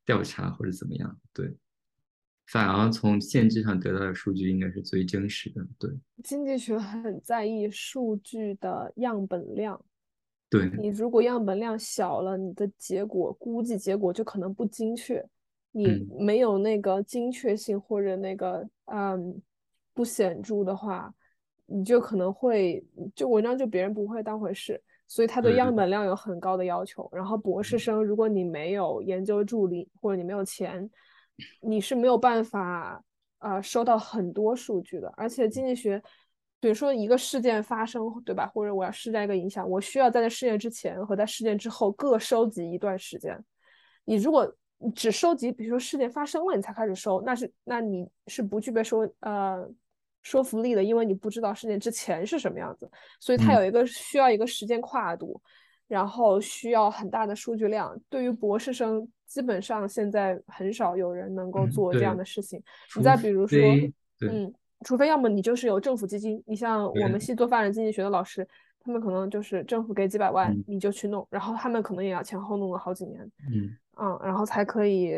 [0.05, 1.21] 调查或者怎么样。
[1.33, 1.55] 对。
[2.53, 5.67] 反而从限制上得到的数据应该是最真实的。
[5.79, 5.91] 对，
[6.23, 9.83] 经济学很在意数据的样本量。
[10.51, 15.25] 对你如果样本量小了，你的结果估计结果就可能不精确。
[15.71, 19.41] 你没有那个精确性或者那个嗯
[19.95, 21.11] 不显著的话，
[21.65, 22.85] 你就可能会
[23.15, 24.79] 就文章就别人不会当回事。
[25.09, 27.09] 所以他对样本量有很高的要求。
[27.15, 30.91] 然后博士生，如果你没有研究助理或者你没有钱。
[31.61, 33.03] 你是没有办法
[33.39, 36.03] 啊收到很多数据的，而且经济学，
[36.61, 38.47] 比如说一个事件发生，对吧？
[38.47, 43.39] 或者我要施加一个影响，我需要在这事件之前和在事件之后各收集一段时间。
[44.05, 44.53] 你如果
[44.95, 49.69] 只收集，比如说事件发生了你才开始收，那是那你是不具备说呃
[50.23, 52.91] 说服力的，因为你不知道事件之前是什么样子，
[53.21, 55.41] 所以它有一个需要一个时间跨度，
[55.89, 57.99] 然后需要很大的数据量。
[58.09, 59.09] 对于博士生。
[59.33, 62.63] 基本上现在很少有人能够做这样的事情。
[62.99, 63.59] 你再比如说，
[64.21, 64.53] 嗯，
[64.85, 68.47] 除非要么你就是有政府基金，你像我们系做发展经济学的老师，
[68.79, 75.15] 他们可能就是政府给几百万你就去弄，然后他们可能也要前后弄了好几年，嗯嗯，然后才可以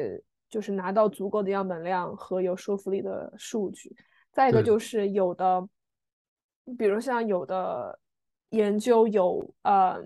[0.48, 3.92] 就是拿到足够的样本量和有说服力的数据。
[4.30, 5.68] 再一个就是有的，
[6.78, 7.98] 比如像有的
[8.50, 10.00] 研究有呃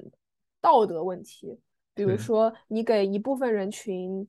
[0.62, 1.60] 道德问题。
[2.06, 4.26] 比如说，你给一部分人群，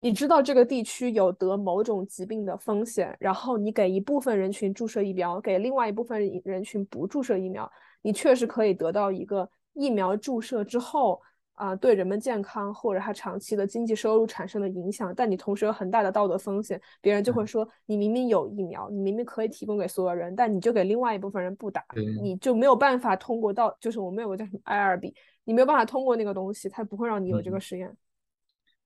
[0.00, 7.70] 你知道这个地区有得某种疾病的风险，然后你给一部分人群注射疫苗，给另外一部分人群不注射疫苗，
[8.00, 11.20] 你确实可以得到一个疫苗注射之后，
[11.54, 21.84] 啊、对人们健康或者他长期的经济收入产生的影响，但你同时有很大的道德风险，别人就会说你明明有疫苗，你明明可以提供给所有人，但你就给另外一部分人不打，
[22.22, 25.12] 你就没有办法通过到，就是我们有个叫什么 IRB，
[25.50, 27.96] 你没有办法通过那个东西，它不会让你有这个嗯实验。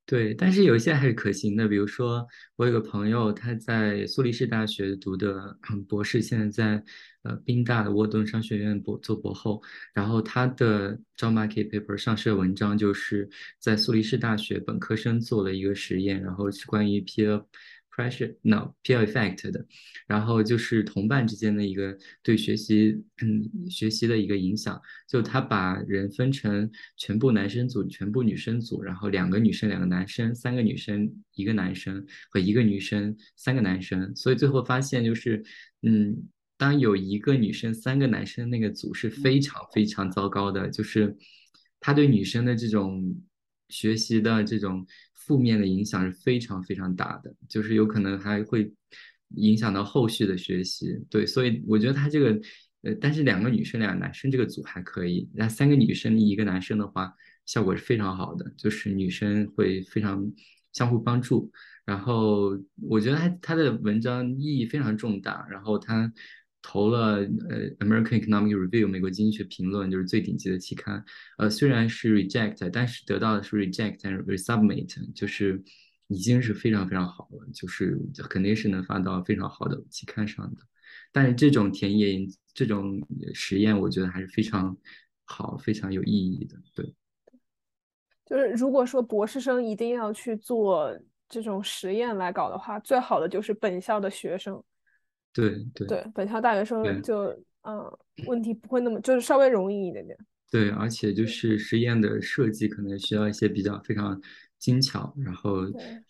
[0.07, 2.27] 对，但是有一些还是可行的，比如说
[2.57, 6.83] 我有个朋友，他在苏黎世大学读的嗯博士，现在在
[7.23, 9.63] 呃宾大的沃顿商学院博做博后，
[9.93, 13.29] 然后他的 job market paper 上市的文章就是
[13.59, 17.45] 在苏黎世大学本科生做了一个实验，然后是关于 peer
[17.95, 19.65] pressure no peer effect 的，
[20.07, 24.81] 然后就是同伴之间的一个对学习嗯学习的一个影响。
[25.09, 35.45] 就他把人分成全部男生组、全部女生组，然后两个女生、两个男生，三个女生、一个男生和一个女生、三个男生，所以最后发现就是，
[35.83, 41.17] 嗯，当有一个女生、三个男生那个组是非常非常糟糕的，就是
[41.79, 43.23] 他对女生的这种
[43.69, 44.85] 学习的这种
[45.27, 48.73] 负面的影响是非常非常大的，就是有可能还会
[49.37, 50.99] 影响到后续的学习。
[51.09, 52.41] 对，所以我觉得他这个，
[52.83, 57.13] 呃，但是两个女生、两个男生这个组还可以，那三个女生一个男生的话，
[57.47, 60.31] 效果是非常好的，就是女生会非常
[60.73, 61.51] 相互帮助。
[61.85, 66.11] 然后我觉得他他的文章意义非常重大，然后他
[66.67, 67.17] 投了
[67.51, 71.05] 呃 American Economic Review 美国经济学评论就是最顶级的期刊，
[71.37, 75.63] 呃虽然是 reject，但是得到的是 reject and resubmit，就是
[76.07, 78.01] 已经是非常非常好了，就是
[78.31, 80.63] 肯定是能发到非常好的期刊上的。
[81.13, 84.75] 但是这种田野这种实验，我觉得还是非常
[85.27, 86.57] 好、非常有意义的。
[86.75, 86.95] 对，
[88.25, 94.65] 就是如果说博士生一定要去做这种实验来搞的话，最好的就是本校的学生。
[95.35, 97.25] 对，对，对，本校大学生就
[97.63, 100.17] 嗯，问题不会那么，就是稍微容易一点点。
[100.51, 104.21] 对，而且就是实验的设计可能需要一些比较非常
[104.59, 105.63] 精巧，然后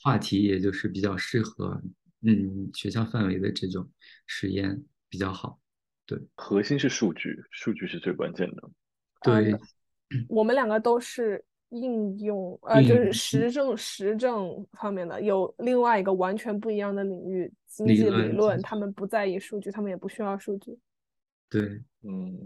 [0.03, 1.81] 话题也就是比较适合
[2.21, 3.89] 嗯学校范围的这种
[4.27, 5.59] 实验比较好。
[6.05, 8.71] 对核心是数据，数据是最关键的。
[9.23, 9.53] 对
[10.11, 11.43] 嗯，我们两个都是
[11.75, 20.79] 应用，呃，就是实证实证方面的，有另外一个完全不一样的领域，经济理理论他们不在意数据，他们也不需要数据。
[21.51, 21.63] 对，
[22.03, 22.39] 嗯，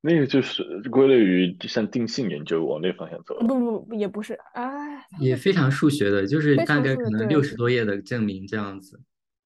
[0.00, 3.46] 那个就是归类于像定性研究往那方向走不。
[3.46, 9.00] 不不，也不是，哎，也非常数学的，就是大概可能六十多页的证明这样子。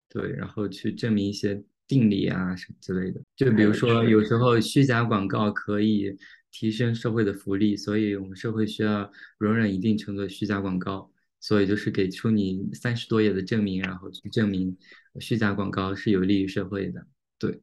[0.09, 3.21] 对，然后去证明一些定理啊什么之类的。
[3.35, 6.17] 就比如说，有时候虚假广告可以
[6.59, 11.11] 提升社会的福利，所以我们社会需要容忍一定程度的虚假广告。
[11.39, 14.75] 所以就是给出你三十多页的证明，然后去证明
[15.21, 17.07] 虚假广告是有利于社会的。
[17.39, 17.61] 对，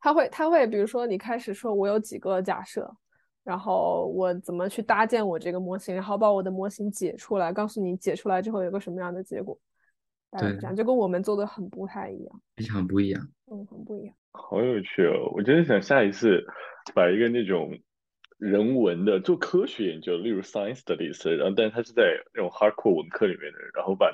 [0.00, 2.90] 他会他会，比如说你开始说我有几个假设，
[3.44, 9.56] 然后我怎么去搭建我这个模型，然后把我的模型解出来，告诉你解出来之后有个什么样的结果。
[10.30, 13.28] 大概是对这样就跟我们做的很不太一样，非常不一样。
[13.52, 14.14] 嗯，很不一样。
[14.32, 15.30] 好有趣哦！
[15.36, 16.42] 我真的想下一次
[16.94, 17.78] 把一个那种
[18.42, 24.12] 人文的做科学研究，例如 science studies，然后但是他是在那种 hardcore 文科里面的，然后把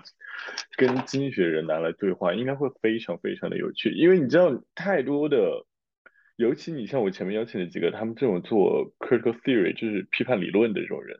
[0.76, 3.90] 跟经济学人拿来对话，应该会非常非常的有趣。
[3.90, 5.64] 因为你知道太多的，
[6.36, 11.18] 尤其你像我前面邀请的几个，他们这种做 critical theory，就是批判理论的这种人。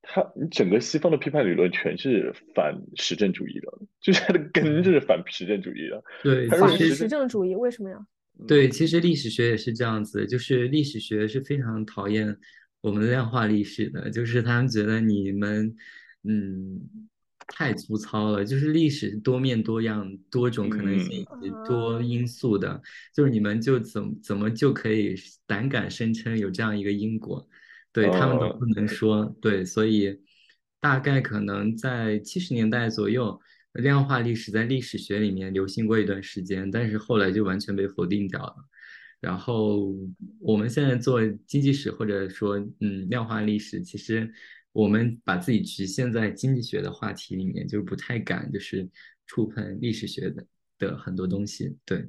[0.00, 3.70] 他整个西方的批判理论全是反实证主义的，
[4.00, 6.02] 就是它的根就是反实证主义的。
[6.22, 7.98] 对，他反实证主义为什么呀？
[8.46, 12.36] 对，其实历史学也是这样子，就是历史学是非常讨厌
[12.80, 15.74] 我们量化历史的，就是他们觉得你们，
[16.22, 16.80] 嗯，
[17.48, 21.26] 太粗糙了，就是历史是多面多样、多种可能性
[21.66, 22.80] 多因素的，
[23.14, 25.16] 就是你们就怎么怎么就可以
[25.46, 27.48] 胆敢声称有这样一个因果，
[27.92, 30.16] 对，他们都不能说，对，所以
[30.80, 33.40] 大概可能在七十年代左右。
[33.74, 38.56] 量化历史在历史学里面流行过一段时间，但是后来就完全被否定掉了。
[39.20, 39.94] 然后
[40.40, 44.32] 我们现在做经济史或者说嗯量化历史，其实
[44.72, 48.88] 我们把自己局限在经济学的话题里面，就是不太敢就是
[49.26, 50.46] 触碰历史学的
[50.78, 51.76] 的很多东西。
[51.84, 52.08] 对，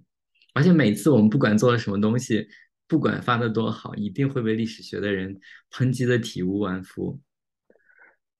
[0.53, 2.47] 而且每次我们不管做了什么东西，
[2.87, 5.39] 不管发的多好，一定会被历史学的人
[5.71, 7.19] 抨击的体无完肤。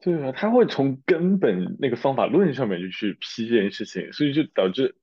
[0.02, 4.96] 对啊，他会从根本那个方法论上面就去批这件事情，所以就导致，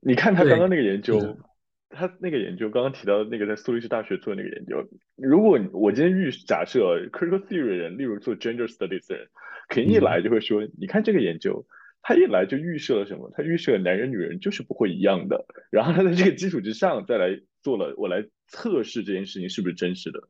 [0.00, 1.38] 你看他刚刚那个研究，
[1.90, 9.28] 他那个研究刚刚提到的那个在苏黎世大学做的那个研究，如果我今天预假设 critical theory 的人，例如做 gender studies 的人，
[9.68, 11.66] 肯定一来就会说，你看这个研究，
[12.00, 13.30] 他一来就预设了什么？
[13.36, 20.20] 他预设男人女人就是不会一样的，然后他在这个基础之上再来做了，我来测试这件事情是不是真实的。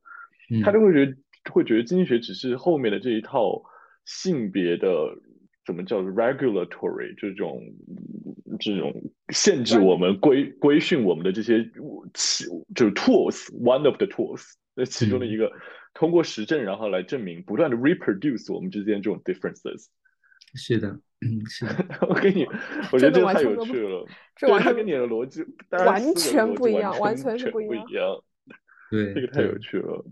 [0.65, 1.17] 他就会觉得
[1.51, 3.63] 会觉得经济学只是后面的这一套
[4.05, 5.17] 性别的
[5.65, 7.63] 怎么叫 regulatory 这种
[8.61, 8.93] 这种
[9.33, 11.65] 限制我们规规训我们的这些
[12.15, 12.45] 其
[12.75, 14.43] 就是 tools one of the tools
[14.75, 15.53] 那其中的一个，
[15.93, 19.89] 通过实证然后来证明不断的 reproduce 我们之间这种 differences。
[20.55, 20.89] 是的，
[21.21, 22.47] 嗯，是的， 我跟你，
[22.91, 28.23] 我觉得这个太有趣了，这完全对它跟你的逻辑当然完全不一样完完全是不一样，
[28.91, 30.05] 对，这个太有趣了。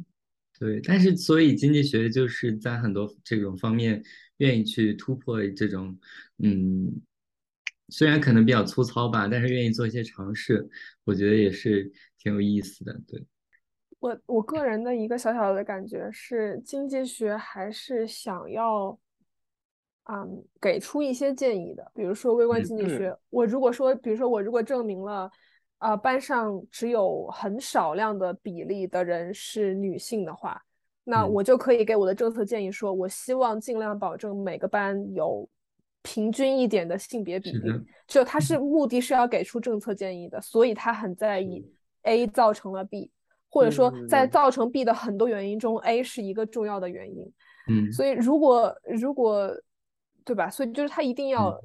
[0.60, 4.04] 对，但是所以经济学就是在很多这种方面
[4.36, 5.98] 愿意去突破这种，
[6.36, 7.00] 嗯，
[7.88, 10.68] 虽然可能比较粗糙吧，但是愿意做一些尝试，
[11.04, 12.92] 我觉得也是挺有意思的。
[13.08, 13.24] 对，
[14.00, 18.98] 我我个人的一个小小的感觉是，经济学还是想要，
[20.12, 21.90] 嗯，给出一些建议的。
[21.94, 25.30] 比如说微观经济学，我如果说，比如说我如果证明了，
[25.80, 30.62] 啊、班上只有很少量的比例的人是女性的话，
[31.04, 35.48] 那嗯我就可以给我的政策建议说，我希望尽量保证每个班有
[36.02, 37.72] 平均一点的性别比例。
[38.06, 41.64] 就他是目的是要给出政策建议的，所以他很在意
[42.02, 43.10] A 造成了 B，
[43.48, 47.32] 或者说在嗯造成 B 的很多原因中，A 是一个重要的原因。
[47.68, 49.50] 嗯，所以如果如果
[50.22, 50.50] 对吧？
[50.50, 51.58] 所以就是他一定要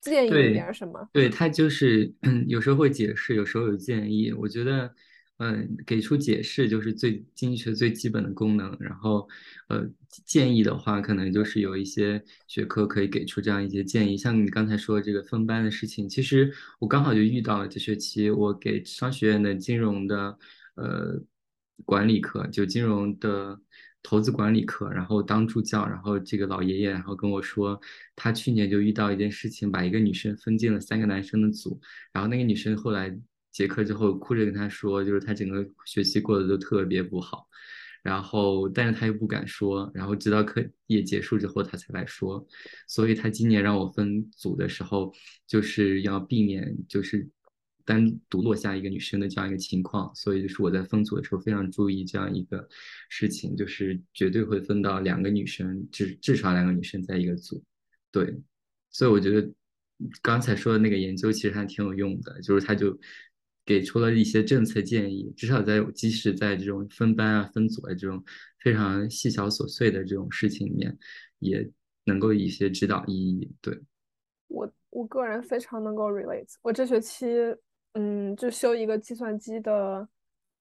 [0.00, 1.08] 建议点什么。
[1.12, 4.32] 对，他就是嗯，有时候会解释，有时候有建议。
[4.32, 4.94] 我觉得，
[5.38, 8.76] 嗯，给出解释就是最经济学最基本的功能。
[8.78, 9.28] 然后，
[9.68, 9.84] 呃，
[10.24, 14.16] 建议的话，可能就是有一些学科可以给出这样一些建议。
[14.16, 17.66] 像你刚才说这个分班的事情，其实我刚好就遇到了。
[17.68, 20.38] 这学期我给商学院的金融的
[20.76, 21.20] 呃
[21.84, 23.60] 管理课，就金融的
[24.02, 27.80] 投资管理课，然后当助教，然后这个老爷爷然后跟我说，
[28.14, 31.80] 他去年就遇到一件事情，把一个女生分进了三个男生的组，
[32.12, 33.16] 然后那个女生后来
[33.50, 37.48] 结课之后哭着跟他说，就是她整个学期过得都特别不好。
[38.02, 42.46] 然后，但是他又不敢说，然后直到课业结束之后，他才来说。
[42.86, 45.12] 所以他今年让我分组的时候，
[45.44, 47.28] 就是要避免就是
[47.86, 50.14] 单独落下一个女生的这样一个情况。
[50.14, 52.68] 所以就是我在分组的时候非常注意这样一个
[53.08, 57.64] 事情，就是绝对会分到两个女生，至至少两个女生在一个组。
[58.10, 58.38] 对，
[58.90, 59.50] 所以我觉得
[60.20, 62.98] 刚才说的那个研究其实还挺有用的，就是他就
[63.64, 68.22] 给出了一些政策建议，至少在即使在这种分班啊、分组啊这种
[68.62, 70.98] 非常细小琐碎的这种事情里面，
[71.38, 71.70] 也
[72.04, 73.50] 能够一些指导意义。
[73.60, 73.78] 对，
[74.48, 76.54] 我我个人非常能够 relate。
[76.62, 77.26] 我这学期
[77.98, 80.06] 嗯就修一个计算机的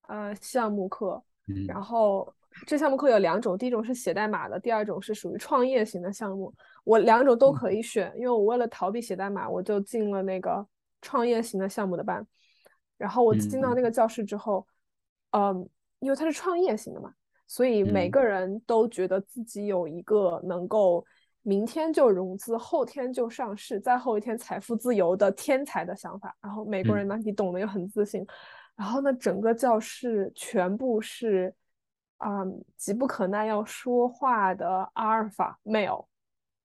[0.08, 1.66] 呃项目课，嗯。
[1.68, 2.34] 然后
[2.66, 6.54] 这项目课有两种，第一种是写代码的，第二种是属于创业型的项目。
[6.86, 10.66] 我两种都可以选，因为我为了逃避写代码，我就进了那个
[11.02, 12.26] 创业型的项目的班。
[12.98, 14.66] 然后我进到那个教室之后，
[15.32, 15.68] 嗯，
[16.00, 17.14] 因为它是创业型的嘛，
[17.46, 18.12] 所以每嗯。
[18.12, 21.06] 个人都觉得自己有一个能够
[21.48, 26.36] 明天就融资，后天就上市，再后一天财富自由的天才的想法。
[26.42, 28.26] 然后美国人呢，你懂得又很自信。
[28.76, 31.54] 然后呢，整个教室全部是，
[32.18, 36.08] 嗯，急不可耐要说话的阿尔法 male，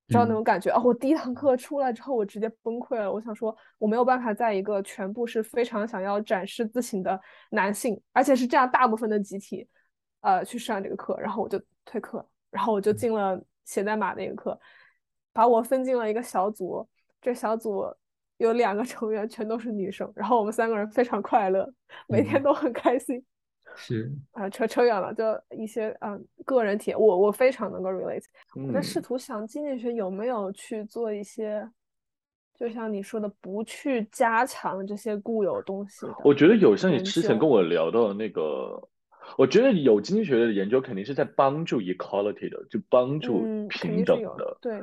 [0.08, 0.70] 知道那种感觉？
[0.72, 3.12] 哦，我第一堂课出来之后，我直接崩溃了。
[3.12, 7.20] 我想说，我没有办法在一个全部是非常想要展示自信的
[7.50, 9.68] 男性，而且是这样大部分的集体，
[10.22, 13.40] 呃，去上这个课，然后我就退课，然后我就进了
[13.70, 14.58] 写代码那个课，
[15.32, 16.86] 把我分进了一个小组，
[17.22, 17.86] 这小组。
[18.40, 21.70] 有两个成员全都是女生，然后我们三个人非常快乐，
[22.08, 23.22] 每天都很开心。
[23.76, 28.24] 是啊、扯扯远了，就一些嗯、呃个人体验，我我非常能够 relate。
[28.54, 31.68] 我在嗯试图想经济学有没有去做一些，
[32.54, 36.16] 就像你说的，不去加强这些固有东西的。
[36.24, 38.82] 我觉得有像你之前跟我聊到的那个，
[39.36, 44.58] 我觉得有经济学的研究肯定是在帮助 equality 的，就帮助平等的。
[44.60, 44.80] 对，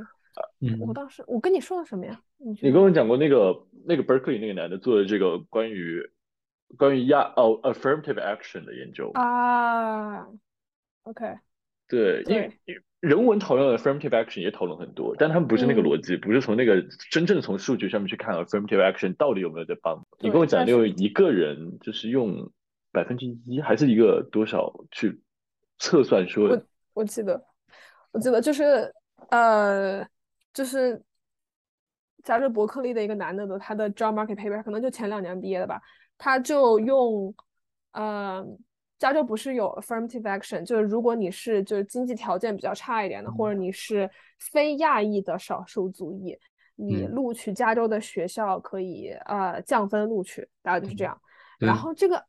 [0.80, 2.20] 我嗯当时我跟你说了什么呀？
[2.38, 6.10] 你你跟我讲过那个那个 Berkeley 那个男的做的这个关于
[6.78, 10.28] 关于亚哦 affirmative action 的研究，啊
[11.04, 11.38] ？OK，
[11.88, 20.06] 对，因为因为人文讨论 affirmative action 也讨论很多，但他们不是那个嗯逻辑，不是从那个真正从数据上面去看 affirmative action 到底有没有在帮。
[20.20, 22.52] 你跟我讲，但就是一个人就是用
[22.98, 25.22] 百分之一还是一个多少去
[25.78, 26.64] 测算说我
[26.96, 27.46] 我记得，
[28.12, 28.92] 我记得就是
[29.30, 30.04] 呃，
[30.52, 31.00] 就是
[32.24, 35.80] 加州伯克利的一个男的的，他的 job market paper 可能就前两年毕业的吧，
[36.18, 37.32] 他就用
[37.92, 38.44] 呃，
[38.98, 44.10] 加州不是有 affirmative action，就是如果你是就是经济条件比较差一点的，或者你是
[44.40, 46.36] 非亚裔的少数族裔，
[46.76, 51.16] 你嗯录取加州的学校可以呃降分录取，大概就是这样。
[51.58, 52.24] 然后这个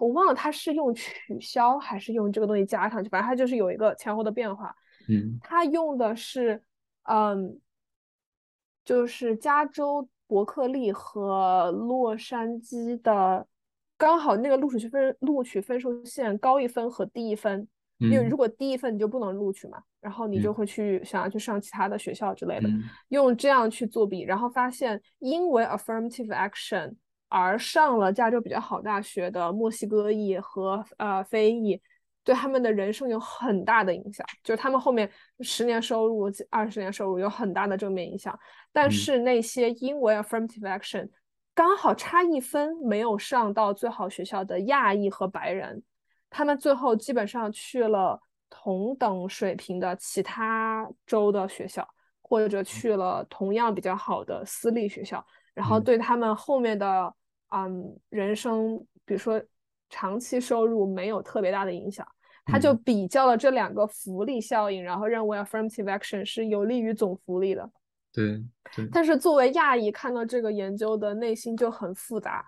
[0.00, 4.74] 我忘了他是用取消还是用这个东西加上去，反正他就是有一个前后的变化。
[5.08, 6.62] 嗯，他用的是
[7.04, 7.60] 嗯，
[8.84, 13.46] 就是加州伯克利和洛杉矶的
[13.96, 17.66] 刚好那个录取分录取分数线高一分和低一分。
[17.98, 22.68] 因为如果低一分你就不能录取嘛，然后你就会去想要去上其他的学校之类的，
[23.08, 26.92] 用这样去作弊，然后发现因为 affirmative action
[27.36, 31.82] 而上了加州比较好大学的墨西哥裔和呃非裔，
[32.22, 38.38] 对他们的人生有很大的影响，就是他们后面十年收入、二十年收入有很大的正面影响。
[38.72, 41.08] 但是那些因为 affirmative action
[41.56, 45.82] 刚好差一分没有上到最好学校的亚裔和白人。
[46.30, 51.84] 他们最后基本上去了同等水平的其他州的学校，
[52.22, 57.12] 或者去了同样比较好的私立学校，然后对他们后面的
[57.54, 59.40] 嗯人生，比如说
[59.88, 62.06] 长期收入没有特别大的影响。
[62.46, 67.70] 他就比较了这两个福利效应，然后认为 affirmative action 是有利于总福利的。
[68.12, 68.38] 对，
[68.92, 72.46] 但是作为亚裔看到这个研究的内心就很复杂。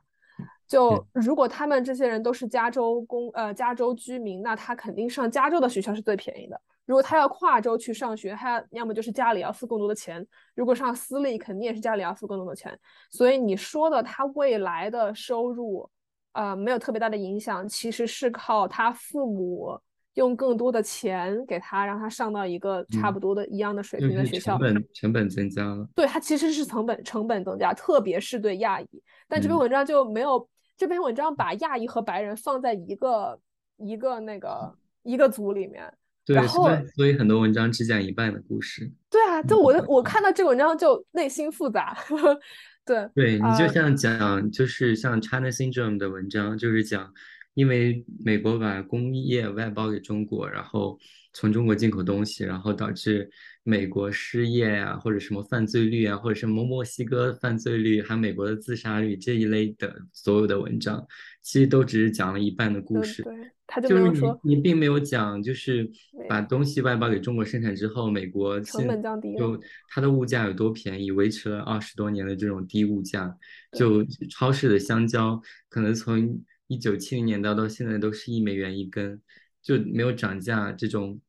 [0.69, 6.61] 就如果他们这些人都是加州公呃加州居民，那他肯定上加州的学校是最便宜的。
[6.87, 10.23] 如果他要跨州去上学，他要么就是家里要付更多的钱；
[10.55, 12.79] 如果上私立，肯定也是家里要付更多的钱。
[13.11, 15.91] 所以你说的他未来的收入，
[16.33, 19.79] 呃，没有特别大的影响，其实是靠他父母
[20.15, 24.57] 用更多的钱给他，让他上到一个差不多的一样的水平的学校。
[24.57, 25.87] 成本成本增加了。
[25.95, 28.89] 对他其实是成本成本增加，特别是对亚裔。
[29.29, 30.49] 但这篇文章就没有。
[30.79, 33.41] 这篇文章把亚裔和白人放在一个
[33.79, 35.91] 一个那个一个组里面，
[36.35, 38.91] 然后所以很多文章只讲一半的故事。
[39.11, 41.97] 对啊，就我我看到这个文章就内心复杂。
[42.85, 47.13] 对，对你就像讲就是像 China Syndrome 的文章，就是讲
[47.55, 50.99] 因为美国把工业外包给中国，然后
[51.33, 53.31] 从中国进口东西，然后导致。
[53.69, 61.05] 美国失业啊，或者什么犯罪率啊，或者什么墨西哥犯罪率，还有美国的自杀率这一类的所有的文章，
[61.47, 63.23] 其实都只是讲了一半的故事。
[63.23, 63.33] 对，
[63.69, 65.89] 他就没有说你并没有讲，就是
[66.29, 69.57] 把东西外包给中国生产之后，美国成本降低，就
[69.89, 73.33] 它的物价有多便宜，维持了二十多年的这种低物价。
[73.79, 79.23] 就超市的香蕉，可能从一九七零年到到现在都是一美元一根，
[79.63, 81.21] 就没有涨价这种。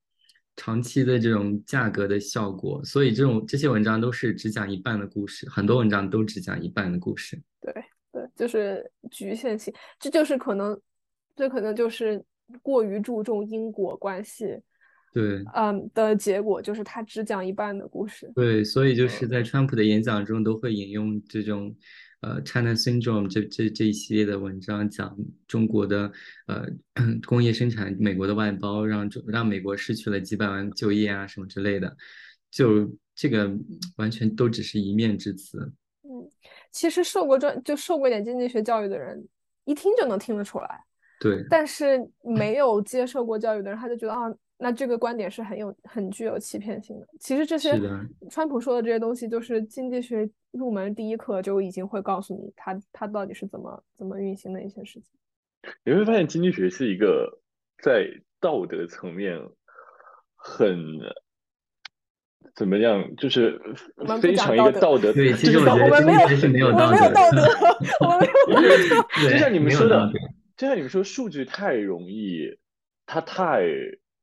[0.59, 7.39] 长期的这种价格的效果，所以这种这些文章都是只讲一半的故事，很多文章都只讲一半的故事。
[7.61, 7.71] 对
[8.11, 10.79] 对，就是局限性，这就是可能，
[11.35, 12.23] 这可能就是
[12.61, 14.59] 过于注重因果关系，
[15.13, 18.31] 对，嗯的结果，就是他只讲一半的故事。
[18.35, 21.75] 对，所以就是在川普的演讲中都会引用这种。
[22.19, 25.15] 呃，China Syndrome 这这这一系列的文章讲
[25.47, 26.11] 中国的
[26.47, 26.65] 呃
[27.27, 31.95] 工业生产，美国的外包让让美国失去了几百万就业啊什么之类的，
[32.49, 33.55] 就这个
[33.97, 35.71] 完全都只是一面之词。
[36.01, 36.27] 嗯，
[36.77, 39.27] 其实受过专就受过一点经济学教育的人，
[39.65, 40.83] 一听就能听得出来。
[41.19, 44.31] 对，但是没有接受过教育的人，他就觉得啊。
[44.59, 47.07] 那这个观点是很有很具有欺骗性的。
[47.19, 47.79] 其实这些
[48.31, 55.11] 川普说的这些东西，就是经济学入门第一课就已经会告诉你，他他到底是怎么怎么运行的一些事情。
[55.83, 57.39] 你会发现，经济学是一个
[57.83, 58.07] 在
[58.39, 59.39] 道德层面
[60.35, 60.75] 很
[62.57, 63.61] 怎么样，就是
[64.21, 65.13] 非常一个道德。
[65.13, 66.95] 对，其实我觉得经济学是没有道德。
[68.01, 69.29] 我们没有 道德。
[69.29, 70.11] 就像你们说的，
[70.57, 72.57] 就像你们说，数据太容易，
[73.05, 73.61] 它太。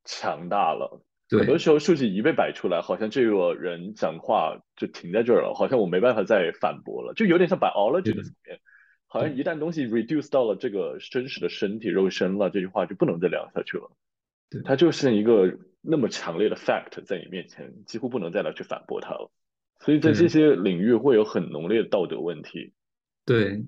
[0.07, 1.01] 强大了，
[1.31, 8.61] 很多时候数据一被摆出来，好像这个人讲话就停在这儿了，好像我没办法再反驳了，就有点像 biology 的层面，
[9.07, 13.91] 好像一旦东西 reduce 到了这个真实的身体肉身了，这句话就不能再聊下去了。
[14.51, 15.51] 对，它就是一个
[15.87, 19.31] 那么强烈的 fact 在你面前，几乎不能再来去反驳它了。
[19.81, 22.73] 所以在这些领域会有很浓烈的道德问题。
[23.27, 23.63] 对，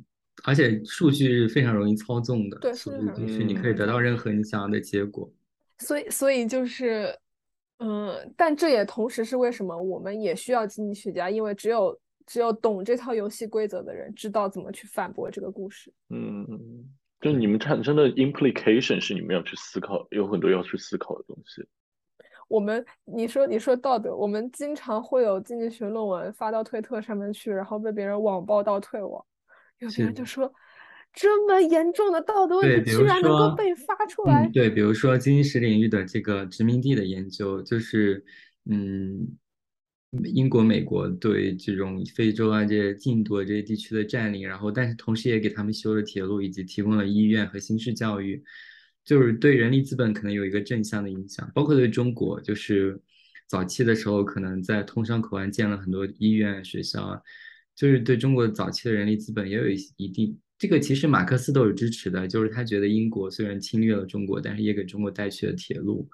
[0.44, 5.30] 而且数据是非常容易操纵的，对，所以就是你可以得到任何你想要的结果。
[5.78, 7.14] 所以，所以就是，
[7.80, 15.92] 嗯，但这也同时是为什么我们也需要经济学家，因为只有只有懂这套游戏规则的人，知道怎么去反驳这个故事。
[16.08, 16.46] 嗯，
[17.20, 21.66] 就你们产生的 implication 是你们要去思考，有很多要去思考的东西。
[22.48, 29.24] 我们，你说，你说道德，我们经常会有经济学论文发到推特上面去，然后被别人网暴到退网，
[29.78, 30.52] 有别人就说。
[31.18, 34.46] 这么严重的道德问题居然能够被发出来？
[34.52, 38.22] 对，比如说经济史领域的这个殖民地的研究，就是，
[38.70, 39.26] 嗯，
[40.24, 48.44] 英国、美国对这种非洲啊、这些印度这些地区的占领，然后但是同时也给他们修了铁路，以及提供了医院和新式教育，
[49.06, 53.00] 就是对人力资本可能有一个正向的影响，包括对中国，就是
[53.46, 57.20] 早期的时候可能在通商口岸建了很多医院、学校啊，
[57.74, 60.36] 就是对中国早期的人力资本也有一一定。
[60.58, 66.08] 这个其实马克思都有支持的，就是他觉得英国虽然侵略了中国，但是也给中国带去了铁路，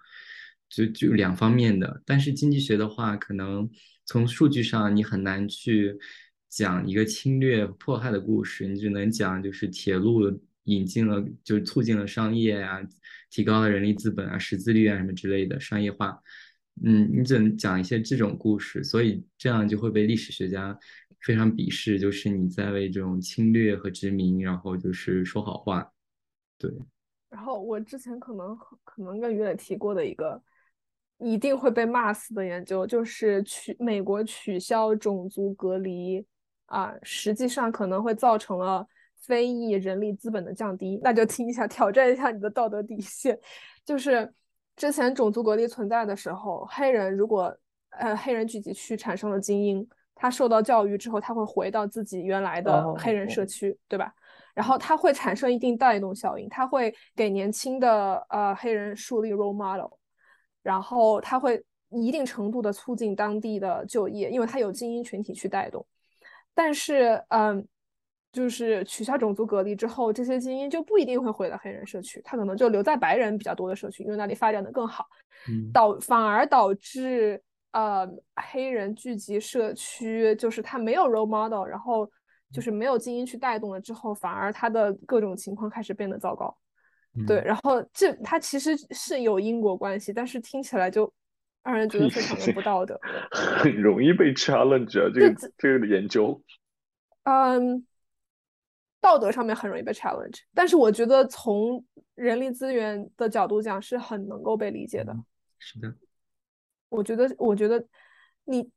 [0.68, 2.02] 就就两方面的。
[2.04, 3.70] 但是经济学的话，可能
[4.04, 5.96] 从数据上你很难去
[6.48, 10.28] 讲一个侵略迫害的故事，你只能讲就是铁路
[10.64, 12.80] 引进了，就是促进了商业啊，
[13.30, 16.20] 提高了人力资本啊，识字率啊什么之类的商业化。
[16.84, 20.78] 嗯，你只能讲一些这种故事，所以这样就会被历史学家。
[21.20, 25.92] 非常鄙视，就是你在为这种侵略和殖民，然后就是说好话，
[26.58, 26.68] 对。
[27.30, 30.42] 然后我之前可能可能跟于磊提过的一个
[31.18, 36.26] 一定会被骂死的研究，就是取美国取消种族隔离
[36.66, 38.84] 啊，实际上可能会造成了
[39.22, 41.00] 非裔人力资本的降低。
[41.02, 43.38] 那就听一下，挑战一下你的道德底线。
[43.84, 44.32] 就是
[44.76, 47.56] 之前种族隔离存在的时候，黑人如果
[47.90, 49.88] 呃黑人聚集区产生了精英。
[50.14, 54.14] 他受到教育之后，他会回到自己原来的黑人社区，对吧？
[54.54, 59.90] 然后他会产生一定带动效应，他会给年轻的呃黑人树立 role model，
[60.62, 65.84] 然后他会一定程度的促进当地的就业，因为他有精英群体去带动。
[66.54, 67.66] 但是，嗯，
[68.32, 75.06] 就是取消种族隔离之后，这些精英就不一定会回到黑人社区，他可能就留在白人比较多的社区，因为那里发展的更好，
[75.72, 77.42] 导反而导致。
[77.74, 78.06] 呃，
[78.50, 82.06] 黑人聚集社区就是他没有 role model，然后
[82.52, 86.54] 就是没有精英去带动了之后，反而他的各种情况开始变得糟糕。
[87.26, 91.10] 对，然后这他其实是有因果关系，但是听起来就
[91.64, 93.00] 让人觉得 非常的不道德，
[93.32, 96.38] 很容易被 challenge 啊，这个这个研究。
[97.22, 97.86] 嗯，
[99.02, 101.84] 道德上面很容易被 challenge，但是我觉得从
[102.14, 105.12] 人力资源的角度讲是很能够被理解的。
[105.58, 105.94] 是的。
[106.88, 107.84] 我觉得，我觉得
[108.44, 108.70] 你，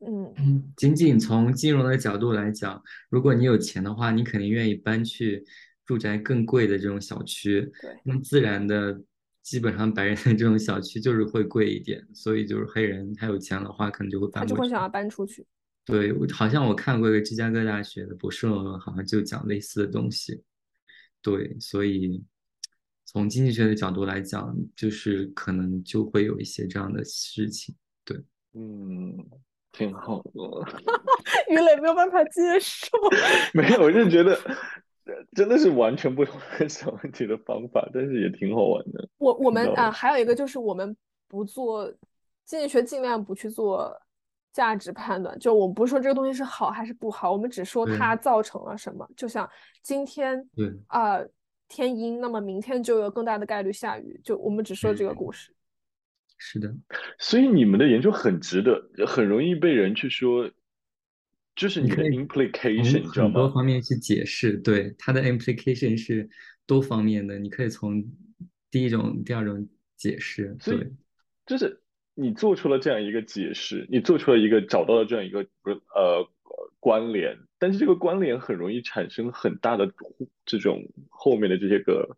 [0.00, 5.42] 嗯，仅仅从金融的角度来讲，如果你有钱的话，你肯定愿意搬去
[5.86, 7.60] 住宅更贵的这种小区。
[7.80, 9.00] 对，那自然的，
[9.42, 14.44] 基本上白人的这种小区就是会贵一点，所以就是黑人他有钱的话，可能就会搬。
[14.44, 15.46] 他就会想要搬出去。
[15.88, 20.42] 对，好像我看过一个芝加哥大学的博士论文，好像就讲类似的东西。
[21.20, 22.24] 对，所以。
[23.10, 27.74] 从经济学的角度来讲，就是可能就会有一些这样的事情，
[28.04, 28.14] 对，
[28.52, 29.16] 嗯，
[29.72, 30.30] 挺好的。
[31.48, 32.86] 于磊没有办法接受，
[33.54, 34.38] 没有，我就觉得
[35.34, 39.08] 真的是完全不同的想问题的方法，但是也挺好玩的。
[39.16, 40.94] 我我们啊，还有一个就是我们
[41.28, 41.90] 不做
[42.44, 43.98] 经济学，尽量不去做
[44.58, 45.38] 价值判断。
[45.38, 49.08] 就我们不是说这个东西是好还是不好，我们只说它造成了什么。
[49.16, 49.48] 就像
[49.80, 51.20] 今天，对啊。
[51.70, 54.18] 天阴，那么明天就有更大的概率下雨。
[54.24, 55.52] 就我们只说这个故事。
[56.38, 56.74] 是的，
[57.18, 60.50] 所以你们的研究很值得，很容易被人去说，
[61.54, 63.34] 就是你的 implication，你知道吗？
[63.34, 66.26] 多方面去解释，对它的 implication 是
[66.64, 68.02] 多方面的，你可以从
[68.70, 70.56] 第一种、第二种解释。
[70.64, 70.90] 对，
[71.44, 71.78] 就是
[72.20, 75.40] 你做出了这样一个解释，你做出了一个找到了这样一个
[75.94, 76.28] 呃。
[76.80, 79.92] 关联，但是这个关联很容易产生很大的
[80.46, 80.80] 这种
[81.10, 82.16] 后面的这些个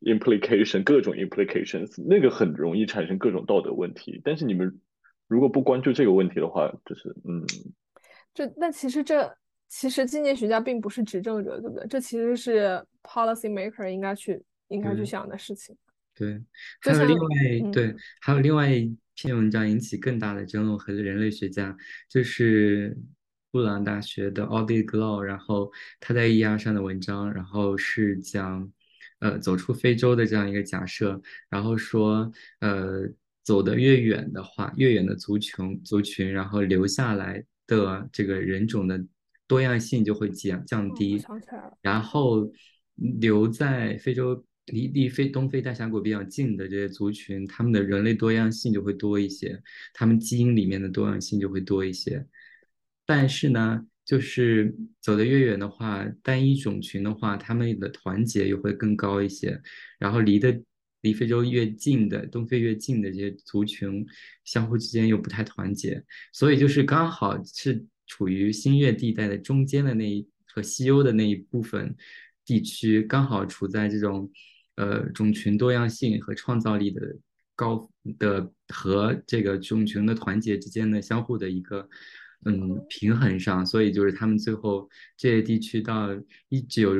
[0.00, 4.20] implication，各种 implications，那个很容易产生各种道德问题。
[4.24, 4.80] 但是你们
[5.26, 7.44] 如果不关注这个问题的话，就是嗯，
[8.32, 9.36] 这那其实这
[9.68, 11.84] 其实经济学家并不是执政者，对不对？
[11.88, 15.76] 这其实是 policy maker 应该去应该去想的事情。
[16.14, 16.40] 对，
[16.82, 21.76] 还有另外对，还有另外一篇文章引起更大的争论和人类学家
[22.08, 22.96] 就是。
[23.52, 25.70] 布朗大学的 Audie Glow，然后
[26.00, 28.72] 他在 ER 上的文章，然后是讲，
[29.18, 31.20] 呃，走出非洲的这样一个假设，
[31.50, 33.06] 然后说，呃，
[33.42, 39.04] 走得越远的话，越远的族群族群，然后留下来的这个人种的
[39.46, 41.22] 多样性就会降降低，
[41.82, 42.50] 然后
[42.94, 49.60] 留在非洲离离非东非大峡谷比较近的这些族群，他们的人类多样性就会多一些，
[49.92, 52.24] 他们基因里面的多样性就会多一些。
[53.04, 59.60] 但是呢，就是走得越远的话，单一种群的话，他们的团结又会更高一些。
[59.98, 60.62] 然后离的
[61.00, 64.06] 离非洲越近的、东非越近的这些族群，
[64.44, 66.02] 相互之间又不太团结，
[66.32, 71.92] 所以就是刚好是处于新月地带的中间的那一和西欧的那一部分
[72.44, 74.30] 地区，刚好处在这种
[74.76, 77.00] 呃种群多样性和创造力的。
[77.54, 77.88] 高
[78.18, 81.86] 的和这个种群的团结之间的相互的一个
[82.46, 84.88] 嗯平衡上，所以就是他们最后
[85.18, 86.08] 这些地区到
[86.48, 86.94] 一九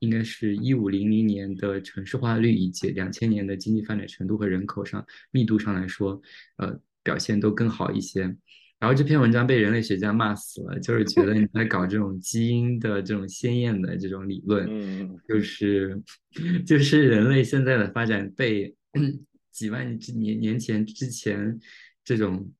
[0.00, 6.20] 应该是一五零零年的城市化率以及两千年的经济发展程度和人口上密度上来说，
[6.56, 8.36] 呃，表现都更好一些。
[8.82, 16.02] 然后这篇文章被人类学家骂死了，就是觉得你在搞这种基因的这种鲜艳的这种理论，嗯，就是
[16.66, 18.74] 就是人类现在的发展被
[19.52, 21.56] 几万年年前之前
[22.02, 22.50] 这种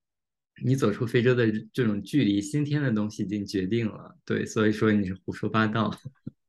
[0.63, 5.93] 你走出非洲的这种距离先天的东西已经决定了，对，所以说你是胡说八道。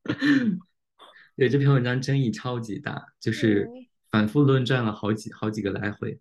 [1.35, 3.67] 对这篇文章争议超级大，就是
[4.09, 6.17] 反复论战了好几好几个来回。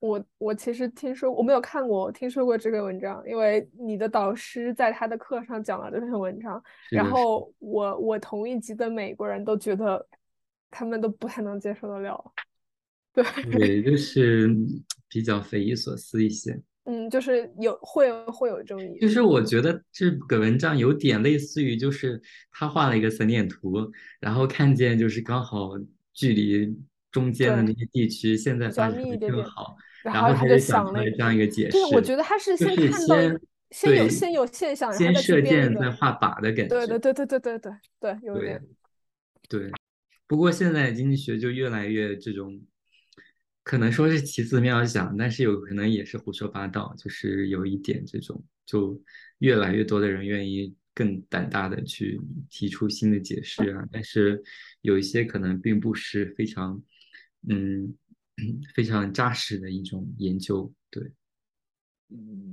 [0.00, 10.04] 我我其实听说我没有看过，听说过这个文章，因为你的导师在他的课上讲了这篇文章，然后我我同一级的美国人都觉得
[10.70, 12.32] 他们都不太能接受得了，
[13.12, 13.22] 对，
[13.52, 14.48] 对，就是
[15.08, 22.18] 比较匪夷所思一些，嗯，就是有会会有争议，就是我觉得这个文章有点类似于，就是
[22.50, 23.76] 他画了一个散点图，
[24.18, 25.72] 然后看见就是刚好
[26.14, 26.74] 距离
[27.12, 29.76] 中间的那些地区现在发展的更好。
[30.02, 33.16] 然后他就想了这样一个解释，对，我觉得他是先看到
[33.70, 38.62] 先有先有现象，先射箭再画靶的感觉，对对对对对对对对，有点
[39.48, 39.70] 对。
[40.26, 42.60] 不过现在经济学就越来越这种，
[43.62, 49.00] 可能说是奇思妙想，但是有可能也是胡说八道，就是有一点这种，就
[49.38, 54.42] 越来越多的人愿意更胆大的去提出新的解释啊，但是
[54.80, 56.82] 有一些可能并不是非常，
[57.48, 57.94] 嗯。
[58.74, 61.12] 非常扎实的一种研究，对，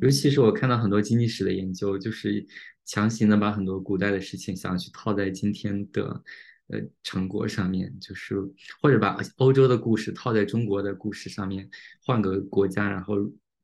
[0.02, 2.46] 尤其是我看到很多经济史的研究，就是
[2.86, 6.24] 强行的把很多古代的事情想要去套在今天的
[6.68, 8.36] 呃成果上面，就是
[8.82, 11.70] 或者把欧洲的故事套在中国的故事上面，
[12.06, 13.16] 换个国家，然后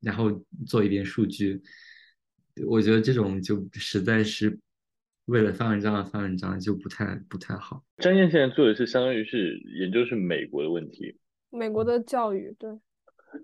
[0.01, 1.61] 然后做一遍数据，
[2.65, 4.59] 我觉得这种就实在是
[5.25, 7.83] 为了翻文章而翻文章，就不太不太好。
[7.97, 11.17] 张燕现在做的是相当于是研究是美国的问题。
[11.53, 12.79] 美国的教育，对，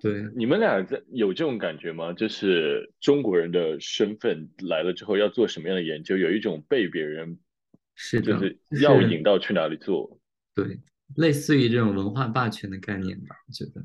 [0.02, 2.12] 对，你们俩在有这种感觉吗？
[2.12, 7.38] 就是中国人的身份来了之后要做什么样的研究，有一种被别人
[7.94, 10.20] 是就是要引到去哪里做，
[10.56, 10.80] 对，
[11.18, 13.84] 类似于这种文化霸权的概念吧，我觉得。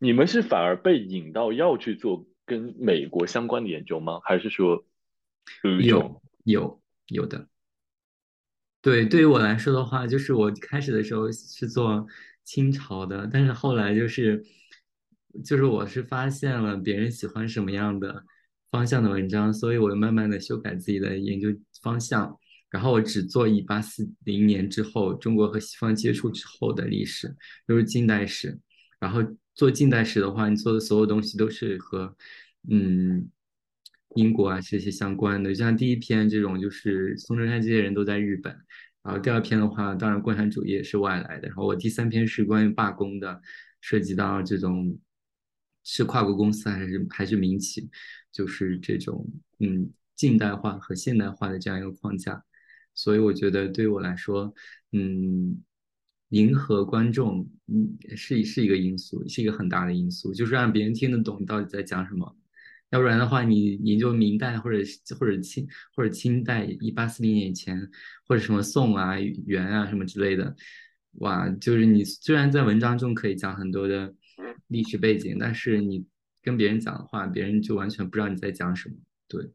[0.00, 4.20] 你们是反而被引到要去做跟美国相关的研究吗？
[4.24, 4.86] 还是说
[5.84, 7.46] 有有有的？
[8.80, 12.06] 对，对于我来说的话，就是我开始的时候是做。
[12.46, 14.42] 清朝的，但是后来就是，
[15.44, 18.24] 就是我是发现了别人喜欢什么样的
[18.70, 21.48] 方向的文章，所以我慢慢的修改自己的研究
[21.82, 22.38] 方向，
[22.70, 27.34] 然后我只做一八四零年之后中国和西方接触之后的历史，
[27.66, 28.56] 就是近代史。
[29.00, 29.20] 然后
[29.54, 32.16] 做近代史的话，你做的所有东西都是和
[32.70, 33.28] 嗯
[34.14, 38.56] 英国啊这些相关的，就像第一篇这种就是孙中山这些人都在日本。
[39.06, 41.46] 然后第二篇的话，当然共产主义也是外来的。
[41.46, 43.40] 然后我第三篇是关于罢工的，
[43.80, 44.98] 涉及到这种
[45.84, 47.88] 是跨国公司还是还是民企，
[48.32, 49.24] 就是这种
[49.60, 52.42] 嗯近代化和现代化的这样一个框架。
[52.94, 54.52] 所以我觉得对我来说，
[54.90, 55.62] 嗯，
[56.30, 62.36] 迎合观众嗯是是一个因素，是一个很大的因素，就是让别人听得懂你到底在讲什么。
[62.90, 64.78] 要不然的话，你研究明代或者
[65.18, 67.76] 或者清或者清代一八四零年以前，
[68.26, 70.54] 或者什么宋啊、元啊什么之类的，
[71.18, 74.14] 哇，就是你虽然在文章中可以讲很多的
[74.68, 76.06] 历史背景，但是你
[76.42, 78.94] 跟别人讲的话，别人就完全不知道你在讲什么。
[79.26, 79.50] 对，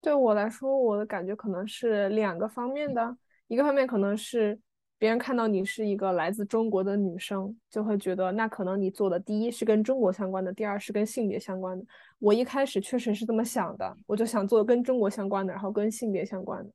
[0.00, 3.16] 对我来说，我的感觉可能是两个方面的，
[3.48, 4.60] 一个方面可能是。
[5.02, 11.84] 别人看到你是一个来自中国的女生，就会觉得那可能你做的第一是跟中国相关的，第二是跟性别相关的。
[12.20, 16.70] 我一开始确实是这么想的，我就想做跟中国相关的，然后跟性别相关的。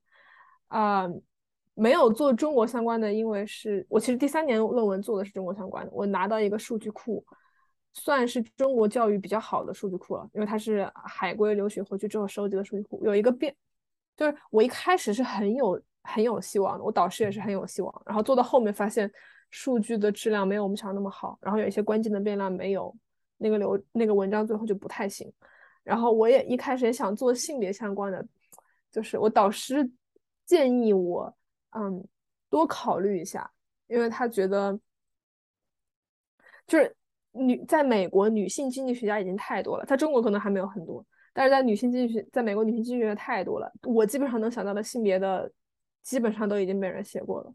[0.66, 1.08] 啊，
[1.72, 7.24] 没有做中国相关的，因为是我其实第三年论文做的是中国相关的，我拿到一个数据库，
[7.94, 13.02] 算是中国教育比较好的数据库了，因为它是海归留学回去之后收集的数据库。
[13.06, 13.56] 有一个变，
[14.18, 15.80] 就是我一开始是很有。
[16.08, 18.02] 很有希望的，我导师也是很有希望。
[18.06, 19.10] 然后做到后面发现
[19.50, 22.94] 数据的质量没有我们想的那么好，然后有一些关键的变量没有，
[23.36, 25.30] 那个流那个文章最后就不太行。
[25.84, 28.26] 然后我也一开始也想做性别相关的，
[28.90, 29.90] 就是我导师
[30.44, 31.34] 建议我，
[31.70, 32.02] 嗯，
[32.50, 33.50] 多考虑一下，
[33.86, 34.78] 因为他觉得
[36.66, 36.94] 就是
[37.32, 45.50] 女在美国女性经济学家已经太多了，在中国可能还没有很多，但是在女性经济学在美国女性经济学太多了，我基本上能想到的性别的。
[46.08, 47.52] 基本上都已经被人写过了，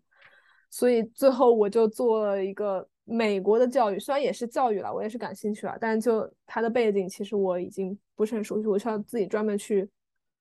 [0.70, 9.90] 所以最后我就做了一个美国的教育，虽然也是教育了，我也是感兴趣了，但就它的背景，其实我已经不是很熟悉，我需要自己专门去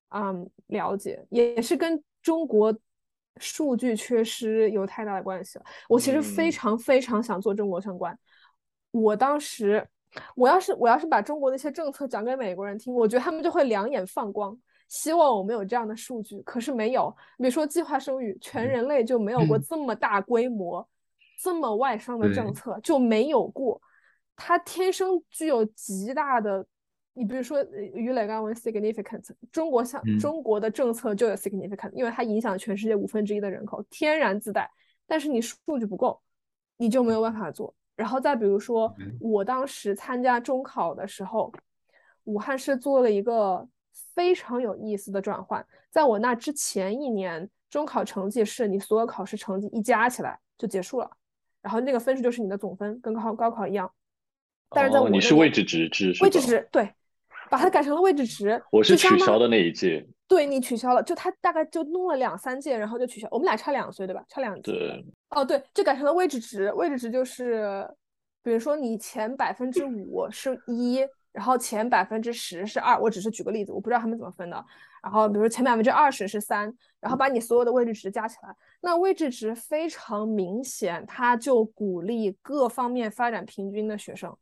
[0.09, 2.71] 嗯了解，也是跟中国
[3.37, 5.65] 数据缺失有太大的关系了。
[5.89, 8.15] 我其实非嗯常非常想做中国相关，
[8.91, 9.83] 我当时
[10.35, 14.55] 我要是我要是把中国的一些政策讲给美国人听，我觉得他们就会两眼放光。
[14.93, 17.09] 希望我们有这样的数据，可是没有。
[17.39, 20.87] 比如说计划生育，全人类就没有过嗯这么大规模、
[21.41, 23.81] 这么外商的政策，就没有过。
[24.35, 26.63] 它天生具有极大的，
[27.13, 34.69] 你比如说呃于磊刚刚问 significant，中国像嗯中国的政策就有 significant，因为它影响全世界五分之一的人口，天然自带。
[35.07, 36.21] 但是你数据不够，
[36.77, 37.73] 你就没有办法做。
[37.95, 41.51] 然后再比如说嗯，我当时参加中考的时候，
[42.25, 43.67] 武汉市做了一个
[44.13, 45.65] 非常有意思的转换。
[45.89, 51.09] 在我那之前一年，中考成绩是你所有考试成绩一加起来就结束了，
[51.61, 53.91] 然后那个分数就是你的总分，跟高高考一样。
[54.69, 56.41] 但是在哦我那年你是位置值制是位置？
[56.41, 56.91] 值对，
[57.49, 63.27] 把它改成了位置值，我是取消的那一届，对你取消了，就他大概就弄了两三届，然后就取消。
[63.29, 64.23] 我们俩差两岁，对吧？
[64.27, 64.71] 差两届。
[64.71, 66.71] 对，哦，对，就改成了位置值。
[66.73, 67.87] 位置值就是，
[68.41, 71.01] 比如说你前百分之五是一，
[71.33, 72.97] 然后前百分之十是二。
[72.97, 74.65] 我只是举个例子，我不知道他们怎么分的。
[75.03, 84.33] 然后比如前百分之二十是三，然后把你所有的位置值加起来，那位置值非常明显，它就鼓励各方面发展平均的学生，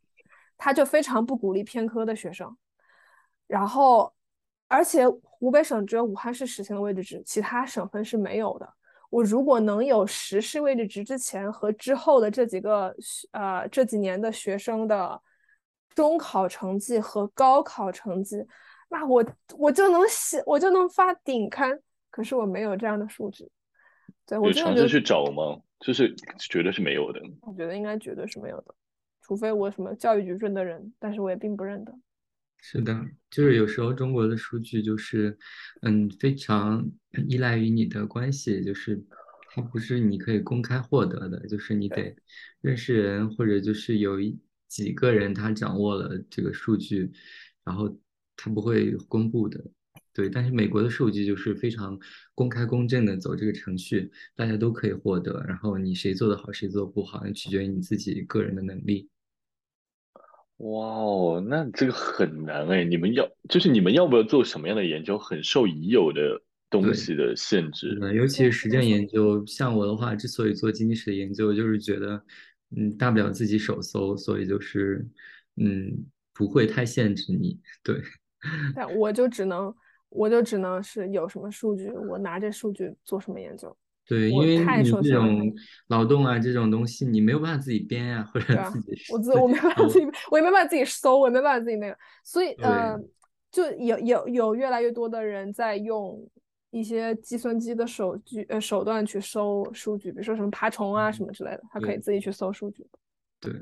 [0.56, 2.56] 它就非常不鼓励偏科的学生。
[3.48, 4.14] 然后，
[4.68, 8.72] 而且湖北省只有武汉市实行了位置值，其他省份是没有的。
[9.10, 12.94] 我如果能有实施位置值之前和之后的这几个
[13.32, 15.20] 呃这几年的学生的
[15.94, 18.44] 中考成绩和高考成绩，
[18.88, 19.24] 那我
[19.58, 21.78] 我就能写，我就能发顶刊。
[22.10, 23.48] 可是我没有这样的数据，
[24.26, 25.62] 对我尝试去找吗？
[25.80, 27.20] 就是绝对是没有的。
[27.40, 28.74] 我觉得应该绝对是没有的，
[29.22, 31.92] 除非我什么教育局认得人，但是我也并不认得。
[32.58, 32.94] 是的，
[33.30, 35.36] 就是有时候中国的数据就是，
[35.80, 36.86] 嗯，非常
[37.26, 39.02] 依赖于你的关系，就是
[39.50, 42.14] 它不是你可以公开获得的，就是你得
[42.60, 44.38] 认识人，或者就是有一
[44.72, 47.12] 几个人他掌握了这个数据，
[47.62, 47.94] 然后
[48.34, 49.62] 他不会公布的。
[50.14, 51.98] 对，但是美国的数据就是非常
[52.34, 59.10] 公开公正的走这个程序，大家都可以获得，然后你谁做的好，谁做得不好，取决于你自己个人的能力。
[60.56, 62.82] 哇哦，那这个很难哎！
[62.82, 66.40] 你们要就是你们要不要做什么样的研究，很受已有的
[66.70, 67.98] 东西的限制。
[68.00, 72.22] 嗯，尤其是实践研究，像我的话，之所以做经济史的研究，就是觉得，
[72.76, 75.06] 嗯，大不了自己手搜，所以就是，
[75.56, 77.60] 嗯，不会太限制你。
[77.82, 78.00] 对，
[78.74, 79.74] 但我就只能，
[80.08, 83.76] 我就只能是有什么数据，我拿这数据做什么研究。
[84.08, 85.54] 对，因为你这种
[85.86, 92.98] 劳动啊，这种东西，你没有办法自己编呀、或者自己我自自我没办法自己，我也没办法自己搜，我也没办法自己那个，所以对呃，
[93.50, 96.28] 就有有有越来越多的人在用
[96.72, 102.84] 一些计算机的手据呃手段去搜数据，比如说什么爬虫啊什么之类的，他可以自己去搜数据。
[103.40, 103.52] 对，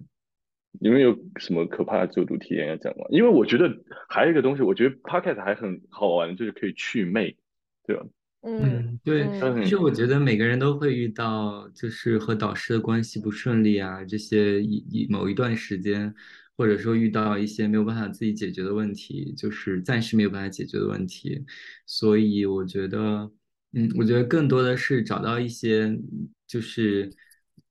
[0.81, 3.05] 你们有什么可怕的就读体验要讲吗？
[3.11, 3.69] 因为我觉得
[4.09, 7.37] 还有一个东西，我觉得 Podcast 还很好玩，就是可以祛魅，
[7.85, 8.07] 对吧？
[8.43, 16.15] 嗯嗯，对，嗯其实我觉得每个人都会遇到，就是和导师的关系不顺利啊，这些一一某一段时间，
[16.61, 21.43] 或者说遇到一些没有办法自己解决的问题，就是暂时没有办法解决的问题，
[21.87, 23.33] 所以我觉得，
[23.73, 25.99] 嗯，我觉得更多的是找到一些
[26.47, 27.11] 就是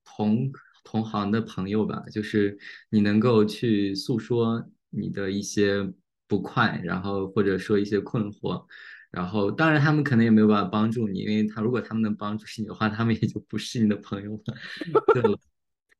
[0.03, 0.51] 同
[0.83, 2.57] 同行的朋友吧，就是
[2.89, 5.87] 你能够去诉说你的一些
[6.27, 8.65] 不快，然后或者说一些困惑。
[9.11, 14.57] 然后，当然他们可能也没有办法帮助你，因为他如果他们能帮助你的话，他们也就不是你的朋友了，
[15.13, 15.21] 对，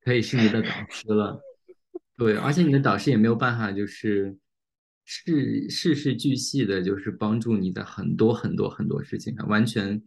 [0.04, 1.40] 可以是你的导师了，
[2.20, 4.38] 对，而且你的导师也没有办法，就是
[5.06, 10.04] 事事事俱细的，就是帮助你的很多很多很多事情上，完全，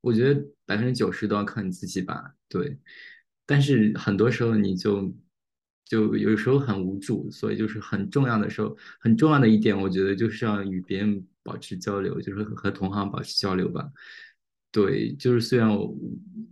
[0.00, 2.78] 我觉得百分之九十都要靠你自己吧，对，
[3.44, 5.12] 但是很多时候你就
[5.84, 13.90] 就有时候很无助，所以就是很重要的时候，很重要的一点，我觉得就是要与别人保持交流，就是和同行保持交流吧。
[14.70, 15.96] 对，就是虽然我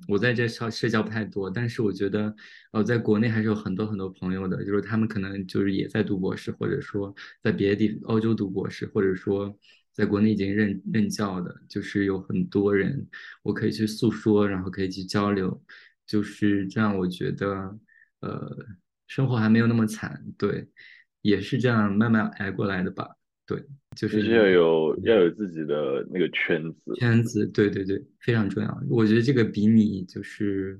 [0.08, 2.34] 我在这社社交不太多，但是我觉得
[2.72, 9.54] 呃，在国内还是有很多很多朋友的，就是他们可能就是也在读博士，或者说在别的地欧洲读博士，或者说
[9.92, 13.06] 在国内已经任任教的，就是有很多人
[13.42, 15.62] 我可以去诉说，然后可以去交流，
[16.06, 17.78] 就是这样，我觉得
[18.20, 18.66] 呃，
[19.06, 20.68] 生活还没有那么惨，对，
[21.20, 23.08] 也是这样慢慢挨过来的吧，
[23.44, 23.64] 对，
[23.96, 26.94] 就就是是要有要有自己的那个圈子。
[26.96, 28.78] 圈子，对对对，非常重要。
[28.90, 30.78] 我觉得这个比你就是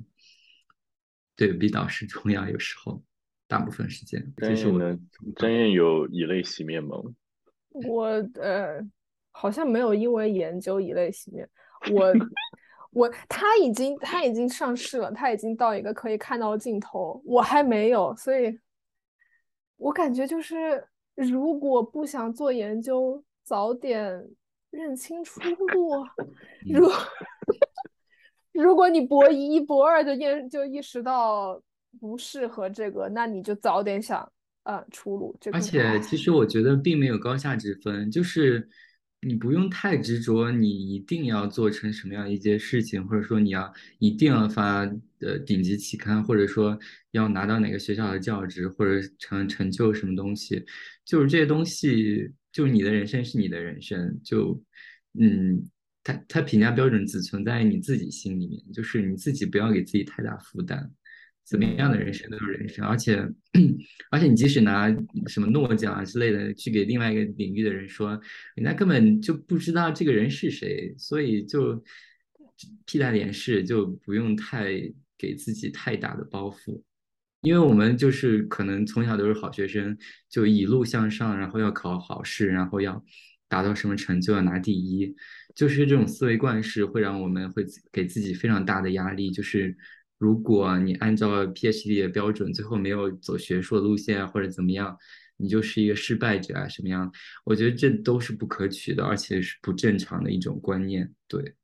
[1.35, 2.49] 对比导师重要。
[2.49, 3.03] 有时候，
[3.49, 5.01] 大部分时间，这是我张燕呢？
[5.37, 6.97] 张燕有以泪洗面吗？
[7.71, 8.81] 我呃，
[9.33, 11.49] 好像没有因为研究以泪洗面。
[11.91, 12.13] 我
[12.93, 18.59] 我他已经他已经上市了，他已经到一个可以看到尽头，我还没有，所以
[19.77, 20.83] 我感觉就是
[21.17, 24.25] 如果不想做研究，早点
[24.71, 26.05] 认清出路。
[26.69, 26.89] 如
[28.53, 31.61] 如果你博一博二就验就意识到
[31.99, 34.31] 不适合这个，那你就早点想
[34.65, 35.37] 呃出路。
[35.41, 38.69] 这个而且其实我觉得并没有高下之分，就是
[39.27, 44.81] 你不用太执着，你一定要做成什么样一件事情，或者说你要一定要发
[45.21, 46.79] 呃顶级期刊，或者说
[47.11, 50.65] 要拿到哪个学校的教职，或者成成就什么东西，
[51.05, 54.63] 就是这些东西，就你的人生是你的人生，就
[55.19, 55.69] 嗯。
[56.09, 60.89] 它它评价标准只存在于你自己心里面，就是你自己不要给自己太大负担。
[61.47, 63.17] 怎么样的人生都是人生，而且
[64.11, 64.89] 而且你即使拿
[65.27, 68.21] 什么诺奖啊之类的去给另外一个领域的人说，
[68.57, 71.81] 人家根本就不知道这个人是谁，所以就
[72.85, 74.73] 屁大点事就不用太
[75.17, 76.83] 给自己太大的包袱，
[77.43, 79.97] 因为我们就是可能从小都是好学生，
[80.29, 83.05] 就一路向上，然后要考好试，然后要
[83.49, 85.15] 达到什么成就，要拿第一。
[85.55, 89.31] 就是这种思维惯式会让我们会给自己非常大的压力。
[89.31, 89.77] 就是
[90.19, 94.97] 如果你按照 PhD 的标准，最后没有走学术路线啊，或者怎么样，
[95.37, 97.13] 你就是一个失败者啊，什么样？
[97.45, 101.13] 我觉得这都是不可取的，而且是不正常的一种观念。
[101.29, 101.55] 对，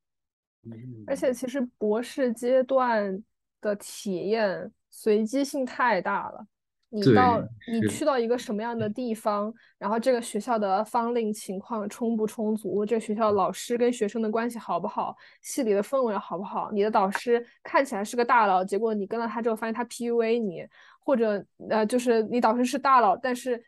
[1.07, 3.23] 而且其实博士阶段
[3.61, 6.47] 的体验随机性太大了。
[6.95, 20.67] 你到你去到一个什么样的地方，然后这个学校的方令情况充不充足，这个学校老师跟学生的关系好不好，系里的氛围好不好，你的导师看起来是个大佬，结果你跟了他之后发现他 PUA 你，
[21.01, 23.63] 或者呃就是你导师是大佬，但是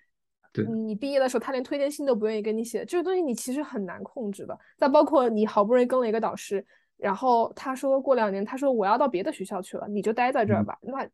[0.84, 4.58] 你毕业的时候他连推荐信都不愿意给你写，这个东西你其实很难控制的。
[4.76, 6.62] 再包括你好不容易跟了一个导师，
[6.98, 11.08] 然后他说过两年他说我要到别的学校去了，你就待在这儿吧，那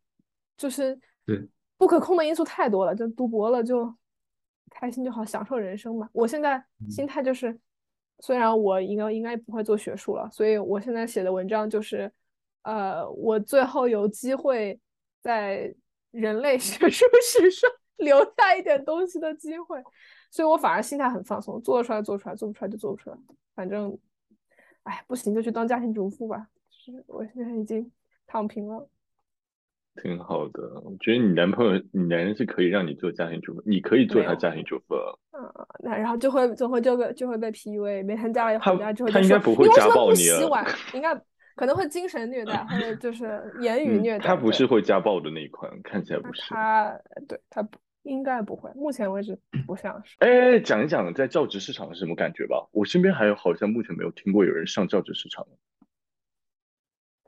[0.57, 1.49] 就是对。
[1.81, 3.91] 不可控的因素太多了，就读博了就
[4.69, 6.07] 开心就好，享受人生吧。
[6.13, 7.59] 我现在心态就是，
[8.19, 12.13] 虽然我应该应该不会做学术了，所以我现在写的文章就是，
[12.65, 14.79] 呃，我最后有机会
[15.23, 15.75] 在
[16.11, 19.83] 人类 学术史上留下一点东西的机会，
[20.31, 23.17] 所以我反而心态很放松，做得出来做出来，做不出来就做不出来，
[23.55, 23.99] 反正，
[24.83, 26.47] 哎，不行就去当家庭主妇吧。
[26.69, 27.91] 是我现在已经
[28.27, 28.87] 躺平了。
[30.03, 34.95] 挺好的，我觉得你男朋友，你男人是可以让你做家庭主妇，你可以做他家庭主妇。
[35.33, 35.45] 嗯，
[35.81, 41.15] 那然后就会就会就会就会被 PUA，每天家里回家之后他应该不会家暴你洗碗，应该
[41.57, 44.25] 可能会精神虐待或者就是言语虐待。
[44.27, 46.43] 他不是会家暴的那一款，看起来不是。
[46.49, 46.99] 他
[47.29, 47.67] 对他
[48.03, 50.17] 应该不会，目前为止不像是。
[50.21, 52.69] 哎，讲一讲在教职市场是什么感觉吧。
[52.73, 55.47] 我身边还有好像目前没有听过有人上教职市场。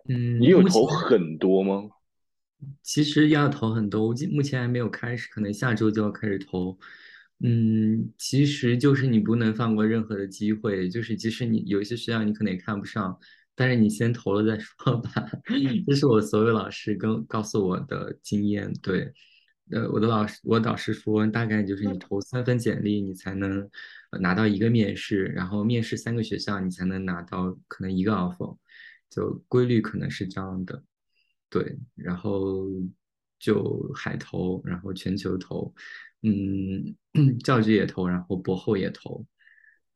[0.09, 1.91] 嗯，你有投很多吗？
[2.83, 6.79] 其实要投很多，我目前还没有开始，可能下周就要开始投。
[7.45, 13.19] 嗯，其实就是你不能放过任何的机会，就是即使你有一些学校你可能也看不上，
[13.57, 15.11] 但是你先投了再说吧。
[15.87, 18.73] 这是我所有老师跟告诉我的经验。
[18.81, 19.13] 对，
[19.73, 23.69] 呃，我的老师，我导师说，大概就是你投三份简历，你才能
[24.21, 28.57] 拿到一个面试，然后面试三个学校，你才能拿到可能一个 offer，
[29.11, 30.85] 就规律可能是这样的。
[31.53, 32.67] 对，然后
[33.39, 35.75] 就海投，然后全球投，
[36.23, 36.97] 嗯，
[37.45, 39.27] 教职也投，然后博后也投，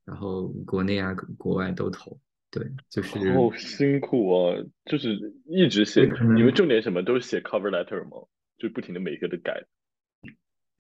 [0.05, 2.21] 然后国内啊、国外都投。
[2.51, 6.03] 对，就是好辛苦啊，就是一直写。
[6.37, 8.27] 你们重点什么都是写 cover letter 吗？
[8.59, 9.65] 就不停的每个都改。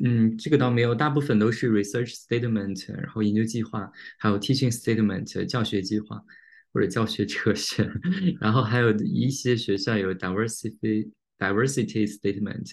[0.04, 6.22] 嗯，这个倒没有，大部分都是 research statement，然后研究计划，还有 teaching statement 教学计划。
[6.76, 7.90] 或者教学哲学，
[8.38, 12.70] 然后还有一些学校有 diversity diversity statement，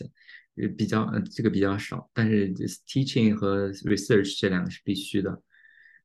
[0.76, 2.54] 比较呃这个比较少，但是
[2.86, 5.42] teaching 和 research 这两个是必须的，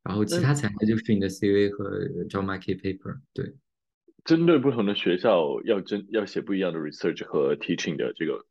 [0.05, 1.99] 然后其他材料就是你的 CV 和
[2.29, 3.19] job market paper。
[3.35, 3.53] 对，
[4.25, 8.47] 针对不同的学校要针要写不一样的 research 和 teaching 的这个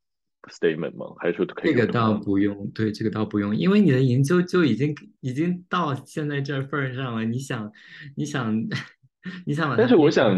[0.49, 1.15] statement 吗？
[1.19, 1.74] 还是说可以？
[1.74, 7.72] 这个倒不用，对，这个倒不用，因为你的研究就已经已经到现在这份上了，你想
[8.18, 8.68] 你想。
[9.45, 10.38] 你想，但是我想，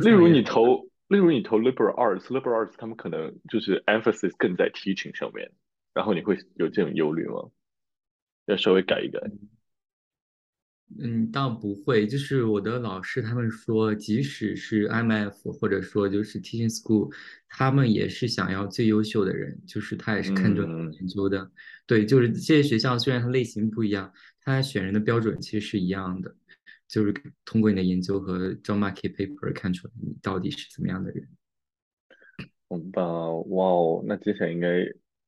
[0.00, 5.50] 例如你投，例如你投 liberal arts，liberal arts 他们可能就是 emphasis 更在 teaching 上面，
[5.94, 7.50] 然后你会有这种忧虑吗？
[8.46, 9.20] 要稍微改一改。
[11.00, 17.12] 嗯，倒不会，就是我的老师他们说，即使是 IMF 或者说就是 Teaching School，
[17.48, 21.50] 他们也是想要最优秀的人，就是他也是看重嗯研究的。
[21.86, 26.32] 对，就是这些学校虽然它类型不一样，它选人的标准其实是一样的，
[26.88, 27.14] 就是
[27.44, 31.28] 通过你的研究和 job market paper 看出来你到底是怎么样的人。
[32.68, 34.84] 好吧，哇哦，那接下来应该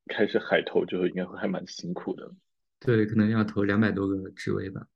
[0.07, 2.31] 开始海投之后，应该会还蛮辛苦的。
[2.79, 4.87] 对，可能要投两百多个职位吧。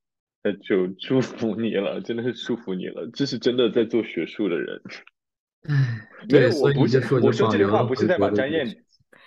[0.44, 4.81] 那就祝福你了，真的是祝福你了，这是真的在做学术的人。
[5.69, 8.68] 唉，没有，对，我不，是说我说这句话不是在把张燕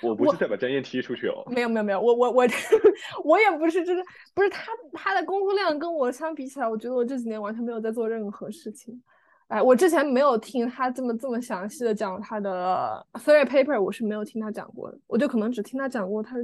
[0.02, 1.42] 我不是在把张燕踢出去哦。
[1.50, 2.46] 没有没有没有，我我我
[3.24, 4.02] 我也不是这个，
[4.34, 9.02] 不是他他的工作量跟我相比起来，我觉得我这几年完全没有在做任何事情。
[9.48, 16.34] 哎，我之前没有听他这么这么详细的讲他的 theory paper，我是没有听他讲过的，我就可能只听他讲过他，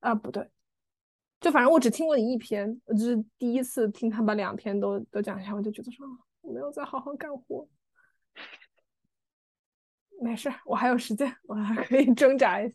[0.00, 0.48] 啊不对，
[1.40, 6.10] 就反正我只听过你一篇，我就是第一次听他把两篇都都讲一下，我就觉得说啊
[6.40, 7.68] 我没有在好好干活。
[10.22, 12.74] 没事，我还有时间，我还可以 挣扎一下。